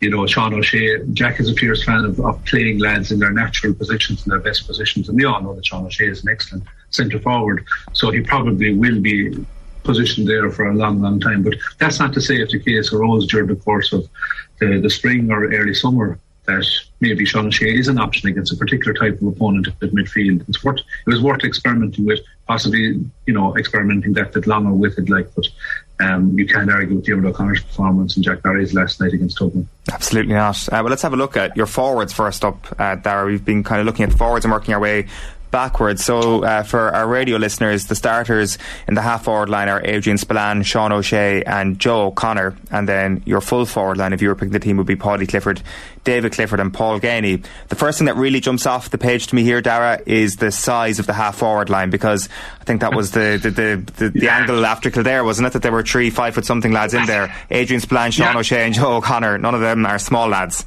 [0.00, 3.30] you know, Sean O'Shea, Jack is a fierce fan of, of, playing lads in their
[3.30, 5.08] natural positions, in their best positions.
[5.08, 7.64] And we all know that Sean O'Shea is an excellent centre forward.
[7.92, 9.46] So he probably will be
[9.84, 11.42] positioned there for a long, long time.
[11.42, 14.08] But that's not to say if the case arose during the course of
[14.58, 16.66] the, the spring or early summer that
[17.00, 20.46] maybe Sean O'Shea is an option against a particular type of opponent at midfield.
[20.48, 24.98] It's worth it was worth experimenting with, possibly you know experimenting that bit longer with
[24.98, 25.08] it.
[25.08, 25.46] Like, but
[26.00, 29.68] um, you can't argue with Diarmuid O'Connor's performance and Jack Barry's last night against Dublin.
[29.92, 30.68] Absolutely not.
[30.68, 33.26] Uh, well, let's have a look at your forwards first up, uh, Dara.
[33.26, 35.06] We've been kind of looking at the forwards and working our way
[35.54, 36.04] backwards.
[36.04, 38.58] So uh, for our radio listeners, the starters
[38.88, 42.56] in the half forward line are Adrian Spillane, Sean O'Shea, and Joe O'Connor.
[42.72, 45.28] And then your full forward line, if you were picking the team, would be Paudie
[45.28, 45.62] Clifford,
[46.02, 47.46] David Clifford, and Paul Geaney.
[47.68, 50.50] The first thing that really jumps off the page to me here, Dara, is the
[50.50, 52.28] size of the half forward line because
[52.60, 54.38] I think that was the the, the, the, the yeah.
[54.38, 55.52] angle after Kildare, wasn't it?
[55.52, 58.40] That there were three five foot something lads in there Adrian Spillane, Sean yeah.
[58.40, 59.38] O'Shea, and Joe O'Connor.
[59.38, 60.66] None of them are small lads.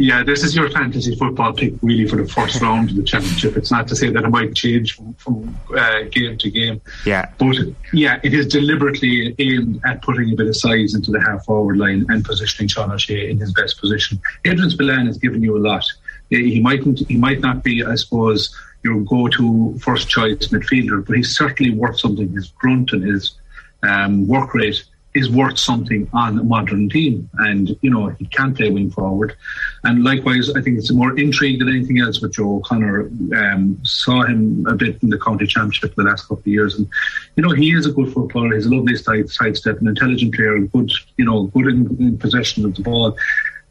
[0.00, 3.54] Yeah, this is your fantasy football pick really for the first round of the championship.
[3.58, 6.80] It's not to say that it might change from, from uh, game to game.
[7.04, 7.30] Yeah.
[7.36, 7.56] But
[7.92, 11.76] yeah, it is deliberately aimed at putting a bit of size into the half forward
[11.76, 14.18] line and positioning Sean O'Shea in his best position.
[14.46, 15.84] Adrian Spillane has given you a lot.
[16.30, 21.36] He mightn't, he might not be, I suppose, your go-to first choice midfielder, but he's
[21.36, 22.32] certainly worth something.
[22.32, 23.34] His grunt and his
[23.82, 24.82] um, work rate
[25.14, 27.28] is worth something on a modern team.
[27.38, 29.34] And, you know, he can play wing forward.
[29.82, 33.06] And likewise, I think it's more intrigue than anything else with Joe O'Connor.
[33.34, 36.78] Um, saw him a bit in the county championship the last couple of years.
[36.78, 36.88] And,
[37.36, 38.54] you know, he is a good footballer.
[38.54, 42.64] He's a lovely side, sidestep, an intelligent player, good, you know, good in, in possession
[42.64, 43.16] of the ball.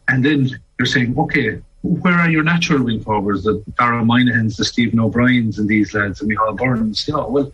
[0.09, 4.65] And then you're saying, okay, where are your natural wing forwards, the Dara Moynihans, the
[4.65, 7.07] Stephen O'Briens, and these lads, and Michael Burns?
[7.07, 7.51] You know, well,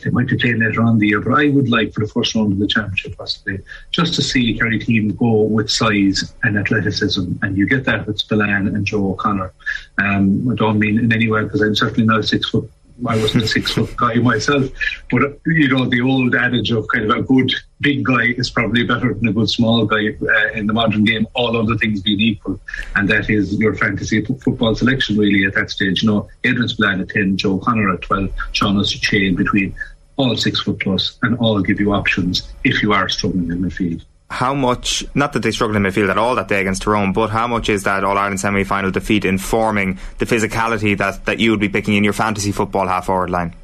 [0.00, 2.34] they might be playing later on the year, but I would like for the first
[2.34, 3.58] round of the championship possibly
[3.90, 8.18] just to see Kerry team go with size and athleticism, and you get that with
[8.18, 9.52] Spillane and Joe O'Connor.
[9.98, 12.70] Um, I don't mean in any way because I'm certainly not a six foot
[13.06, 14.70] I wasn't a six foot guy myself,
[15.10, 18.84] but you know the old adage of kind of a good big guy is probably
[18.84, 21.26] better than a good small guy uh, in the modern game.
[21.34, 22.60] All other things being equal,
[22.94, 26.02] and that is your fantasy football selection really at that stage.
[26.02, 29.74] You know, Adrian Spillane at ten, Joe Connor at twelve, Sean O'Shea in between,
[30.16, 34.04] all six foot plus, and all give you options if you are struggling in midfield
[34.32, 37.28] how much, not that they struggled in midfield at all that day against Tyrone, but
[37.28, 41.50] how much is that All Ireland semi final defeat informing the physicality that, that you
[41.50, 43.54] would be picking in your fantasy football half forward line?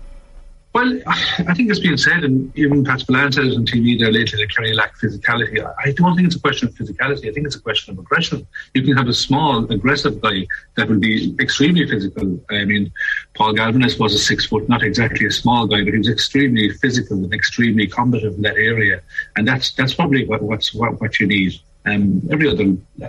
[0.75, 4.13] Well, I think it's been said, and even Pat Spillane said it on TV there
[4.13, 5.67] lately that Kerry lack physicality.
[5.83, 7.29] I don't think it's a question of physicality.
[7.29, 8.47] I think it's a question of aggression.
[8.75, 10.47] You can have a small, aggressive guy
[10.77, 12.39] that will be extremely physical.
[12.51, 12.93] I mean,
[13.35, 16.71] Paul Galvinus was a six foot, not exactly a small guy, but he was extremely
[16.71, 19.01] physical and extremely combative in that area.
[19.37, 21.59] And that's that's probably what what's what, what you need.
[21.89, 22.65] Um, every other,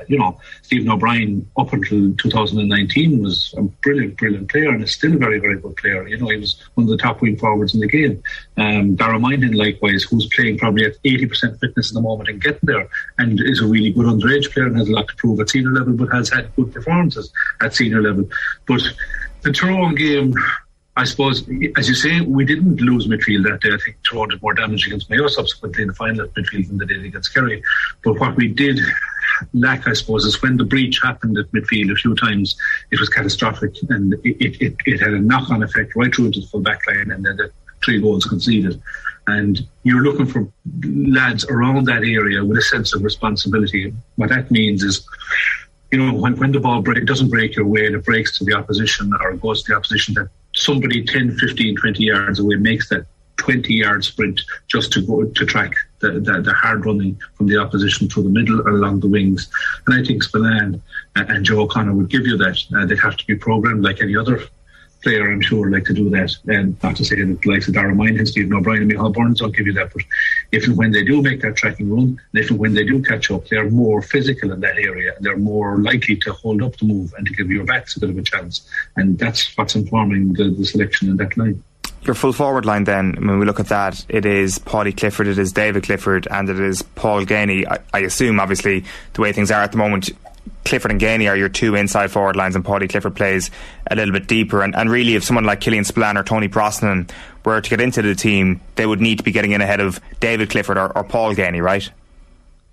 [0.08, 5.14] you know, Stephen O'Brien up until 2019 was a brilliant, brilliant player and is still
[5.14, 6.08] a very, very good player.
[6.08, 8.24] You know, he was one of the top wing forwards in the game.
[8.58, 8.96] Um,
[9.54, 12.88] likewise, who's playing probably at 80% fitness at the moment and getting there
[13.18, 15.72] and is a really good underage player and has a lot to prove at senior
[15.72, 17.32] level, but has had good performances
[17.62, 18.30] at senior level.
[18.68, 18.82] But
[19.42, 20.34] the Tyrone game,
[21.00, 21.48] I suppose,
[21.78, 23.70] as you say, we didn't lose midfield that day.
[23.74, 26.78] I think Tyrone did more damage against Mayo subsequently in the final at midfield than
[26.78, 27.64] they did against Kerry.
[28.04, 28.82] But what we did
[29.54, 32.58] lack, I suppose, is when the breach happened at midfield a few times,
[32.92, 36.42] it was catastrophic and it, it, it had a knock on effect right through to
[36.42, 37.50] the full back line and then the
[37.82, 38.82] three goals conceded.
[39.26, 40.50] And you're looking for
[40.84, 43.94] lads around that area with a sense of responsibility.
[44.18, 45.08] What that means is
[45.92, 48.44] you know, when, when the ball break, doesn't break your way and it breaks to
[48.44, 50.30] the opposition or goes to the opposition, that
[50.60, 53.06] somebody 10, 15, 20 yards away makes that
[53.38, 57.58] 20 yard sprint just to go to track the, the, the, hard running from the
[57.58, 59.50] opposition through the middle or along the wings.
[59.88, 60.82] And I think Spillane
[61.16, 62.62] and Joe O'Connor would give you that.
[62.76, 64.44] Uh, they'd have to be programmed like any other
[65.02, 66.36] player, I'm sure, like to do that.
[66.48, 69.40] And not to say that the likes of Dara Moynihan, Stephen O'Brien, and Michael Burns
[69.40, 70.04] don't give you that, but
[70.52, 73.02] if and when they do make that tracking run, and if and when they do
[73.02, 75.14] catch up, they're more physical in that area.
[75.20, 78.10] They're more likely to hold up the move and to give your backs a bit
[78.10, 78.68] of a chance.
[78.96, 81.64] And that's what's informing the, the selection in that line.
[82.04, 85.38] Your full forward line, then, when we look at that, it is Paudie Clifford, it
[85.38, 87.68] is David Clifford, and it is Paul Geaney.
[87.68, 90.10] I, I assume, obviously, the way things are at the moment,
[90.66, 93.52] Clifford and Geaney are your two inside forward lines, and Paudie Clifford plays
[93.90, 94.62] a little bit deeper.
[94.62, 97.10] And, and really, if someone like Killian Spillane or Tony Brosnan
[97.44, 100.00] were to get into the team, they would need to be getting in ahead of
[100.20, 101.90] David Clifford or, or Paul Geaney, right?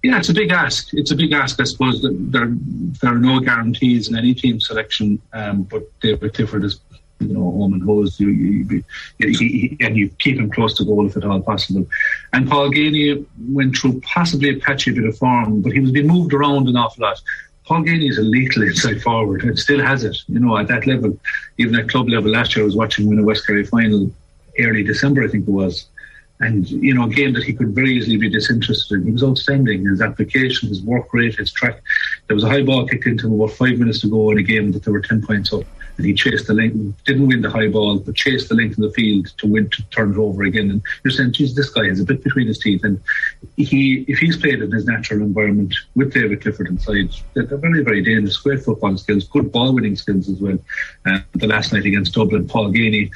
[0.03, 0.91] Yeah, it's a big ask.
[0.93, 2.01] It's a big ask, I suppose.
[2.03, 6.81] There, there are no guarantees in any team selection, um, but David Clifford is,
[7.21, 8.21] you know, home and hosed.
[8.21, 8.83] You, you,
[9.19, 11.87] you, and you keep him close to goal if at all possible.
[12.33, 16.09] And Paul Geaney went through possibly a patchy bit of form, but he was being
[16.09, 17.21] moved around an awful lot.
[17.65, 20.87] Paul Geaney is a lethal inside forward and still has it, you know, at that
[20.87, 21.19] level.
[21.59, 24.11] Even at club level last year, I was watching win a West Kerry final
[24.59, 25.87] early December, I think it was.
[26.39, 29.07] And, you know, a game that he could very easily be disinterested in.
[29.07, 29.87] He was outstanding.
[29.87, 31.81] His application, his work rate, his track.
[32.27, 34.43] There was a high ball kicked into him about five minutes to go in a
[34.43, 35.65] game that they were 10 points up
[35.97, 38.85] and he chased the length, didn't win the high ball, but chased the length of
[38.85, 40.71] the field to win to turn it over again.
[40.71, 42.85] And you're saying, geez, this guy has a bit between his teeth.
[42.85, 43.01] And
[43.57, 48.03] he, if he's played in his natural environment with David Clifford inside, they're, very, very
[48.03, 48.37] dangerous.
[48.37, 50.59] Great football skills, good ball winning skills as well.
[51.07, 53.11] Uh, the last night against Dublin, Paul Geaney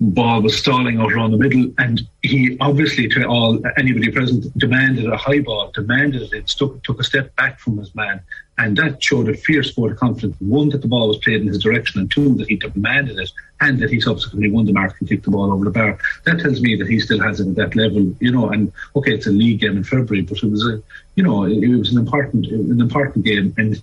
[0.00, 5.06] ball was stalling out around the middle, and he obviously, to all anybody present, demanded
[5.06, 8.20] a high ball, demanded it, took, took a step back from his man,
[8.58, 10.36] and that showed a fierce vote of confidence.
[10.40, 13.30] One, that the ball was played in his direction, and two, that he demanded it,
[13.60, 15.98] and that he subsequently won the mark and kicked the ball over the bar.
[16.24, 18.50] That tells me that he still has it at that level, you know.
[18.50, 20.82] And okay, it's a league game in February, but it was a,
[21.14, 23.80] you know, it, was an important, an important game, and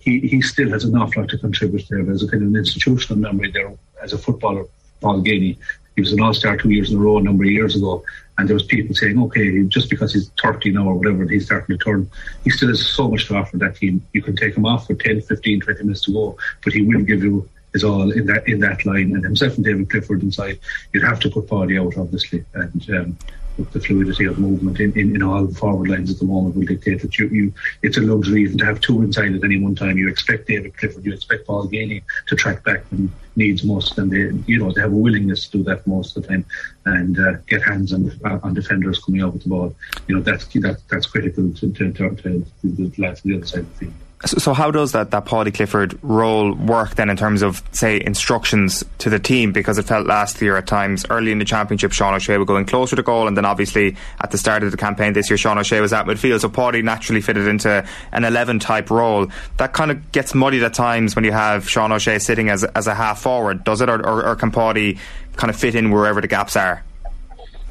[0.00, 2.02] he, he still has an awful lot to contribute there.
[2.02, 3.72] There's a kind of an institutional memory there
[4.02, 4.66] as a footballer
[5.00, 5.56] Paul Geaney.
[5.96, 8.04] He was an All-Star two years in a row a number of years ago,
[8.38, 11.46] and there was people saying, okay, just because he's 30 now or whatever, and he's
[11.46, 12.10] starting to turn,
[12.44, 14.06] he still has so much to offer that team.
[14.12, 17.02] You can take him off for 10, 15, 20 minutes to go, but he will
[17.02, 19.14] give you his all in that in that line.
[19.14, 20.58] And himself and David Clifford inside,
[20.92, 23.18] you'd have to put Paudie out, obviously, and um,
[23.56, 27.02] the fluidity of movement in, in, in all forward lines at the moment will dictate
[27.02, 27.52] that you, you
[27.82, 29.98] it's a luxury even to have two inside at any one time.
[29.98, 34.30] You expect David Clifford, you expect Paul to track back when needs most, and they
[34.50, 36.44] you know they have a willingness to do that most of the time
[36.86, 39.74] and uh, get hands on on defenders coming out with the ball.
[40.06, 43.60] You know that's that, that's critical to, to, to, to the lads the other side
[43.60, 43.94] of the field.
[44.26, 48.84] So, how does that, that Paudie Clifford role work then in terms of, say, instructions
[48.98, 49.50] to the team?
[49.50, 52.66] Because it felt last year at times, early in the championship, Sean O'Shea was going
[52.66, 55.56] closer to goal, and then obviously at the start of the campaign this year, Sean
[55.56, 56.40] O'Shea was at midfield.
[56.40, 57.82] So Paudie naturally fitted into
[58.12, 59.26] an 11 type role.
[59.56, 62.86] That kind of gets muddied at times when you have Sean O'Shea sitting as, as
[62.86, 63.88] a half forward, does it?
[63.88, 64.98] Or, or, or can Paudie
[65.36, 66.84] kind of fit in wherever the gaps are?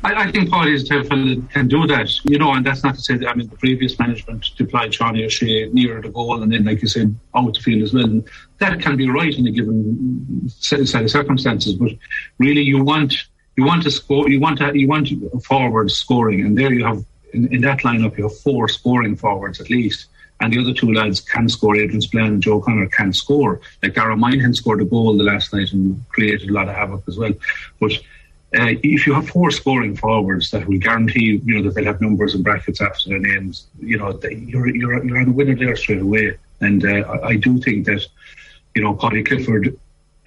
[0.04, 3.28] I, I think type can do that, you know, and that's not to say that
[3.28, 6.88] I mean the previous management deployed Johnny O'Shea nearer the goal and then, like you
[6.88, 8.06] said, out the field as well.
[8.06, 8.24] And
[8.60, 11.92] that can be right in a given set of circumstances, but
[12.38, 13.14] really you want
[13.58, 15.10] you want to score, you want to, you want
[15.44, 17.04] forward scoring, and there you have
[17.34, 20.08] in, in that lineup you have four scoring forwards at least
[20.42, 21.76] and the other two lads can score.
[21.76, 23.60] Adrian Spillane and Joe Connor can score.
[23.84, 27.04] Like Dara Moynihan scored a goal the last night and created a lot of havoc
[27.08, 27.34] as well.
[27.80, 27.92] But
[28.56, 32.02] uh, if you have four scoring forwards that will guarantee, you know, that they'll have
[32.02, 35.76] numbers and brackets after their names, you know, you're you're you're on a winner there
[35.76, 36.36] straight away.
[36.60, 38.06] And uh, I, I, do think that,
[38.76, 39.78] you know, Paudie Clifford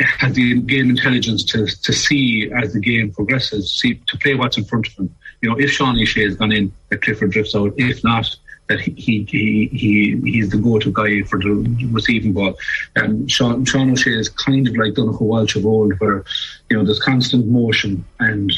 [0.01, 4.57] has the game intelligence to to see as the game progresses, see to play what's
[4.57, 5.15] in front of him.
[5.41, 7.75] You know, if Sean O'Shea has gone in, that Clifford drifts out.
[7.77, 8.37] If not,
[8.73, 11.55] that he he he he's the go-to guy for the
[11.91, 12.55] receiving ball.
[12.97, 16.25] And Sean, Sean O'Shea is kind of like Donnchadh Walsh of old, where
[16.69, 18.53] you know there's constant motion and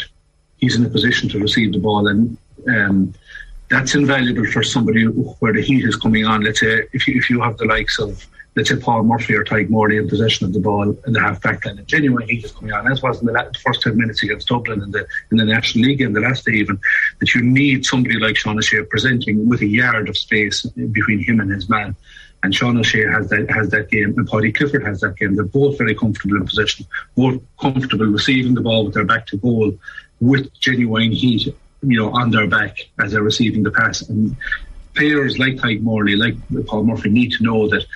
[0.58, 2.36] he's in a position to receive the ball, and
[2.68, 3.14] um,
[3.68, 6.42] that's invaluable for somebody where the heat is coming on.
[6.42, 9.68] Let's say if you if you have the likes of let's Paul Murphy or Tadhg
[9.68, 12.54] Morley in possession of the ball in the half back line and genuine he just
[12.54, 12.84] coming on.
[12.84, 16.00] That was in the first ten minutes against Dublin in the in the National League
[16.00, 16.78] in the last day even
[17.20, 21.40] that you need somebody like Sean O'Shea presenting with a yard of space between him
[21.40, 21.96] and his man.
[22.42, 25.34] And Sean O'Shea has that has that game, and Paudie Clifford has that game.
[25.34, 26.86] They're both very comfortable in possession,
[27.16, 29.72] both comfortable receiving the ball with their back to goal,
[30.20, 34.02] with genuine heat, you know, on their back as they're receiving the pass.
[34.02, 34.36] And
[34.94, 36.34] players like Tadhg Morley, like
[36.66, 37.86] Paul Murphy, need to know that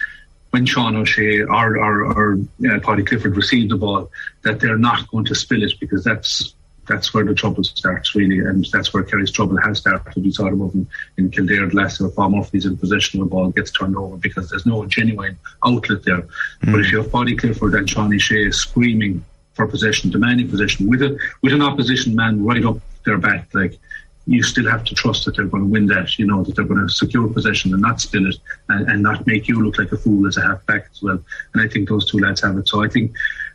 [0.51, 4.11] when Sean O'Shea or, or, or uh, Paudie Clifford receive the ball,
[4.43, 6.55] that they're not going to spill it because that's
[6.89, 10.25] that's where the trouble starts really, and that's where Kerry's trouble has started.
[10.25, 10.89] We saw them in,
[11.19, 12.09] in Kildare the last year.
[12.09, 16.03] Paul Murphy's in possession of the ball, gets turned over because there's no genuine outlet
[16.05, 16.23] there.
[16.63, 16.73] Mm.
[16.73, 19.23] But if you have Paudie Clifford and Sean O'Shea screaming
[19.53, 23.79] for possession, demanding possession with a with an opposition man right up their back, like
[24.29, 26.67] you still have to trust that they're going to win that, you know, that they're
[26.67, 28.37] going to secure possession and not spill it
[28.69, 31.19] and, and not make you look like a fool as a half back as well.
[31.55, 32.69] And I think those two lads have it.
[32.69, 33.13] So I think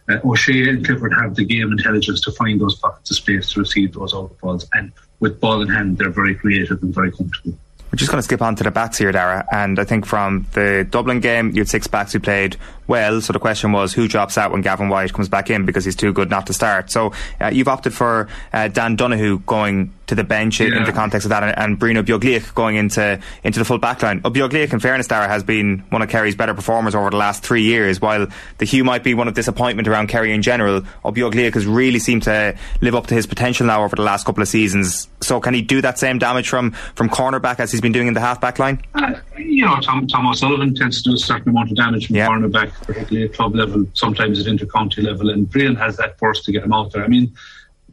[0.10, 3.60] uh, O'Shea and Clifford have the game intelligence to find those pockets of space to
[3.60, 4.68] receive those out balls.
[4.74, 7.56] And with ball in hand, they're very creative and very comfortable.
[7.92, 9.46] We're just going to skip on to the backs here, Dara.
[9.52, 12.58] And I think from the Dublin game, you had six backs who played
[12.88, 13.22] well.
[13.22, 15.96] So the question was who drops out when Gavin White comes back in because he's
[15.96, 16.92] too good not to start.
[16.92, 20.78] So uh, you've opted for uh, Dan Donoghue going to the bench yeah.
[20.78, 23.80] in the context of that, and, and Brian Ó Beaglaoich going into into the full
[23.80, 24.22] backline.
[24.26, 27.44] Oh, Beaglaoich, in fairness, Dara has been one of Kerry's better performers over the last
[27.44, 28.02] three years.
[28.02, 28.28] While
[28.58, 32.00] the Hugh might be one of disappointment around Kerry in general, oh, Beaglaoich has really
[32.00, 35.08] seemed to live up to his potential now over the last couple of seasons.
[35.22, 38.14] So can he do that same damage from from cornerback as he's been doing in
[38.14, 38.82] the half back line?
[38.94, 42.16] Uh, you know, Tom, Tom O'Sullivan tends to do a certain amount of damage from
[42.16, 42.28] yeah.
[42.28, 46.52] cornerback particularly at club level, sometimes at inter-county level, and Brian has that force to
[46.52, 47.04] get him out there.
[47.04, 47.34] I mean,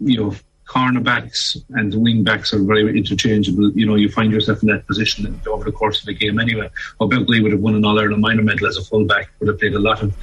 [0.00, 0.34] you know,
[0.66, 3.72] cornerbacks and wing backs are very interchangeable.
[3.72, 6.70] You know, you find yourself in that position over the course of the game anyway.
[7.00, 9.74] Obviously, would have won an All Ireland minor medal as a fullback, would have played
[9.74, 10.14] a lot of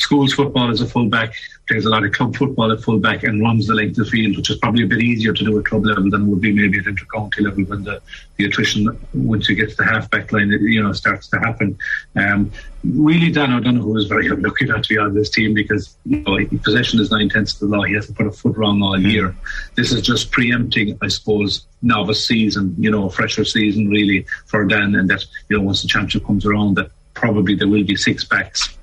[0.00, 1.34] schools football as a fullback,
[1.68, 4.36] plays a lot of club football at fullback, and runs the length of the field,
[4.36, 6.52] which is probably a bit easier to do at club level than it would be
[6.52, 8.00] maybe at inter-county level when the,
[8.36, 11.78] the attrition, once you get to the half-back line, you know, starts to happen.
[12.16, 12.50] Um,
[12.82, 16.38] really, Dan O'Donoghue is very unlucky not to be on this team because, you know,
[16.62, 17.84] possession is nine tenths of the law.
[17.84, 19.34] He hasn't put a foot wrong all year.
[19.76, 24.64] This is just preempting, I suppose, novice season, you know, a fresher season really for
[24.64, 27.96] Dan, and that, you know, once the championship comes around, that probably there will be
[27.96, 28.76] six backs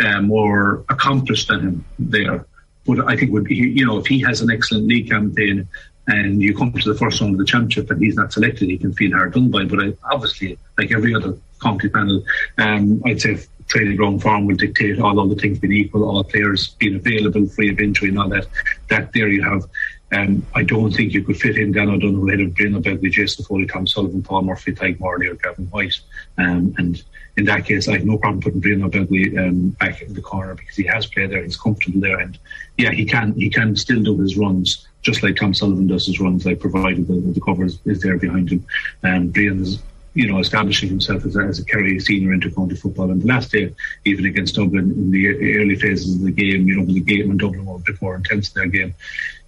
[0.00, 2.46] uh, more accomplished than him there.
[2.86, 5.68] But I think would be, you know, if he has an excellent league campaign
[6.06, 8.78] and you come to the first round of the championship and he's not selected, he
[8.78, 9.64] can feel hard done by.
[9.64, 12.22] But I, obviously, like every other county panel,
[12.58, 16.68] um, I'd say training ground form will dictate all other things being equal, all players
[16.78, 18.46] being available, free of injury and all that.
[18.88, 19.64] That there you have.
[20.12, 23.44] Um, I don't think you could fit in Dan O'Donoghue ahead of Brian Begley, Jason
[23.44, 25.98] Foley, Tom Sullivan, Paul Murphy, Tadhg Morley or Gavin White.
[26.38, 27.02] Um, and
[27.36, 30.22] in that case, I have no problem putting Brian Ó Beaglaoich um, back in the
[30.22, 32.38] corner because he has played there, he's comfortable there, and
[32.78, 36.18] yeah, he can he can still do his runs just like Tom Sullivan does his
[36.18, 38.66] runs, like provided the, the cover is, is there behind him.
[39.04, 39.80] And um, is
[40.16, 43.10] you know, establishing himself as a, as a Kerry senior inter-county football.
[43.10, 43.74] And the last day,
[44.06, 45.28] even against Dublin in the
[45.58, 48.16] early phases of the game, you know, the game when Dublin was a bit more
[48.16, 48.94] intense in their game,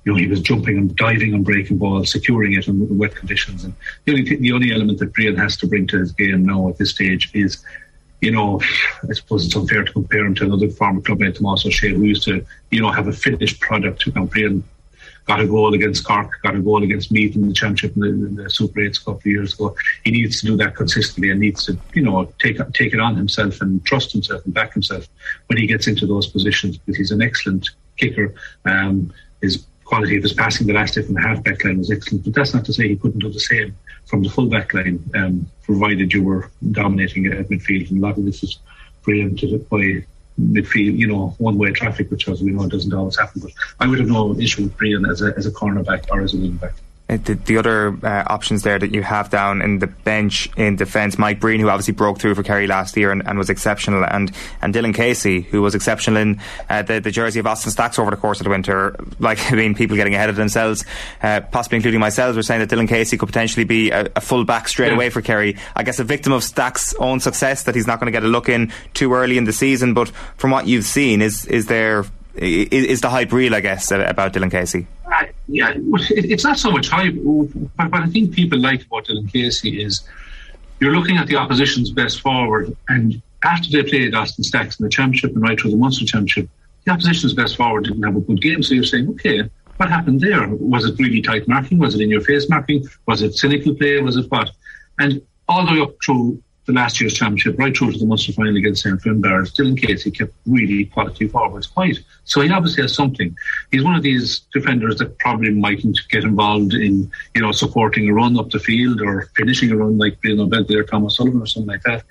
[0.04, 3.64] you know, he was jumping and diving and breaking balls, securing it in wet conditions.
[3.64, 6.68] And the only, the only element that Brian has to bring to his game now
[6.68, 7.62] at this stage is
[8.20, 8.60] you know,
[9.08, 12.24] I suppose it's unfair to compare him to another former clubmate, Tomas O'Shea, who used
[12.24, 14.06] to, you know, have a finished product.
[14.06, 14.64] You know, Brian
[15.26, 18.08] got a goal against Cork, got a goal against Meath in the championship in the,
[18.08, 19.76] in the Super 8s a couple of years ago.
[20.04, 23.14] He needs to do that consistently and needs to, you know, take take it on
[23.14, 25.06] himself and trust himself and back himself
[25.46, 28.34] when he gets into those positions because he's an excellent kicker.
[28.64, 29.12] Um,
[29.42, 32.22] his quality of his passing the last day from the half back line was excellent,
[32.22, 33.74] but that's not to say he couldn't do the same
[34.04, 37.90] from the full back line, um, provided you were dominating at midfield.
[37.90, 38.58] And a lot of this is
[39.02, 40.04] preempted by
[40.38, 43.40] midfield, you know, one way traffic, which as we know doesn't always happen.
[43.40, 46.34] But I would have no issue with Brian as a, as a cornerback or as
[46.34, 46.74] a wing back.
[47.10, 50.76] Uh, the, the, other uh, options there that you have down in the bench in
[50.76, 54.04] defence, Mike Breen, who obviously broke through for Kerry last year and, and was exceptional,
[54.04, 54.30] and,
[54.60, 58.10] and Dylan Casey, who was exceptional in uh, the, the jersey of Austin Stacks over
[58.10, 58.94] the course of the winter.
[59.20, 60.84] Like, I mean, people getting ahead of themselves,
[61.22, 64.44] uh, possibly including myself, were saying that Dylan Casey could potentially be a, a full
[64.44, 64.94] back straight yeah.
[64.94, 65.56] away for Kerry.
[65.74, 68.28] I guess a victim of Stacks' own success that he's not going to get a
[68.28, 72.04] look in too early in the season, but from what you've seen, is, is there
[72.36, 74.86] is, is the hype real, I guess, about Dylan Casey?
[75.04, 77.14] Uh, yeah, it's not so much hype.
[77.14, 77.50] What
[77.94, 80.06] I think people like about Dylan Casey is
[80.78, 84.90] you're looking at the opposition's best forward, and after they played Austin Stacks in the
[84.90, 86.48] championship and right through the Munster championship,
[86.84, 88.62] the opposition's best forward didn't have a good game.
[88.62, 89.48] So you're saying, okay,
[89.78, 90.46] what happened there?
[90.48, 91.78] Was it really tight marking?
[91.78, 92.86] Was it in your face marking?
[93.06, 94.00] Was it cynical play?
[94.00, 94.50] Was it what?
[94.98, 98.30] And all the way up through the last year's championship right through to the Munster
[98.32, 99.00] final against St.
[99.00, 101.98] Finbarr, Dylan Casey kept really quality forwards quiet.
[102.24, 103.34] So he obviously has something.
[103.72, 108.12] He's one of these defenders that probably mightn't get involved in, you know, supporting a
[108.12, 111.46] run up the field or finishing a run like Bill Nobel or Thomas Sullivan or
[111.46, 112.04] something like that.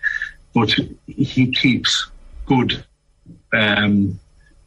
[0.56, 0.76] But
[1.06, 2.08] he keeps
[2.48, 2.84] good
[3.54, 4.20] um,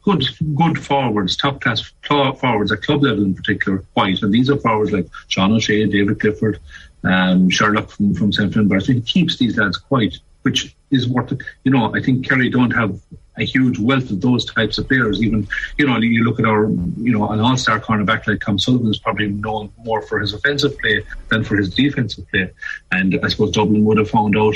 [0.03, 0.23] good
[0.55, 4.21] good forwards, top class forwards at club level in particular, quite.
[4.21, 6.59] And these are forwards like Sean O'Shea, David Clifford,
[7.03, 8.51] um, Sherlock from, from St.
[8.51, 8.81] Finbarr.
[8.81, 11.31] So he keeps these lads quiet, which is what,
[11.63, 12.99] you know, I think Kerry don't have
[13.37, 15.23] a huge wealth of those types of players.
[15.23, 15.47] Even,
[15.77, 18.99] you know, you look at our, you know, an all-star cornerback like Cam Sullivan is
[18.99, 22.51] probably known more for his offensive play than for his defensive play.
[22.91, 24.55] And I suppose Dublin would have found out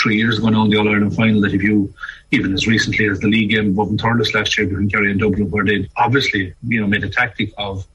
[0.00, 1.92] three years ago now in the All Ireland final that if you,
[2.30, 5.50] even as recently as the league game in Thurles last year between Kerry and Dublin,
[5.50, 7.86] where they obviously, you know, made a tactic of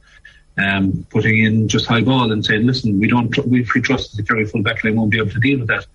[0.60, 4.16] um, putting in just high ball and saying, listen, we don't, we, if we trust
[4.18, 5.86] the Kerry full back line won't be able to deal with that.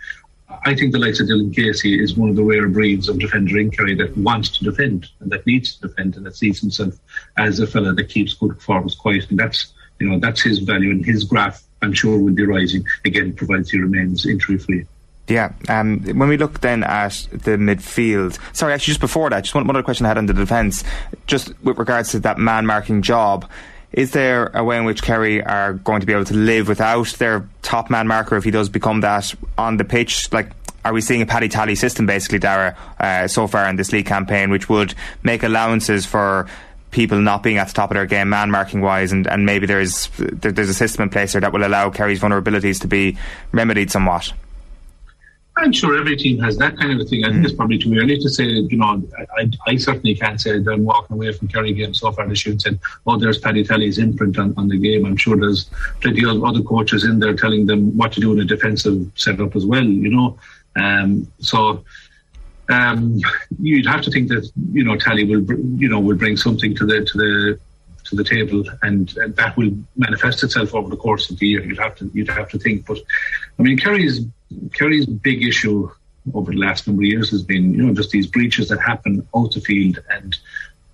[0.64, 3.58] I think the likes of Dylan Casey is one of the rare breeds of defender
[3.58, 6.94] in Kerry that wants to defend and that needs to defend and that sees himself
[7.36, 9.28] as a fella that keeps good forwards quiet.
[9.30, 12.84] And that's, you know, that's his value and his graph, I'm sure, will be rising
[13.04, 14.86] again, provided he remains injury free.
[15.26, 15.52] Yeah.
[15.68, 19.66] Um, when we look then at the midfield, sorry, actually, just before that, just one,
[19.66, 20.84] one other question I had on the defence,
[21.26, 23.50] just with regards to that man marking job.
[23.94, 27.06] Is there a way in which Kerry are going to be able to live without
[27.18, 30.32] their top man marker if he does become that on the pitch?
[30.32, 30.50] Like,
[30.84, 34.06] are we seeing a Paddy Tally system basically, Dara, uh, so far in this league
[34.06, 36.48] campaign, which would make allowances for
[36.90, 39.64] people not being at the top of their game, man marking wise, and, and maybe
[39.64, 43.16] there's there's a system in place there that will allow Kerry's vulnerabilities to be
[43.52, 44.32] remedied somewhat?
[45.56, 47.24] I'm sure every team has that kind of a thing.
[47.24, 49.02] I think it's probably too early to say, you know,
[49.36, 52.44] I, I certainly can't say that I'm walking away from Kerry game so far this
[52.44, 55.06] year and saying, oh, there's Paddy Tally's imprint on, on the game.
[55.06, 55.70] I'm sure there's
[56.00, 59.54] plenty of other coaches in there telling them what to do in a defensive setup
[59.54, 60.36] as well, you know.
[60.74, 61.84] Um, so
[62.68, 63.20] um,
[63.60, 65.44] you'd have to think that, you know, Tally will,
[65.78, 67.60] you know, will bring something to the, to the,
[68.04, 71.64] to the table, and, and, that will manifest itself over the course of the year.
[71.64, 72.98] You'd have to you'd have to think, but
[73.58, 74.26] I mean, Kerry's
[74.72, 75.90] Kerry's big issue
[76.32, 79.26] over the last number of years has been, you know, just these breaches that happen
[79.36, 80.36] out the field and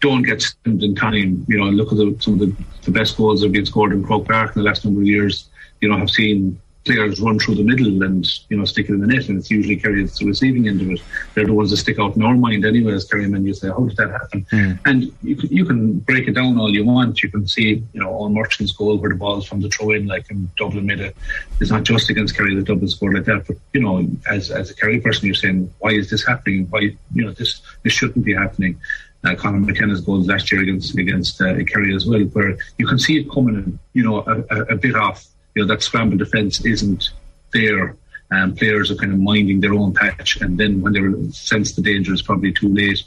[0.01, 1.45] don't get stemmed in time.
[1.49, 3.93] You know, look at the, some of the, the best goals that have been scored
[3.93, 5.49] in Croke Park in the last number of years.
[5.81, 9.00] You know, have seen players run through the middle and you know stick it in
[9.00, 11.00] the net, and it's usually carried to the receiving end of it.
[11.34, 13.46] They're the ones that stick out in our mind anyway as Kerry men.
[13.46, 14.44] You say, how did that happen?
[14.52, 14.78] Mm.
[14.86, 17.22] And you can, you can break it down all you want.
[17.22, 20.06] You can see you know on Merchant's goal where the ball's from the throw in,
[20.06, 21.16] like in Dublin made it.
[21.60, 24.70] It's not just against Kerry that Dublin scored like that, but you know as as
[24.70, 26.66] a Kerry person, you're saying why is this happening?
[26.70, 26.80] Why
[27.14, 28.80] you know this this shouldn't be happening.
[29.22, 32.98] Uh, Conor McKenna's goals last year against against uh, Kerry as well, where you can
[32.98, 36.64] see it coming, you know, a, a, a bit off you know that scramble defence
[36.64, 37.10] isn't
[37.52, 37.97] there.
[38.32, 41.82] Um, players are kind of minding their own patch, and then when they sense the
[41.82, 43.02] danger, it's probably too late.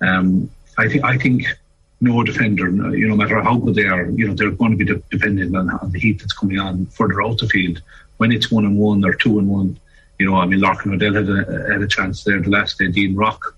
[0.00, 1.46] Um, I think I think
[2.00, 4.76] no defender, you know, no matter how good they are, you know, they're going to
[4.76, 7.82] be de- dependent on, on, the heat that's coming on further out the field.
[8.18, 9.78] When it's one and one or two and one,
[10.18, 12.88] you know, I mean, Lorcan O'Dell had a, had a chance there the last day.
[12.88, 13.56] Dean Rock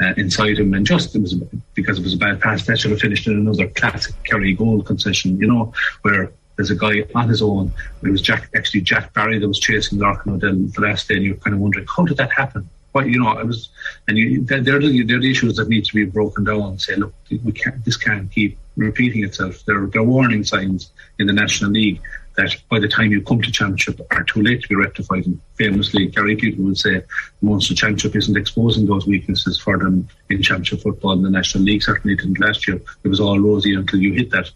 [0.00, 1.34] uh, inside him, and just it was
[1.74, 4.82] because it was a bad pass that should have finished in another classic Kerry goal
[4.82, 5.72] concession, you know,
[6.02, 7.72] where there's a guy on his own.
[8.02, 11.24] It was Jack, actually Jack Barry that was chasing Lorcan O'Dell the last day, and
[11.24, 12.68] you're kind of wondering how did that happen?
[12.92, 13.68] What you know, I was,
[14.08, 16.80] and you, they're, they're, the, they're the issues that need to be broken down and
[16.80, 19.62] say, look, we can't, this can't keep repeating itself.
[19.66, 22.00] There, there are warning signs in the National League
[22.36, 25.26] that by the time you come to championship are too late to be rectified.
[25.26, 27.02] And famously, Kerry people would say
[27.42, 31.12] the championship isn't exposing those weaknesses for them in championship football.
[31.12, 32.80] In the National League certainly didn't last year.
[33.04, 34.50] It was all rosy until you hit that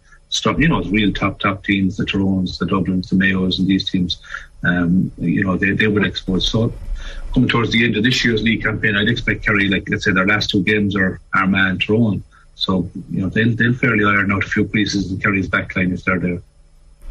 [0.59, 3.91] you know, it's real top top teams, the Tyrones, the Dublins, the Mayos, and these
[3.91, 4.19] teams,
[4.63, 6.49] um, you know, they, they would expose.
[6.49, 6.73] So
[7.35, 10.13] coming towards the end of this year's league campaign, I'd expect Kerry, like let's say
[10.13, 12.23] their last two games are Armagh and Tyrone.
[12.55, 16.05] So you know they'll they'll fairly iron out a few pieces in Kerry's backline if
[16.05, 16.43] they're there.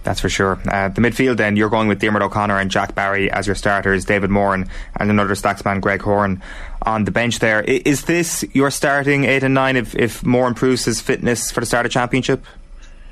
[0.03, 0.59] That's for sure.
[0.65, 4.05] Uh, the midfield, then, you're going with Diarmuid O'Connor and Jack Barry as your starters,
[4.05, 6.41] David Moran and another Stacksman, Greg Horan,
[6.81, 7.61] on the bench there.
[7.61, 11.65] Is this your starting eight and nine if, if Moran improves his fitness for the
[11.65, 12.45] start of championship?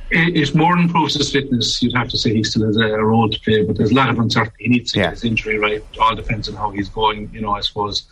[0.09, 1.81] It's more than improves his fitness.
[1.81, 4.09] You'd have to say he still has a, role to play, but there's a lot
[4.09, 4.63] of uncertainty.
[4.63, 5.05] He needs to yeah.
[5.05, 5.84] get his injury right.
[5.99, 7.29] All depends on how he's going.
[7.34, 8.03] You know, I suppose.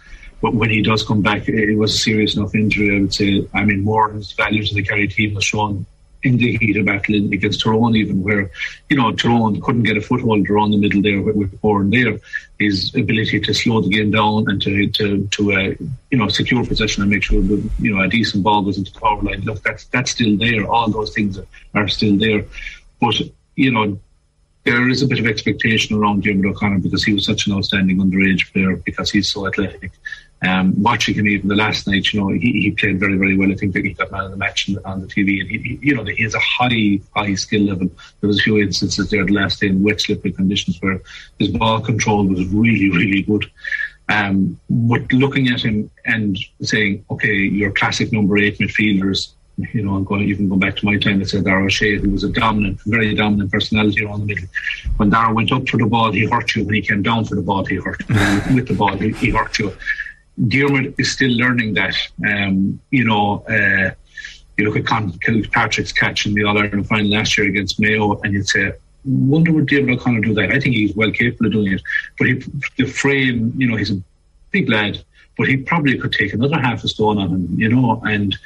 [0.42, 2.98] But when he does come back, it was a serious enough injury.
[2.98, 3.48] I would say.
[3.54, 5.86] I mean, more his value to the Kerry team was shown
[6.26, 8.50] in the heat of battle against Tyrone, even where,
[8.90, 12.20] you know, Tyrone couldn't get a foothold around the middle there with, Bourne there.
[12.60, 15.74] His ability to slow the game down and to, to, to uh,
[16.10, 18.92] you know, secure possession and make sure that, you know, a decent ball goes into
[18.92, 19.42] the power line.
[19.42, 20.66] Look, that's, that's still there.
[20.66, 21.40] All those things
[21.76, 22.44] are, still there.
[23.00, 23.22] But,
[23.56, 24.00] you know,
[24.64, 27.98] there is a bit of expectation around Diarmuid O'Connor because he was such an outstanding
[27.98, 29.92] underage player because he's so athletic.
[30.46, 33.52] Um, watching him even the last night, you know, he, he played very, very well.
[33.52, 35.80] I think that he got man of the match on the TV, and he, he,
[35.82, 37.90] you know, he has a high, high skill level.
[38.20, 41.02] There was a few instances there the last day in wet, slippery conditions where
[41.40, 43.50] his ball control was really, really good.
[44.10, 49.32] Um, but looking at him and saying, okay, your classic number eight midfielders,
[49.74, 51.24] you know, I'm going to even go back to my time.
[51.26, 54.50] Said Darragh Ó Sé, who was a dominant, very dominant personality around the middle.
[54.98, 56.66] When Dara went up for the ball, he hurt you.
[56.66, 58.16] When he came down for the ball, he hurt you.
[58.54, 59.74] With the ball, he, he hurt you.
[60.48, 61.96] Diarmuid is still learning that.
[62.28, 63.92] Um, you know, uh,
[64.58, 65.18] you look at Con-
[65.52, 69.52] Patrick's catch in the All Ireland final last year against Mayo, and you'd say, wonder
[69.52, 70.52] would David O'Connor do that?
[70.52, 71.82] I think he's well capable of doing it.
[72.18, 72.44] But he,
[72.78, 74.02] the frame, you know, he's a
[74.52, 75.04] big lad,
[75.38, 78.38] but he probably could take another half a stone on him, you know, and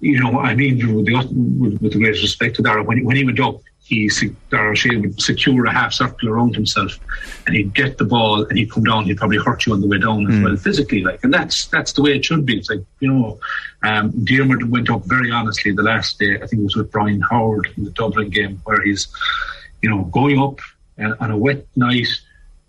[0.00, 3.16] you know, I mean, with the, with the greatest respect to Dara, when, he, when
[3.16, 4.10] he went up, he
[4.50, 6.98] Dara Shea would secure a half circle around himself,
[7.46, 9.04] and he'd get the ball, and he'd come down.
[9.04, 10.44] He'd probably hurt you on the way down as mm.
[10.44, 12.56] well, physically, like, and that's that's the way it should be.
[12.58, 13.38] It's like you know,
[13.82, 16.36] um, Diarmuid went up very honestly the last day.
[16.36, 19.08] I think it was with Brian Howard in the Dublin game, where he's,
[19.82, 20.60] you know, going up
[20.98, 22.08] uh, on a wet night,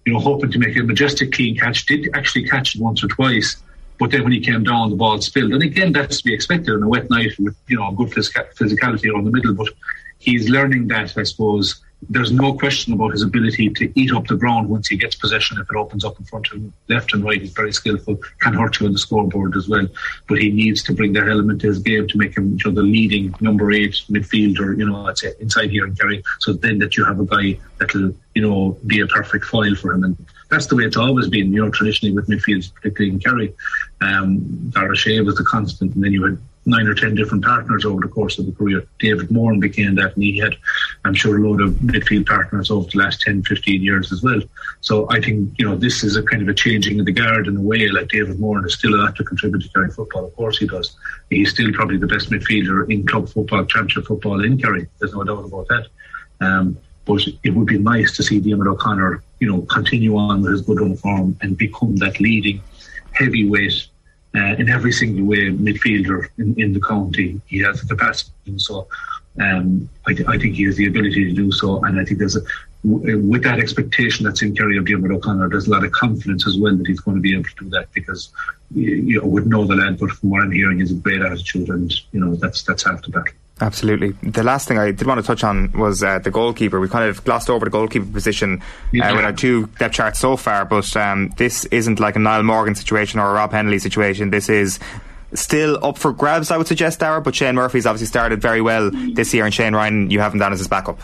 [0.06, 1.86] you know, hoping to make a majestic clean catch.
[1.86, 3.56] Did actually catch it once or twice
[3.98, 5.54] but then when he came down, the ball spilled.
[5.54, 9.12] And again, that's to be expected on a wet night with, you know, good physicality
[9.12, 9.54] around the middle.
[9.54, 9.70] But
[10.26, 11.82] he's learning that, I suppose.
[12.08, 15.58] There's no question about his ability to eat up the ground once he gets possession.
[15.60, 18.54] If it opens up in front of him, left and right, he's very skillful, can
[18.54, 19.88] hurt you on the scoreboard as well.
[20.28, 22.72] But he needs to bring that element to his game to make him you know,
[22.72, 26.22] the leading number eight midfielder, you know, let's say inside here in Kerry.
[26.42, 29.94] So then that you have a guy that'll, you know, be a perfect foil for
[29.94, 30.04] him.
[30.04, 33.54] And that's the way it's always been, you know, traditionally with midfields, particularly in Kerry.
[34.02, 37.86] Um, Dara Shea was the constant, and then you had nine or ten different partners
[37.86, 38.86] over the course of the career.
[39.00, 40.56] David Moran became that, and he had,
[41.04, 44.42] I'm sure, a load of midfield partners over the last 10, 15 years as well.
[44.82, 47.48] So I think, you know, this is a kind of a changing of the guard
[47.48, 47.88] in a way.
[47.90, 50.26] Like David Moran is still a lot to contribute to Kerry football.
[50.26, 50.96] Of course he does.
[51.30, 54.88] He's still probably the best midfielder in club football, championship football in Kerry.
[55.00, 55.88] There's no doubt about that.
[56.42, 60.52] Um, but it would be nice to see Diarmuid O'Connor, you know, continue on with
[60.52, 62.62] his good form and become that leading
[63.12, 63.88] heavyweight
[64.36, 67.40] uh, in every single way midfielder in, in the county.
[67.48, 68.88] He has the capacity, so
[69.40, 71.84] um, I, th- I, think he has the ability to do so.
[71.84, 72.42] And I think there's a
[72.88, 76.48] w- with that expectation that's in Kerry of Diarmuid O'Connor, there's a lot of confidence
[76.48, 78.30] as well that he's going to be able to do that because
[78.72, 81.22] you, you know, would know the lad, but from what I'm hearing, he's a great
[81.22, 83.34] attitude, and you know that's that's half the battle.
[83.62, 84.12] Absolutely.
[84.22, 86.80] The last thing I did want to touch on was uh, the goalkeeper.
[86.80, 90.36] We kind of glossed over the goalkeeper position uh, with our two depth charts so
[90.36, 94.30] far, but um, this isn't like a Niall Morgan situation or a Rob Hennelly situation.
[94.30, 94.78] This is
[95.34, 98.92] still up for grabs, I would suggest, Dara, but Shane Murphy's obviously started very well
[98.92, 101.00] this year, and Shane Ryan, you have him down as his backup.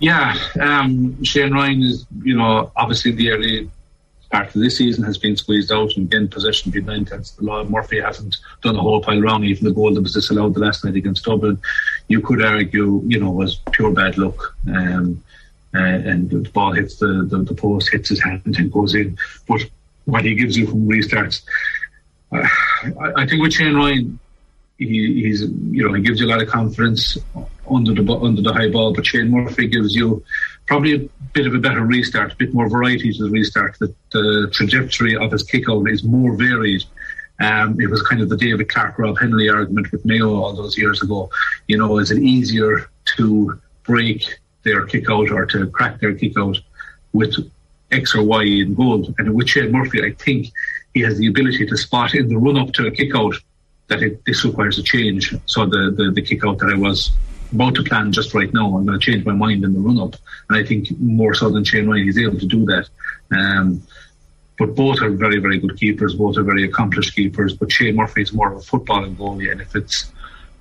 [0.00, 3.70] Yeah, um, Shane Ryan is, you know, obviously the early
[4.36, 7.44] part of this season has been squeezed out and again possession being nine tenths the
[7.44, 7.64] law.
[7.64, 10.84] Murphy hasn't done a whole pile wrong, even the goal that was disallowed the last
[10.84, 11.58] night against Dublin.
[12.08, 14.54] You could argue, you know, was pure bad luck.
[14.68, 15.22] Um,
[15.74, 19.18] uh, and the ball hits the, the, the, post, hits his hand and goes in.
[19.48, 19.62] But
[20.04, 21.42] what he gives you from restarts,
[22.32, 22.46] uh,
[23.00, 24.18] I, I, think with Shane Ryan,
[24.78, 27.18] he, he's you know he gives you a lot of confidence
[27.68, 30.22] under the under the high ball, but Shane Murphy gives you
[30.66, 33.78] probably a bit of a better restart, a bit more variety to the restart.
[33.78, 36.84] The, the trajectory of his kick out is more varied.
[37.38, 40.76] Um, it was kind of the David Clarke Rob Hennelly argument with Mayo all those
[40.76, 41.30] years ago.
[41.68, 46.38] You know, is it easier to break their kick out or to crack their kick
[46.38, 46.58] out
[47.12, 47.36] with
[47.92, 49.14] X or Y in goal?
[49.18, 50.50] And with Shane Murphy, I think
[50.94, 53.34] he has the ability to spot in the run up to a kick out
[53.88, 55.34] that it, this requires a change.
[55.44, 57.12] So the, the, the kick out that I was
[57.52, 58.76] about to plan just right now.
[58.76, 60.16] I'm going to change my mind in the run up.
[60.48, 62.88] And I think more so than Shane Ryan, he's able to do that.
[63.36, 63.82] Um,
[64.58, 66.14] but both are very, very good keepers.
[66.14, 67.54] Both are very accomplished keepers.
[67.54, 69.52] But Shane Murphy is more of a footballing goalie.
[69.52, 70.12] And if it's,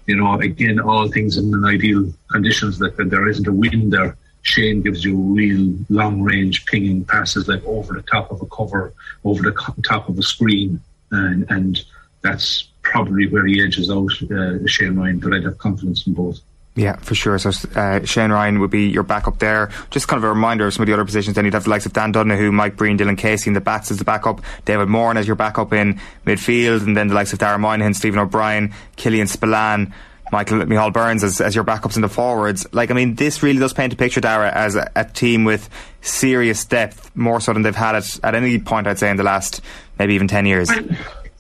[0.06, 3.94] you know, again, all things in an ideal conditions that, that there isn't a wind
[3.94, 8.46] there, Shane gives you real long range pinging passes like over the top of a
[8.48, 8.94] cover,
[9.24, 10.80] over the top of a screen.
[11.12, 11.84] And, and
[12.22, 15.20] that's probably where he edges out uh, Shane Ryan.
[15.20, 16.40] But I'd have confidence in both.
[16.76, 17.38] Yeah, for sure.
[17.40, 19.72] So uh, Shane Ryan would be your backup there.
[19.92, 21.36] Just kind of a reminder of some of the other positions.
[21.36, 23.92] Then you'd have the likes of Dan Donoghue, Mike Breen, Dylan Casey in the bats
[23.92, 27.40] as the backup, David Moran as your backup in midfield, and then the likes of
[27.40, 29.94] Dara Moynihan, Stephen O'Brien, Killian Spillane,
[30.34, 32.68] Michael Micheál Burns as, as your backups in the forwards.
[32.74, 35.70] Like, I mean, this really does paint a picture, Dara, as a, a team with
[36.02, 39.24] serious depth, more so than they've had it at any point, I'd say, in the
[39.24, 39.62] last
[39.98, 40.70] maybe even 10 years.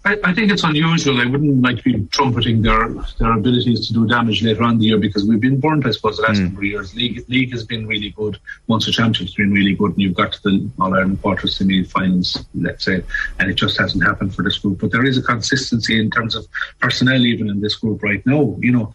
[0.05, 1.19] I, I, think it's unusual.
[1.19, 4.85] I wouldn't like to be trumpeting their their abilities to do damage later on the
[4.85, 6.43] year because we've been burnt, I suppose, the last mm.
[6.43, 6.95] number of years.
[6.95, 8.37] League league has been really good.
[8.67, 12.45] Munster Championship's been really good, and you've got to the All Ireland quarters semi finals,
[12.53, 13.03] let's say,
[13.39, 14.79] and it just hasn't happened for this group.
[14.79, 16.45] But there is a consistency in terms of
[16.79, 18.55] personnel, even in this group right now.
[18.59, 18.93] You know,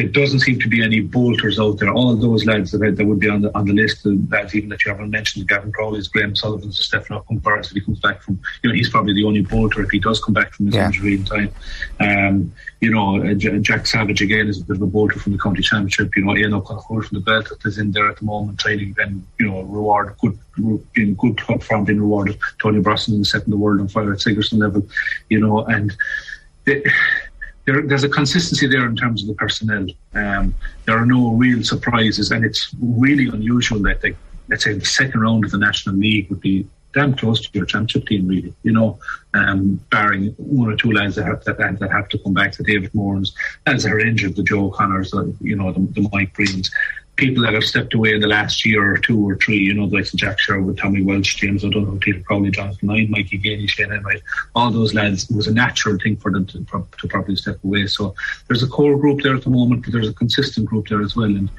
[0.00, 1.92] there doesn't seem to be any bolters out there.
[1.92, 4.70] All those lads that, that would be on the on the list, the lads even
[4.70, 8.40] that you haven't mentioned, Gavin Crowley's, Graham Sullivan's, Stefan Okunbor, if he comes back from,
[8.62, 10.86] you know, he's probably the only bolter if he does come back from his yeah.
[10.86, 11.52] injury in time.
[12.00, 15.38] Um, you know, uh, Jack Savage again is a bit of a bolter from the
[15.38, 16.16] county championship.
[16.16, 18.96] You know, Ian O'Connor from the belt that is in there at the moment training
[18.98, 20.38] and, you know, reward, good,
[20.94, 22.38] being good from being rewarded.
[22.60, 24.86] Tony Brosnan setting the world on fire at Sigerson level,
[25.28, 25.94] you know, and.
[27.66, 29.86] There, there's a consistency there in terms of the personnel.
[30.14, 30.54] Um,
[30.86, 34.14] there are no real surprises, and it's really unusual that they,
[34.48, 37.66] let's say the second round of the National League would be damn close to your
[37.66, 38.52] championship team, really.
[38.62, 38.98] You know,
[39.34, 42.62] um, barring one or two lads that have, that, that have to come back to
[42.62, 43.32] David Moran's,
[43.66, 46.68] as are injured, the Joe Connors, the, you know, the, the Mike Breens
[47.20, 49.84] people that have stepped away in the last year or two or three, you know,
[49.84, 54.22] like Jack Sherwood, Tommy Walsh, James O'Donoghue, Peter Crowley, Jonathan Lyne, Mikey Geaney, Shane Enright,
[54.56, 57.86] all those lads, it was a natural thing for them to, to probably step away.
[57.86, 58.14] So
[58.48, 61.14] there's a core group there at the moment, but there's a consistent group there as
[61.14, 61.26] well.
[61.26, 61.50] And,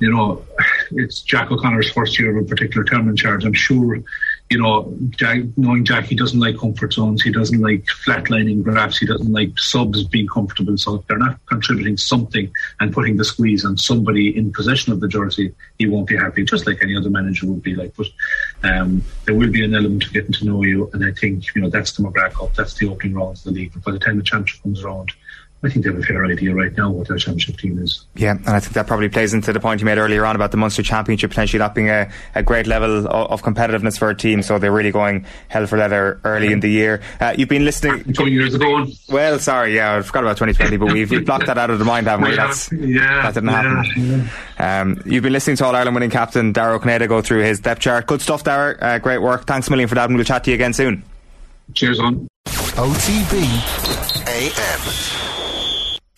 [0.00, 0.44] you know,
[0.90, 3.44] it's Jack O'Connor's first year of a particular term in charge.
[3.44, 4.02] I'm sure
[4.50, 7.22] you know, Jack, knowing Jack, he doesn't like comfort zones.
[7.22, 8.98] He doesn't like flatlining graphs.
[8.98, 10.76] He doesn't like subs being comfortable.
[10.76, 15.00] So if they're not contributing something and putting the squeeze on somebody in possession of
[15.00, 17.94] the jersey, he won't be happy, just like any other manager would be like.
[17.96, 18.08] But
[18.62, 20.90] um, there will be an element of getting to know you.
[20.92, 22.54] And I think, you know, that's the McGrath Cup.
[22.54, 23.72] That's the opening rounds of the league.
[23.72, 25.12] But by the time the championship comes around,
[25.64, 28.04] I think they have a fair idea right now what their championship team is.
[28.14, 30.50] Yeah, and I think that probably plays into the point you made earlier on about
[30.50, 34.14] the Munster Championship potentially not being a, a great level of, of, competitiveness for a
[34.14, 37.00] team, so they're really going hell for leather early in the year.
[37.20, 38.04] Uh, you've been listening.
[38.14, 38.86] 20 years ago.
[39.08, 41.84] Well, sorry, yeah, I forgot about 2020, but we've, we've blocked that out of the
[41.84, 42.36] mind, haven't we?
[42.36, 44.28] That's, yeah, that didn't happen.
[44.58, 44.80] Yeah.
[44.80, 47.80] Um, you've been listening to All Ireland winning captain Dara Ó go through his depth
[47.80, 48.06] chart.
[48.06, 48.76] Good stuff, Dara.
[48.78, 49.46] Uh, great work.
[49.46, 51.02] Thanks a million for that, and we'll chat to you again soon.
[51.72, 52.28] Cheers on.
[52.46, 53.44] OTB
[54.26, 55.33] AM.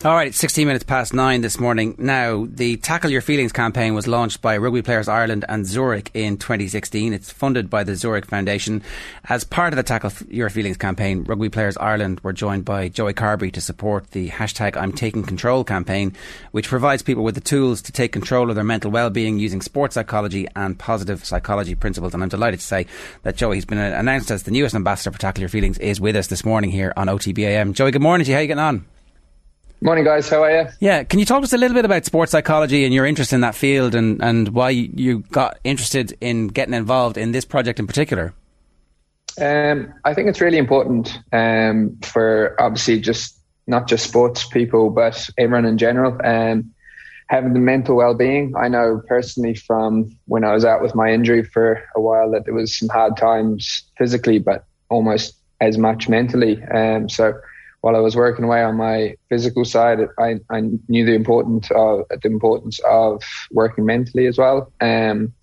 [0.07, 1.93] All right, it's 16 minutes past nine this morning.
[1.97, 6.37] Now, the Tackle Your Feelings campaign was launched by Rugby Players Ireland and Zurich in
[6.37, 7.11] 2016.
[7.11, 8.83] It's funded by the Zurich Foundation.
[9.25, 13.13] As part of the Tackle Your Feelings campaign, Rugby Players Ireland were joined by Joey
[13.13, 16.15] Carbery to support the hashtag I'm Taking Control campaign,
[16.51, 19.95] which provides people with the tools to take control of their mental well-being using sports
[19.95, 22.13] psychology and positive psychology principles.
[22.13, 22.85] And I'm delighted to say
[23.23, 26.15] that Joey, has been announced as the newest ambassador for Tackle Your Feelings, is with
[26.15, 27.73] us this morning here on OTBAM.
[27.73, 28.35] Joey, good morning to you.
[28.35, 28.96] How are you getting on?
[29.79, 30.27] Morning, guys.
[30.27, 30.67] How are you?
[30.79, 33.31] Yeah, can you talk to us a little bit about sports psychology and your interest
[33.31, 37.79] in that field, and, and why you got interested in getting involved in this project
[37.79, 38.33] in particular?
[39.39, 43.37] Um, I think it's really important um, for obviously just
[43.67, 46.17] not just sports people, but everyone in general.
[46.23, 46.73] Um,
[47.27, 48.53] having the mental well-being.
[48.57, 52.45] I know personally from when I was out with my injury for a while that
[52.45, 56.63] there was some hard times physically, but almost as much mentally.
[56.63, 57.33] Um, so
[57.81, 62.05] while I was working away on my physical side, I, I knew the importance of
[62.09, 64.71] the importance of working mentally as well.
[64.81, 65.33] Um,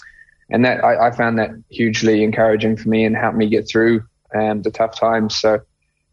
[0.51, 4.05] and that I, I, found that hugely encouraging for me and helped me get through
[4.35, 5.37] um, the tough times.
[5.37, 5.61] So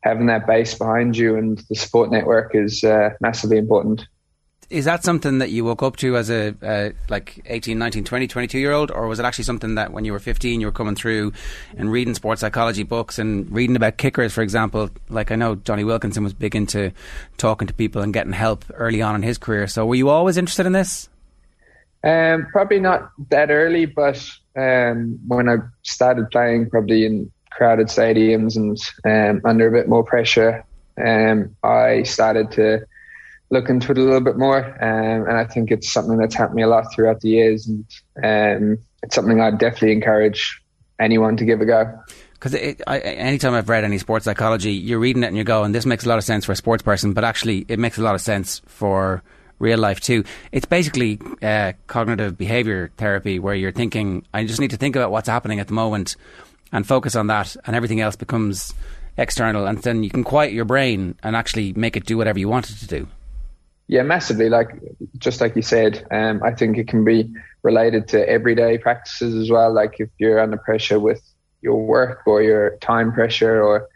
[0.04, 4.08] having that base behind you and the support network is uh, massively important
[4.72, 8.28] is that something that you woke up to as a uh, like 18, 19, 20,
[8.28, 10.72] 22 year old, or was it actually something that when you were 15 you were
[10.72, 11.34] coming through
[11.78, 14.90] and reading sports psychology books and reading about kickers, for example?
[15.10, 16.92] Like I know Jonny Wilkinson was big into
[17.38, 19.68] talking to people and getting help early on in his career.
[19.68, 21.10] So were you always interested in this?
[22.04, 24.26] Um, probably not that early, but
[24.56, 30.04] um, when I started playing, probably in crowded stadiums and um, under a bit more
[30.04, 30.66] pressure,
[30.98, 32.86] um, I started to
[33.52, 34.66] look into it a little bit more.
[34.84, 37.68] Um, and I think it's something that's helped me a lot throughout the years.
[37.68, 37.86] And
[38.24, 40.62] um, it's something I'd definitely encourage
[41.00, 42.00] anyone to give a go.
[42.34, 45.86] Because anytime I've read any sports psychology, you're reading it and you go, and this
[45.86, 48.16] makes a lot of sense for a sports person, but actually it makes a lot
[48.16, 49.22] of sense for
[49.60, 50.24] real life too.
[50.52, 55.12] It's basically uh, cognitive behavior therapy where you're thinking, I just need to think about
[55.12, 56.16] what's happening at the moment
[56.72, 58.74] and focus on that, and everything else becomes
[59.18, 62.50] external, and then you can quiet your brain and actually make it do whatever you
[62.50, 63.08] want it to do.
[63.92, 64.48] Yeah, massively.
[64.48, 64.70] Like
[65.18, 67.30] just like you said, um, I think it can be
[67.62, 69.74] related to everyday practices as well.
[69.74, 71.22] Like if you're under pressure with
[71.62, 73.90] your work or your time pressure, or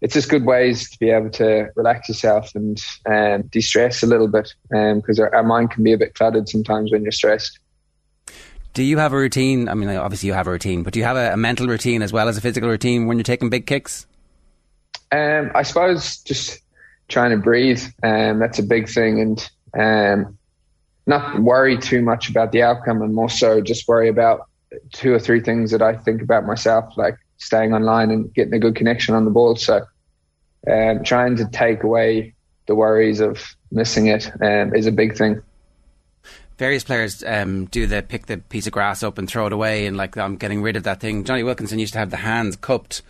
[0.00, 4.26] it's just good ways to be able to relax yourself and um, de-stress a little
[4.26, 7.60] bit, because um, our, our mind can be a bit cluttered sometimes when you're stressed.
[8.74, 9.68] Do you have a routine?
[9.68, 12.02] I mean, obviously you have a routine, but do you have a, a mental routine
[12.02, 14.08] as well as a physical routine when you're taking big kicks?
[15.12, 16.62] Um, I suppose just
[17.08, 17.82] trying to breathe.
[18.02, 20.38] Um, that's a big thing, and um,
[21.06, 24.48] not worry too much about the outcome, and more so just worry about
[24.92, 28.58] two or three things that I think about myself, like staying online and getting a
[28.58, 29.56] good connection on the ball.
[29.56, 29.84] So,
[30.70, 32.34] um, trying to take away
[32.66, 35.42] the worries of missing it um, is a big thing.
[36.58, 39.86] Various players um, do the pick the piece of grass up and throw it away,
[39.86, 41.24] and like I'm getting rid of that thing.
[41.24, 43.02] Jonny Wilkinson used to have the hands cupped,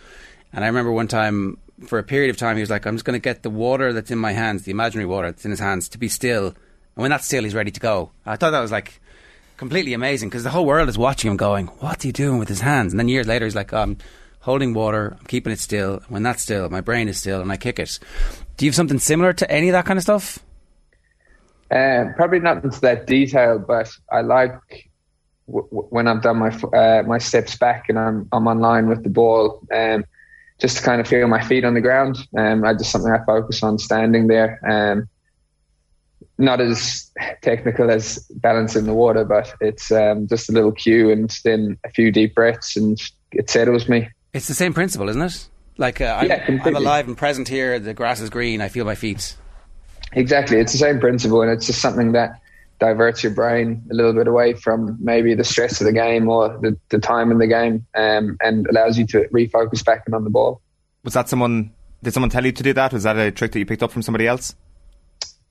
[0.51, 3.05] and I remember one time for a period of time he was like, "I'm just
[3.05, 5.59] going to get the water that's in my hands, the imaginary water that's in his
[5.59, 6.55] hands, to be still." And
[7.03, 8.11] when that's still, he's ready to go.
[8.25, 8.99] I thought that was like
[9.57, 12.61] completely amazing because the whole world is watching him, going, "What's he doing with his
[12.61, 13.97] hands?" And then years later, he's like, "I'm
[14.41, 16.01] holding water, I'm keeping it still.
[16.09, 17.99] When that's still, my brain is still, and I kick it."
[18.57, 20.39] Do you have something similar to any of that kind of stuff?
[21.69, 24.89] Um, probably not into that detail, but I like
[25.47, 29.03] w- w- when I've done my uh, my steps back and I'm I'm online with
[29.03, 30.05] the ball, um,
[30.59, 32.17] just to kind of feel my feet on the ground.
[32.35, 34.59] Um, I just something I focus on standing there.
[34.67, 35.07] Um,
[36.37, 37.11] not as
[37.41, 41.89] technical as balancing the water, but it's um, just a little cue and then a
[41.89, 42.99] few deep breaths and
[43.31, 44.09] it settles me.
[44.33, 45.47] It's the same principle, isn't it?
[45.77, 47.79] Like uh, I'm, I'm, alive and present here.
[47.79, 48.61] The grass is green.
[48.61, 49.35] I feel my feet.
[50.13, 52.39] Exactly, it's the same principle, and it's just something that
[52.79, 56.57] diverts your brain a little bit away from maybe the stress of the game or
[56.61, 60.29] the, the time in the game, um, and allows you to refocus back on the
[60.29, 60.61] ball.
[61.03, 61.71] Was that someone?
[62.03, 62.93] Did someone tell you to do that?
[62.93, 64.55] Was that a trick that you picked up from somebody else?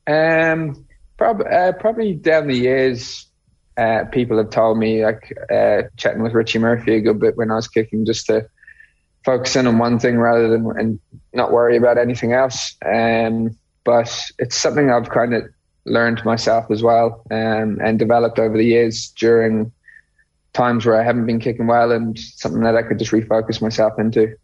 [0.07, 0.87] Um,
[1.17, 3.27] prob- uh, probably down the years,
[3.77, 7.51] uh, people have told me, like uh, chatting with Richie Murphy a good bit when
[7.51, 8.49] I was kicking, just to
[9.25, 11.01] focus in on one thing rather than and
[11.33, 12.77] not worry about anything else.
[12.87, 15.45] Um, but it's something I've kind of
[15.87, 19.73] learned myself as well um, and developed over the years during
[20.53, 23.99] times where I haven't been kicking well and something that I could just refocus myself
[23.99, 24.37] into.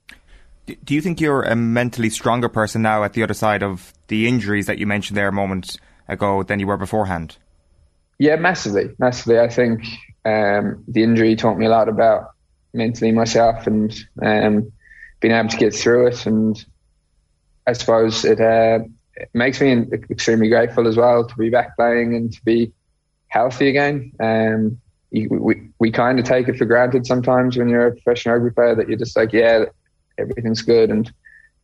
[0.85, 4.29] Do you think you're a mentally stronger person now at the other side of the
[4.29, 7.37] injuries that you mentioned there a moment ago than you were beforehand?
[8.19, 9.41] Yeah, massively, massively.
[9.41, 9.85] I think
[10.25, 12.31] um, the injury taught me a lot about
[12.73, 13.93] mentally myself and
[14.23, 14.71] um,
[15.21, 16.27] being able to get through it.
[16.27, 16.65] And
[17.67, 18.81] I suppose it, uh,
[19.17, 22.73] it, makes me extremely grateful as well to be back playing and to be
[23.29, 24.13] healthy again.
[24.21, 24.79] Um,
[25.11, 28.55] you, we we kind of take it for granted sometimes when you're a professional rugby
[28.55, 29.67] player that you're just like, yeah,
[30.19, 30.91] everything's good.
[30.91, 31.13] And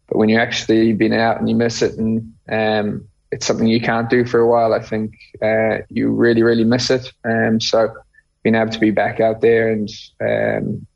[0.08, 3.80] but when you actually been out and you miss it and um, it's something you
[3.80, 7.12] can't do for a while, I think uh, you really really miss it.
[7.24, 7.94] Um, so
[8.42, 9.88] being able to be back out there and
[10.20, 10.86] um,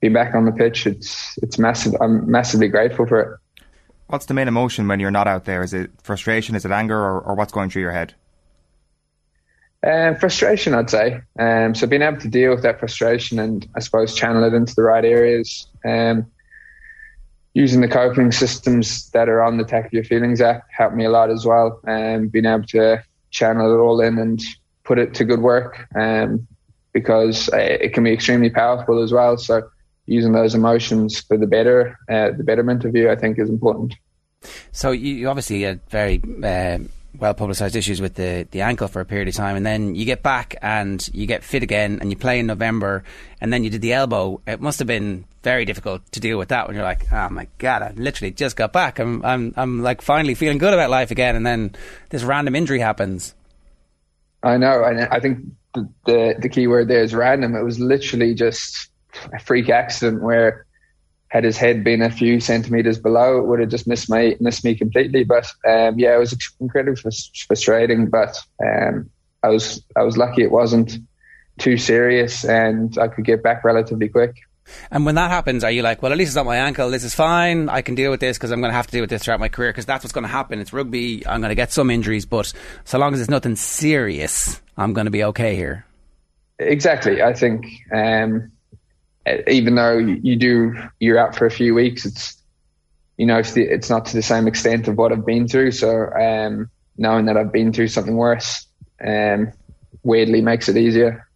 [0.00, 1.94] be back on the pitch, it's it's massive.
[2.00, 3.39] I'm massively grateful for it.
[4.10, 5.62] What's the main emotion when you're not out there?
[5.62, 6.56] Is it frustration?
[6.56, 8.12] Is it anger, or, or what's going through your head?
[9.86, 11.20] Um, frustration, I'd say.
[11.38, 14.74] Um, so being able to deal with that frustration and I suppose channel it into
[14.74, 15.68] the right areas.
[15.84, 16.26] Um,
[17.54, 21.10] using the coping systems that are on the Tackle Your Feelings app helped me a
[21.10, 21.80] lot as well.
[21.86, 24.42] And um, being able to channel it all in and
[24.82, 26.48] put it to good work um,
[26.92, 29.36] because uh, it can be extremely powerful as well.
[29.36, 29.70] So
[30.10, 33.94] using those emotions for the better, uh, the betterment of you, I think is important.
[34.72, 36.78] So you obviously had very uh,
[37.18, 40.04] well publicised issues with the, the ankle for a period of time, and then you
[40.04, 43.04] get back and you get fit again, and you play in November,
[43.40, 44.40] and then you did the elbow.
[44.46, 47.46] It must have been very difficult to deal with that when you're like, oh my
[47.58, 48.98] god, I literally just got back.
[48.98, 51.74] I'm I'm I'm like finally feeling good about life again, and then
[52.08, 53.34] this random injury happens.
[54.42, 55.38] I know, and I think
[55.74, 57.54] the, the, the key word there is random.
[57.54, 58.89] It was literally just
[59.32, 60.66] a freak accident where
[61.28, 64.64] had his head been a few centimeters below, it would have just missed me missed
[64.64, 65.24] me completely.
[65.24, 67.10] But um, yeah, it was incredibly
[67.46, 68.10] frustrating.
[68.10, 69.08] But um,
[69.42, 70.98] I was I was lucky it wasn't
[71.58, 74.34] too serious, and I could get back relatively quick.
[74.90, 76.90] And when that happens, are you like, well, at least it's not my ankle.
[76.90, 77.68] This is fine.
[77.68, 79.40] I can deal with this because I'm going to have to deal with this throughout
[79.40, 80.60] my career because that's what's going to happen.
[80.60, 81.26] It's rugby.
[81.26, 82.52] I'm going to get some injuries, but
[82.84, 85.84] so long as it's nothing serious, I'm going to be okay here.
[86.60, 87.22] Exactly.
[87.22, 88.52] I think um,
[89.48, 92.36] even though you do, you're out for a few weeks, it's,
[93.16, 95.72] you know, it's, the, it's not to the same extent of what I've been through.
[95.72, 98.66] So um, knowing that I've been through something worse
[99.04, 99.52] um,
[100.02, 101.26] weirdly makes it easier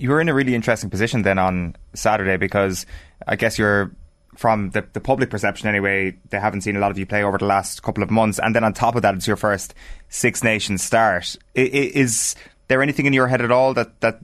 [0.00, 2.86] you were in a really interesting position then on Saturday because
[3.28, 3.94] I guess you're
[4.34, 7.36] from the, the public perception anyway, they haven't seen a lot of you play over
[7.36, 8.38] the last couple of months.
[8.38, 9.74] And then on top of that, it's your first
[10.08, 11.36] Six Nations start.
[11.54, 12.34] Is
[12.68, 14.20] there anything in your head at all that, that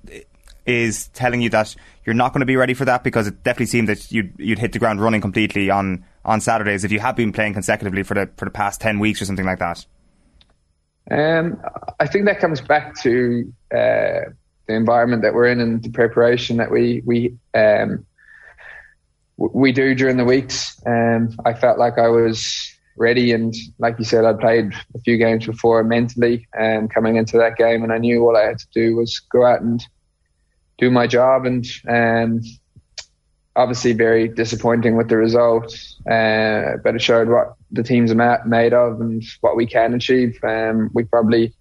[0.66, 1.74] is telling you that
[2.04, 3.04] you're not going to be ready for that?
[3.04, 6.84] Because it definitely seemed that you'd, you'd hit the ground running completely on, on Saturdays
[6.84, 9.46] if you have been playing consecutively for the, for the past 10 weeks or something
[9.46, 9.84] like that.
[11.10, 11.62] Um,
[12.00, 14.30] I think that comes back to uh,
[14.66, 18.04] the environment that we're in and the preparation that we we um,
[19.36, 20.80] we do during the weeks.
[20.86, 25.16] Um, I felt like I was ready, and like you said, I'd played a few
[25.18, 28.66] games before mentally, um, coming into that game, and I knew all I had to
[28.72, 29.80] do was go out and
[30.78, 31.46] do my job.
[31.46, 32.42] And um,
[33.54, 35.72] obviously, very disappointing with the result,
[36.10, 40.38] uh, but it showed what the team's made of and what we can achieve.
[40.44, 41.54] Um, we probably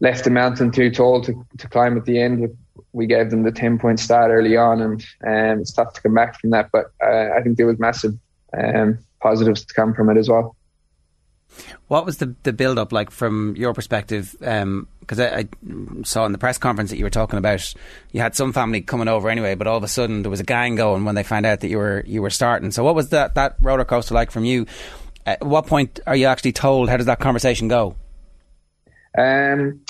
[0.00, 2.56] left the mountain too tall to, to climb at the end.
[2.92, 6.14] We gave them the 10 point start early on, and um, it's tough to come
[6.14, 6.70] back from that.
[6.72, 8.14] But uh, I think there was massive
[8.56, 10.56] um, positives to come from it as well.
[11.88, 14.36] What was the the build up like from your perspective?
[14.38, 14.88] Because um,
[15.18, 15.48] I, I,
[16.04, 17.74] saw in the press conference that you were talking about,
[18.12, 20.44] you had some family coming over anyway, but all of a sudden there was a
[20.44, 22.70] gang going when they found out that you were you were starting.
[22.70, 24.66] So what was that that roller coaster like from you?
[25.26, 26.88] At what point are you actually told?
[26.88, 27.96] How does that conversation go?
[29.16, 29.80] Um,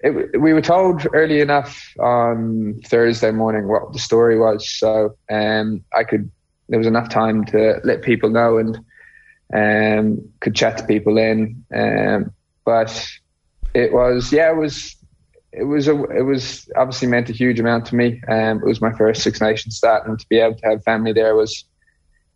[0.00, 5.84] it, we were told early enough on Thursday morning what the story was, so um,
[5.96, 6.30] I could.
[6.68, 8.78] There was enough time to let people know and
[9.52, 11.64] um, could chat to people in.
[11.74, 12.32] Um,
[12.64, 13.06] but
[13.74, 14.96] it was, yeah, it was,
[15.52, 18.22] it was, a, it was obviously meant a huge amount to me.
[18.28, 21.12] Um, it was my first Six Nations start, and to be able to have family
[21.12, 21.64] there was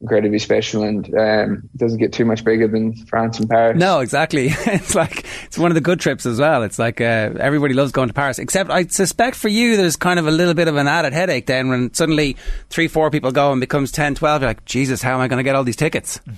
[0.01, 3.79] incredibly special and um, doesn't get too much bigger than France and Paris.
[3.79, 4.49] No, exactly.
[4.67, 6.63] it's like it's one of the good trips as well.
[6.63, 10.19] It's like uh, everybody loves going to Paris, except I suspect for you there's kind
[10.19, 12.37] of a little bit of an added headache then when suddenly
[12.69, 14.43] three, four people go and becomes 10, 12.
[14.43, 16.21] You're like, Jesus, how am I going to get all these tickets?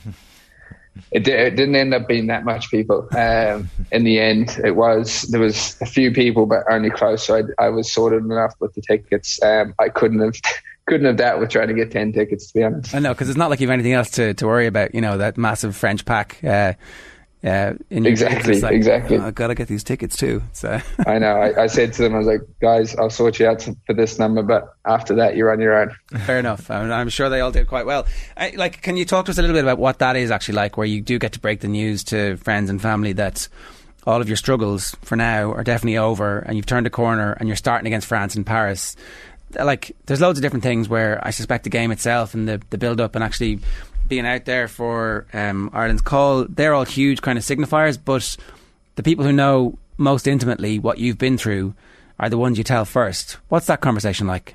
[1.11, 3.09] It, it, didn't end up being that much people.
[3.17, 7.27] Um, in the end, it was there was a few people, but only close.
[7.27, 9.43] So I, I was sorted enough with the tickets.
[9.43, 10.35] Um, I couldn't have
[10.89, 12.95] couldn't have dealt with trying to get 10 tickets, to be honest.
[12.95, 15.01] I know, because it's not like you have anything else to, to worry about, you
[15.01, 16.43] know, that massive French pack.
[16.43, 16.73] Uh,
[17.45, 19.17] uh, exactly, like, exactly.
[19.17, 20.43] Oh, I've got to get these tickets too.
[20.53, 21.37] So I know.
[21.37, 24.19] I, I, said to them, I was like, guys, I'll sort you out for this
[24.19, 25.95] number, but after that, you're on your own.
[26.27, 26.69] Fair enough.
[26.69, 28.07] I'm, I'm sure they all did quite well.
[28.37, 30.57] I, like, can you talk to us a little bit about what that is actually
[30.57, 33.47] like, where you do get to break the news to friends and family that
[34.05, 37.49] all of your struggles for now are definitely over, and you've turned a corner, and
[37.49, 38.97] you're starting against France in Paris
[39.55, 42.79] like there's loads of different things where I suspect the game itself and the the
[42.79, 43.61] build up and actually
[44.09, 47.99] being out there for um, Ireland's call, they're all huge kind of signifiers.
[48.03, 48.37] But
[48.97, 51.75] the people who know most intimately what you've been through
[52.19, 53.39] are the ones you tell first.
[53.49, 54.55] What's that conversation like?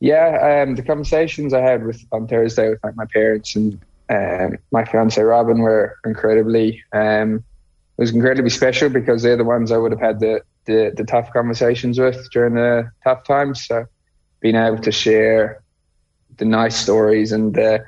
[0.00, 3.78] Yeah, um, the conversations I had with on Thursday with like my parents and
[4.08, 6.82] um, my fiance Robin were incredibly.
[6.92, 7.44] Um,
[8.00, 11.32] was incredibly special because they're the ones I would have had the the, the tough
[11.32, 13.66] conversations with during the tough times.
[13.66, 13.86] So
[14.40, 15.62] being able to share
[16.38, 17.84] the nice stories and the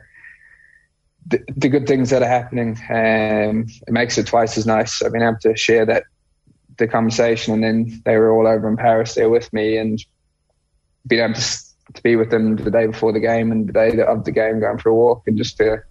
[1.27, 5.03] the, good things that are happening, um, it makes it twice as nice.
[5.03, 6.05] I've been able to share that
[6.79, 10.03] the conversation, and then they were all over in Paris there with me, and
[11.07, 11.43] being able to,
[11.95, 14.61] to be with them the day before the game and the day of the game,
[14.61, 15.83] going for a walk, and just to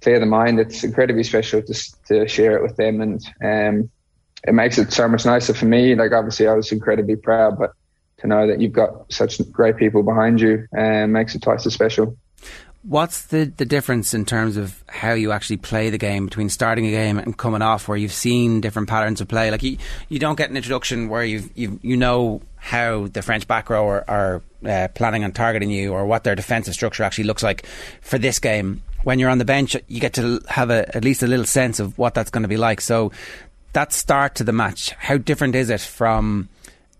[0.00, 0.58] clear the mind.
[0.60, 1.74] It's incredibly special to
[2.08, 3.90] to share it with them, and um,
[4.46, 5.94] it makes it so much nicer for me.
[5.94, 7.72] Like obviously I was incredibly proud, but
[8.18, 11.74] to know that you've got such great people behind you uh, makes it twice as
[11.74, 12.16] special.
[12.88, 16.86] What's the, the difference in terms of how you actually play the game between starting
[16.86, 19.50] a game and coming off, where you've seen different patterns of play?
[19.50, 23.48] Like you, you don't get an introduction where you you you know how the French
[23.48, 27.24] back row are, are uh, planning on targeting you, or what their defensive structure actually
[27.24, 27.66] looks like
[28.02, 28.82] for this game.
[29.02, 31.80] When you're on the bench, you get to have a, at least a little sense
[31.80, 32.80] of what that's going to be like.
[32.80, 33.10] So
[33.72, 36.48] that start to the match, how different is it from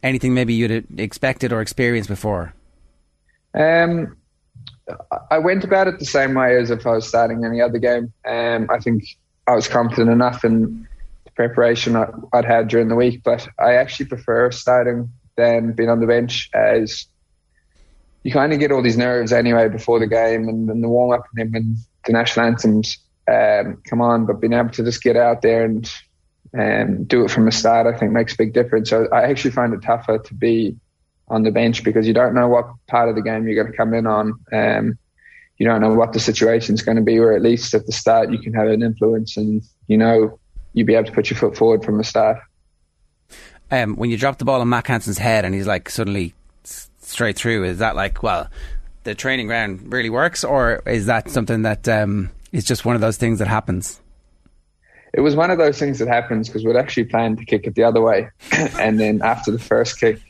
[0.02, 2.54] anything maybe you'd expected or experienced before?
[3.54, 4.15] Um,
[5.30, 8.12] I went about it the same way as if I was starting any other game.
[8.24, 9.04] Um, I think
[9.46, 10.86] I was confident enough in
[11.24, 15.90] the preparation I, would had during the week, but I actually prefer starting than being
[15.90, 17.06] on the bench as
[18.22, 21.26] you kind of get all these nerves anyway before the game and, the warm up
[21.34, 21.76] and then when
[22.06, 22.98] the national anthems
[23.28, 25.90] um, come on, but being able to just get out there and
[26.52, 28.88] and do it from the start, I think makes a big difference.
[28.88, 30.76] So I actually find it tougher to be
[31.28, 33.76] on the bench because you don't know what part of the game you're going to
[33.76, 34.38] come in on.
[34.52, 34.98] Um,
[35.58, 37.92] you don't know what the situation is going to be, or at least at the
[37.92, 40.38] start you can have an influence and you know
[40.74, 42.38] you'll be able to put your foot forward from the start.
[43.70, 47.36] Um, when you drop the ball on Mack Hansen's head and he's like suddenly straight
[47.36, 48.48] through, is that like, well,
[49.04, 53.00] the training ground really works, or is that something that um, is just one of
[53.00, 54.00] those things that happens?
[55.16, 57.74] it was one of those things that happens because we'd actually planned to kick it
[57.74, 58.28] the other way.
[58.78, 60.20] and then after the first kick,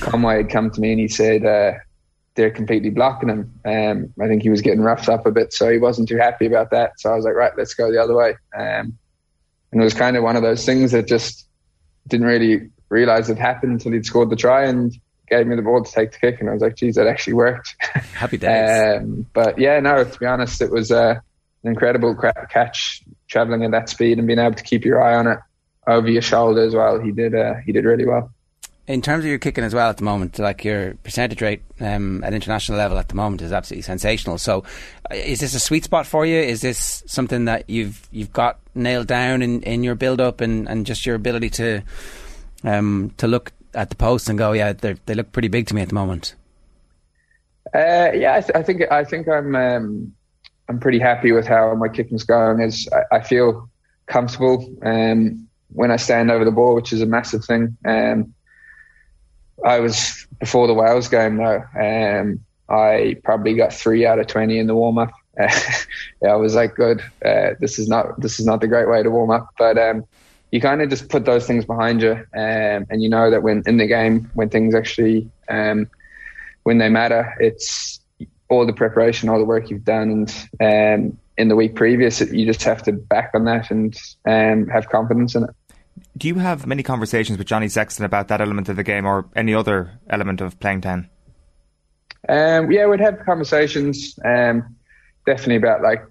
[0.00, 1.72] Conway had come to me and he said, uh,
[2.34, 3.60] they're completely blocking him.
[3.64, 6.46] Um, I think he was getting roughed up a bit, so he wasn't too happy
[6.46, 6.98] about that.
[6.98, 8.30] So I was like, right, let's go the other way.
[8.56, 8.98] Um,
[9.70, 11.46] and it was kind of one of those things that just
[12.08, 14.64] didn't really realize it happened until he'd scored the try.
[14.64, 14.92] And
[15.28, 17.34] gave me the ball to take the kick, and I was like, "Geez, that actually
[17.34, 17.74] worked."
[18.14, 19.00] Happy days.
[19.00, 21.14] um, but yeah, no, to be honest, it was uh,
[21.62, 25.14] an incredible cra- catch, traveling at that speed and being able to keep your eye
[25.16, 25.38] on it
[25.86, 27.00] over your shoulder as well.
[27.00, 27.34] He did.
[27.34, 28.30] Uh, he did really well.
[28.86, 32.22] In terms of your kicking as well at the moment, like your percentage rate um,
[32.22, 34.36] at international level at the moment is absolutely sensational.
[34.36, 34.62] So,
[35.10, 36.38] uh, is this a sweet spot for you?
[36.38, 40.68] Is this something that you've you've got nailed down in, in your build up and,
[40.68, 41.82] and just your ability to
[42.62, 45.82] um, to look at the post and go, yeah, they look pretty big to me
[45.82, 46.34] at the moment.
[47.74, 50.14] Uh, yeah, I, th- I, think I think I'm um,
[50.68, 52.60] I'm pretty happy with how my kicking's going.
[52.60, 53.68] As I, I feel
[54.06, 57.76] comfortable um, when I stand over the ball, which is a massive thing.
[57.84, 58.33] Um,
[59.64, 61.62] I was before the Wales game though.
[61.78, 65.10] Um, I probably got three out of twenty in the warm up.
[66.22, 67.02] Yeah, I was like, good.
[67.24, 70.04] Uh, this is not this is not the great way to warm up, but um,
[70.52, 73.62] you kind of just put those things behind you, um, and you know that when
[73.66, 75.88] in the game, when things actually um,
[76.62, 78.00] when they matter, it's
[78.48, 80.10] all the preparation, all the work you've done,
[80.60, 84.68] and um, in the week previous, you just have to back on that and um,
[84.68, 85.50] have confidence in it.
[86.16, 89.26] Do you have many conversations with Johnny Sexton about that element of the game, or
[89.34, 91.08] any other element of playing ten?
[92.28, 94.76] Um, yeah, we'd have conversations, um,
[95.26, 96.02] definitely about like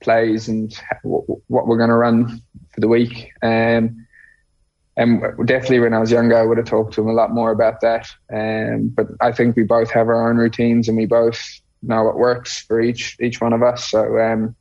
[0.00, 2.40] plays and what, what we're going to run
[2.74, 3.30] for the week.
[3.42, 4.06] Um,
[4.96, 7.52] and definitely when I was younger, I would have talked to him a lot more
[7.52, 8.08] about that.
[8.32, 11.40] Um, but I think we both have our own routines and we both
[11.82, 13.90] know what works for each each one of us.
[13.90, 14.54] So um,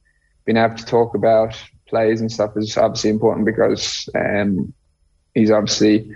[0.45, 1.61] being able to talk about
[1.91, 4.73] plays and stuff is obviously important because um,
[5.35, 6.09] he's obviously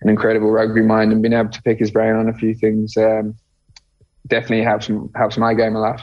[0.00, 2.96] an incredible rugby mind and being able to pick his brain on a few things
[2.96, 3.34] um,
[4.26, 6.00] definitely helps helps my game a lot.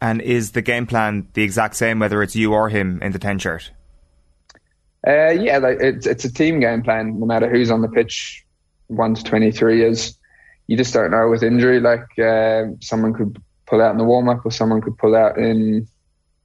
[0.00, 3.18] And is the game plan the exact same whether it's you or him in the
[3.18, 3.72] ten shirt?
[5.06, 7.18] Uh, yeah, like it's it's a team game plan.
[7.18, 8.44] No matter who's on the pitch,
[8.86, 10.16] one to twenty three is.
[10.66, 11.80] You just don't know with injury.
[11.80, 15.36] Like uh, someone could pull out in the warm up, or someone could pull out
[15.36, 15.88] in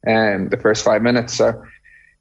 [0.08, 1.36] um, the first five minutes.
[1.36, 1.62] So,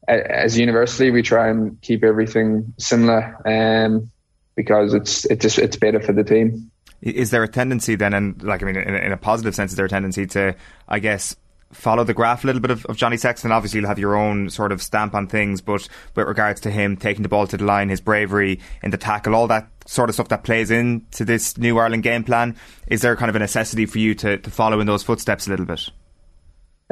[0.09, 4.10] as university, we try and keep everything similar, um,
[4.55, 6.70] because it's it's just it's better for the team.
[7.02, 9.76] Is there a tendency then, and like I mean, in, in a positive sense, is
[9.76, 10.55] there a tendency to,
[10.89, 11.36] I guess,
[11.74, 13.52] follow the graph a little bit of, of, Johnny Sexton.
[13.52, 16.97] Obviously, you'll have your own sort of stamp on things, but with regards to him
[16.97, 20.14] taking the ball to the line, his bravery in the tackle, all that sort of
[20.14, 22.56] stuff that plays into this new Ireland game plan,
[22.86, 25.51] is there kind of a necessity for you to, to follow in those footsteps a
[25.51, 25.90] little bit?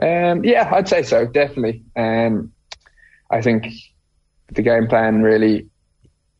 [0.00, 1.84] Um, yeah, I'd say so, definitely.
[1.96, 2.52] Um,
[3.32, 3.66] I think
[4.52, 5.68] the game plan really,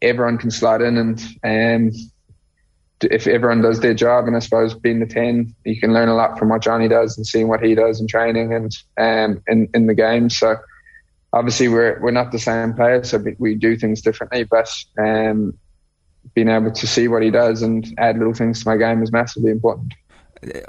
[0.01, 1.93] everyone can slide in and um,
[3.01, 6.15] if everyone does their job, and I suppose being the ten, you can learn a
[6.15, 9.69] lot from what Johnny does and seeing what he does in training and um, in
[9.75, 10.31] in the game.
[10.31, 10.57] So
[11.33, 14.45] obviously we're we're not the same players, so we do things differently.
[14.45, 15.59] But um,
[16.35, 19.11] being able to see what he does and add little things to my game is
[19.11, 19.95] massively important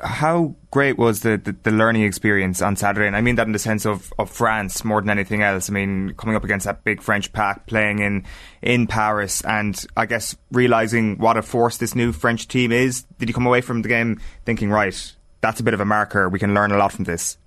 [0.03, 3.07] how great was the, the, the, learning experience on Saturday?
[3.07, 5.69] And I mean that in the sense of, of France more than anything else.
[5.69, 8.23] I mean, coming up against that big French pack, playing in,
[8.61, 13.03] in Paris, and I guess realising what a force this new French team is.
[13.17, 16.29] Did you come away from the game thinking, right, that's a bit of a marker,
[16.29, 17.37] we can learn a lot from this?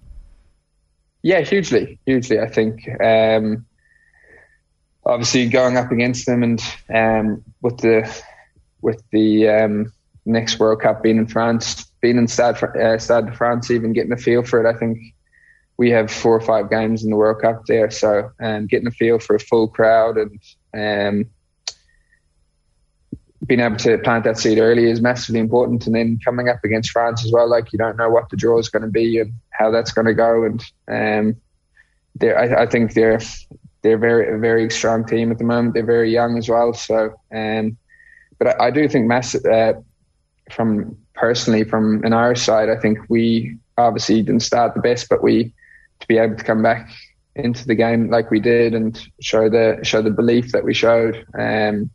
[1.23, 2.41] Yeah, hugely, hugely.
[2.41, 3.67] I think um,
[5.05, 6.61] obviously going up against them and
[6.93, 8.23] um, with the
[8.81, 9.93] with the um,
[10.27, 14.13] next World Cup being in France, being in Stade, uh, Stade de France, even getting
[14.13, 14.99] a feel for it, I think
[15.79, 17.91] we have four or five games in the World Cup there.
[17.91, 20.41] So um, getting a feel for a full crowd and
[20.75, 21.31] um,
[23.47, 25.87] being able to plant that seed early is massively important.
[25.87, 28.59] And then coming up against France as well, like you don't know what the draw
[28.59, 30.45] is going to be and how that's going to go.
[30.45, 31.37] And um,
[32.23, 33.21] I, I, think they're
[33.83, 35.75] they're very a very strong team at the moment.
[35.75, 36.73] They're very young as well.
[36.73, 37.77] So, um,
[38.39, 39.75] but I, I do think mass, uh,
[40.51, 45.23] from personally from an Irish side, I think we obviously didn't start the best, but
[45.23, 45.53] we
[46.01, 46.91] to be able to come back
[47.35, 51.27] into the game like we did and show the show the belief that we showed
[51.39, 51.91] um,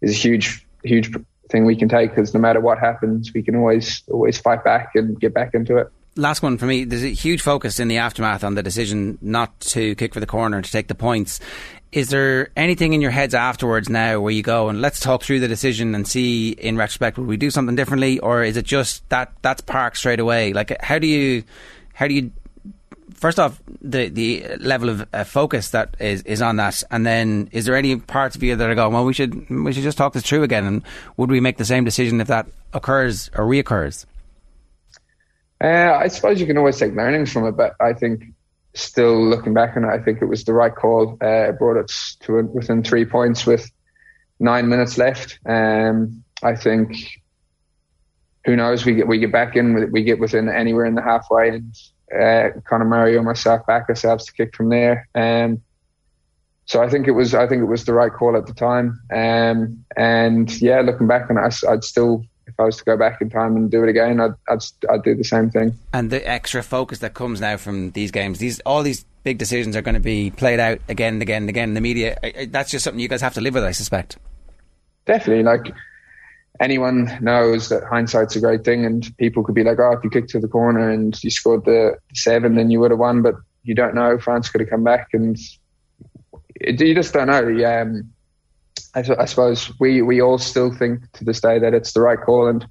[0.00, 1.12] is a huge huge
[1.50, 4.90] thing we can take because no matter what happens, we can always always fight back
[4.94, 6.84] and get back into it last one for me.
[6.84, 10.26] There's a huge focus in the aftermath on the decision not to kick for the
[10.26, 11.40] corner and to take the points
[11.96, 15.40] is there anything in your heads afterwards now where you go and let's talk through
[15.40, 18.18] the decision and see in retrospect would we do something differently?
[18.18, 20.52] Or is it just that that's parked straight away?
[20.52, 21.42] Like how do you
[21.94, 22.32] how do you
[23.14, 26.82] first off the the level of uh, focus that is is on that?
[26.90, 29.72] And then is there any parts of you that are going well we should we
[29.72, 30.82] should just talk this through again and
[31.16, 34.04] would we make the same decision if that occurs or reoccurs?
[35.64, 38.35] Uh, I suppose you can always take learnings from it but I think
[38.76, 41.16] still looking back on it, I think it was the right call.
[41.20, 43.70] Uh, brought us to within three points with
[44.38, 45.38] nine minutes left.
[45.46, 46.96] Um, I think
[48.44, 48.84] who knows?
[48.84, 51.74] We get we get back in, we get within anywhere in the halfway, and
[52.14, 55.08] uh, Conor Murray or myself back ourselves to kick from there.
[55.14, 55.62] Um,
[56.66, 59.00] so I think it was I think it was the right call at the time.
[59.12, 62.24] Um, and yeah, looking back on it, I'd still
[62.56, 65.02] if I was to go back in time and do it again, I'd, I'd, I'd
[65.02, 65.78] do the same thing.
[65.92, 69.76] And the extra focus that comes now from these games, these all these big decisions
[69.76, 72.16] are going to be played out again and again and again in the media.
[72.48, 74.16] That's just something you guys have to live with, I suspect.
[75.04, 75.74] Definitely, like
[76.58, 80.08] anyone knows that hindsight's a great thing, and people could be like, "Oh, if you
[80.08, 83.34] kicked to the corner and you scored the seven, then you would have won." But
[83.64, 84.18] you don't know.
[84.18, 85.36] France could have come back, and
[86.58, 87.82] you just don't know.
[87.82, 88.10] Um,
[88.96, 92.18] I, I, suppose we we all still think to this day that it's the right
[92.18, 92.66] call, and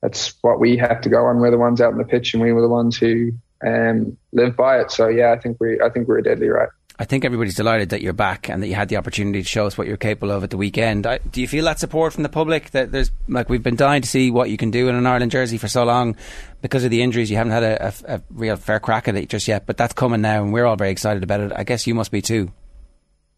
[0.00, 1.38] that's what we have to go on.
[1.38, 3.32] We're the ones out in the pitch, and we were the ones who
[3.64, 4.90] um, live by it.
[4.90, 6.70] So yeah, I think we I think we're deadly right.
[6.98, 9.66] I think everybody's delighted that you're back and that you had the opportunity to show
[9.66, 11.06] us what you're capable of at the weekend.
[11.06, 12.70] I, do you feel that support from the public?
[12.70, 15.30] That there's like we've been dying to see what you can do in an Ireland
[15.30, 16.16] jersey for so long
[16.62, 17.30] because of the injuries.
[17.30, 19.92] You haven't had a, a, a real fair crack at it just yet, but that's
[19.92, 21.52] coming now, and we're all very excited about it.
[21.54, 22.50] I guess you must be too.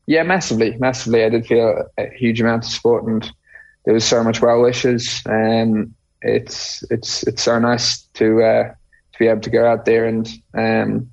[0.08, 1.22] Yeah, massively, massively.
[1.22, 3.30] I did feel a huge amount of support, and
[3.84, 9.18] there was so much well wishes, and it's it's it's so nice to uh, to
[9.18, 11.12] be able to go out there and um,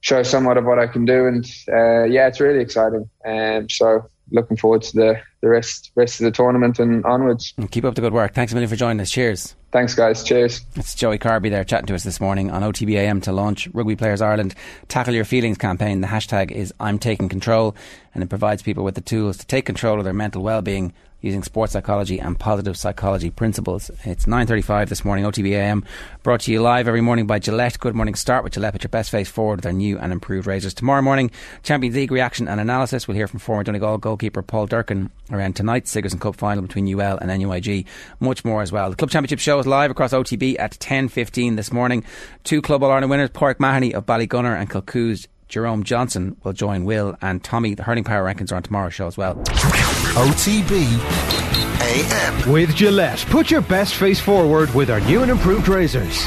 [0.00, 3.08] show somewhat of what I can do, and uh, yeah, it's really exciting.
[3.24, 7.54] Um, so looking forward to the, the rest rest of the tournament and onwards.
[7.70, 8.34] Keep up the good work.
[8.34, 9.12] Thanks a million for joining us.
[9.12, 9.54] Cheers.
[9.72, 10.24] Thanks, guys.
[10.24, 10.62] Cheers.
[10.74, 14.20] It's Joey Carbery there chatting to us this morning on OTBAM to launch Rugby Players
[14.20, 14.56] Ireland
[14.88, 16.00] Tackle Your Feelings campaign.
[16.00, 17.76] The hashtag is I'm Taking Control,
[18.12, 21.42] and it provides people with the tools to take control of their mental well-being using
[21.42, 23.90] sports psychology and positive psychology principles.
[24.04, 25.84] It's 9.35 this morning, OTBAM,
[26.22, 27.78] brought to you live every morning by Gillette.
[27.78, 30.46] Good morning start with Gillette, put your best face forward with their new and improved
[30.46, 30.74] razors.
[30.74, 31.30] Tomorrow morning,
[31.62, 33.06] Champions League reaction and analysis.
[33.06, 37.18] We'll hear from former Donegal goalkeeper Paul Durcan around tonight's Sigerson Cup final between UL
[37.18, 37.86] and NUIG.
[38.18, 38.90] Much more as well.
[38.90, 42.04] The Club Championship show is live across OTB at 10.15 this morning.
[42.44, 46.84] Two Club All Ireland winners, Pauric Mahony of Ballygunner and Kilcoo's Jerome Johnston will join
[46.84, 47.74] Will and Tommy.
[47.74, 49.42] The hurling power rankings are on tomorrow's show as well.
[50.14, 50.98] OTB
[51.80, 52.50] AM.
[52.50, 56.26] With Gillette, put your best face forward with our new and improved razors.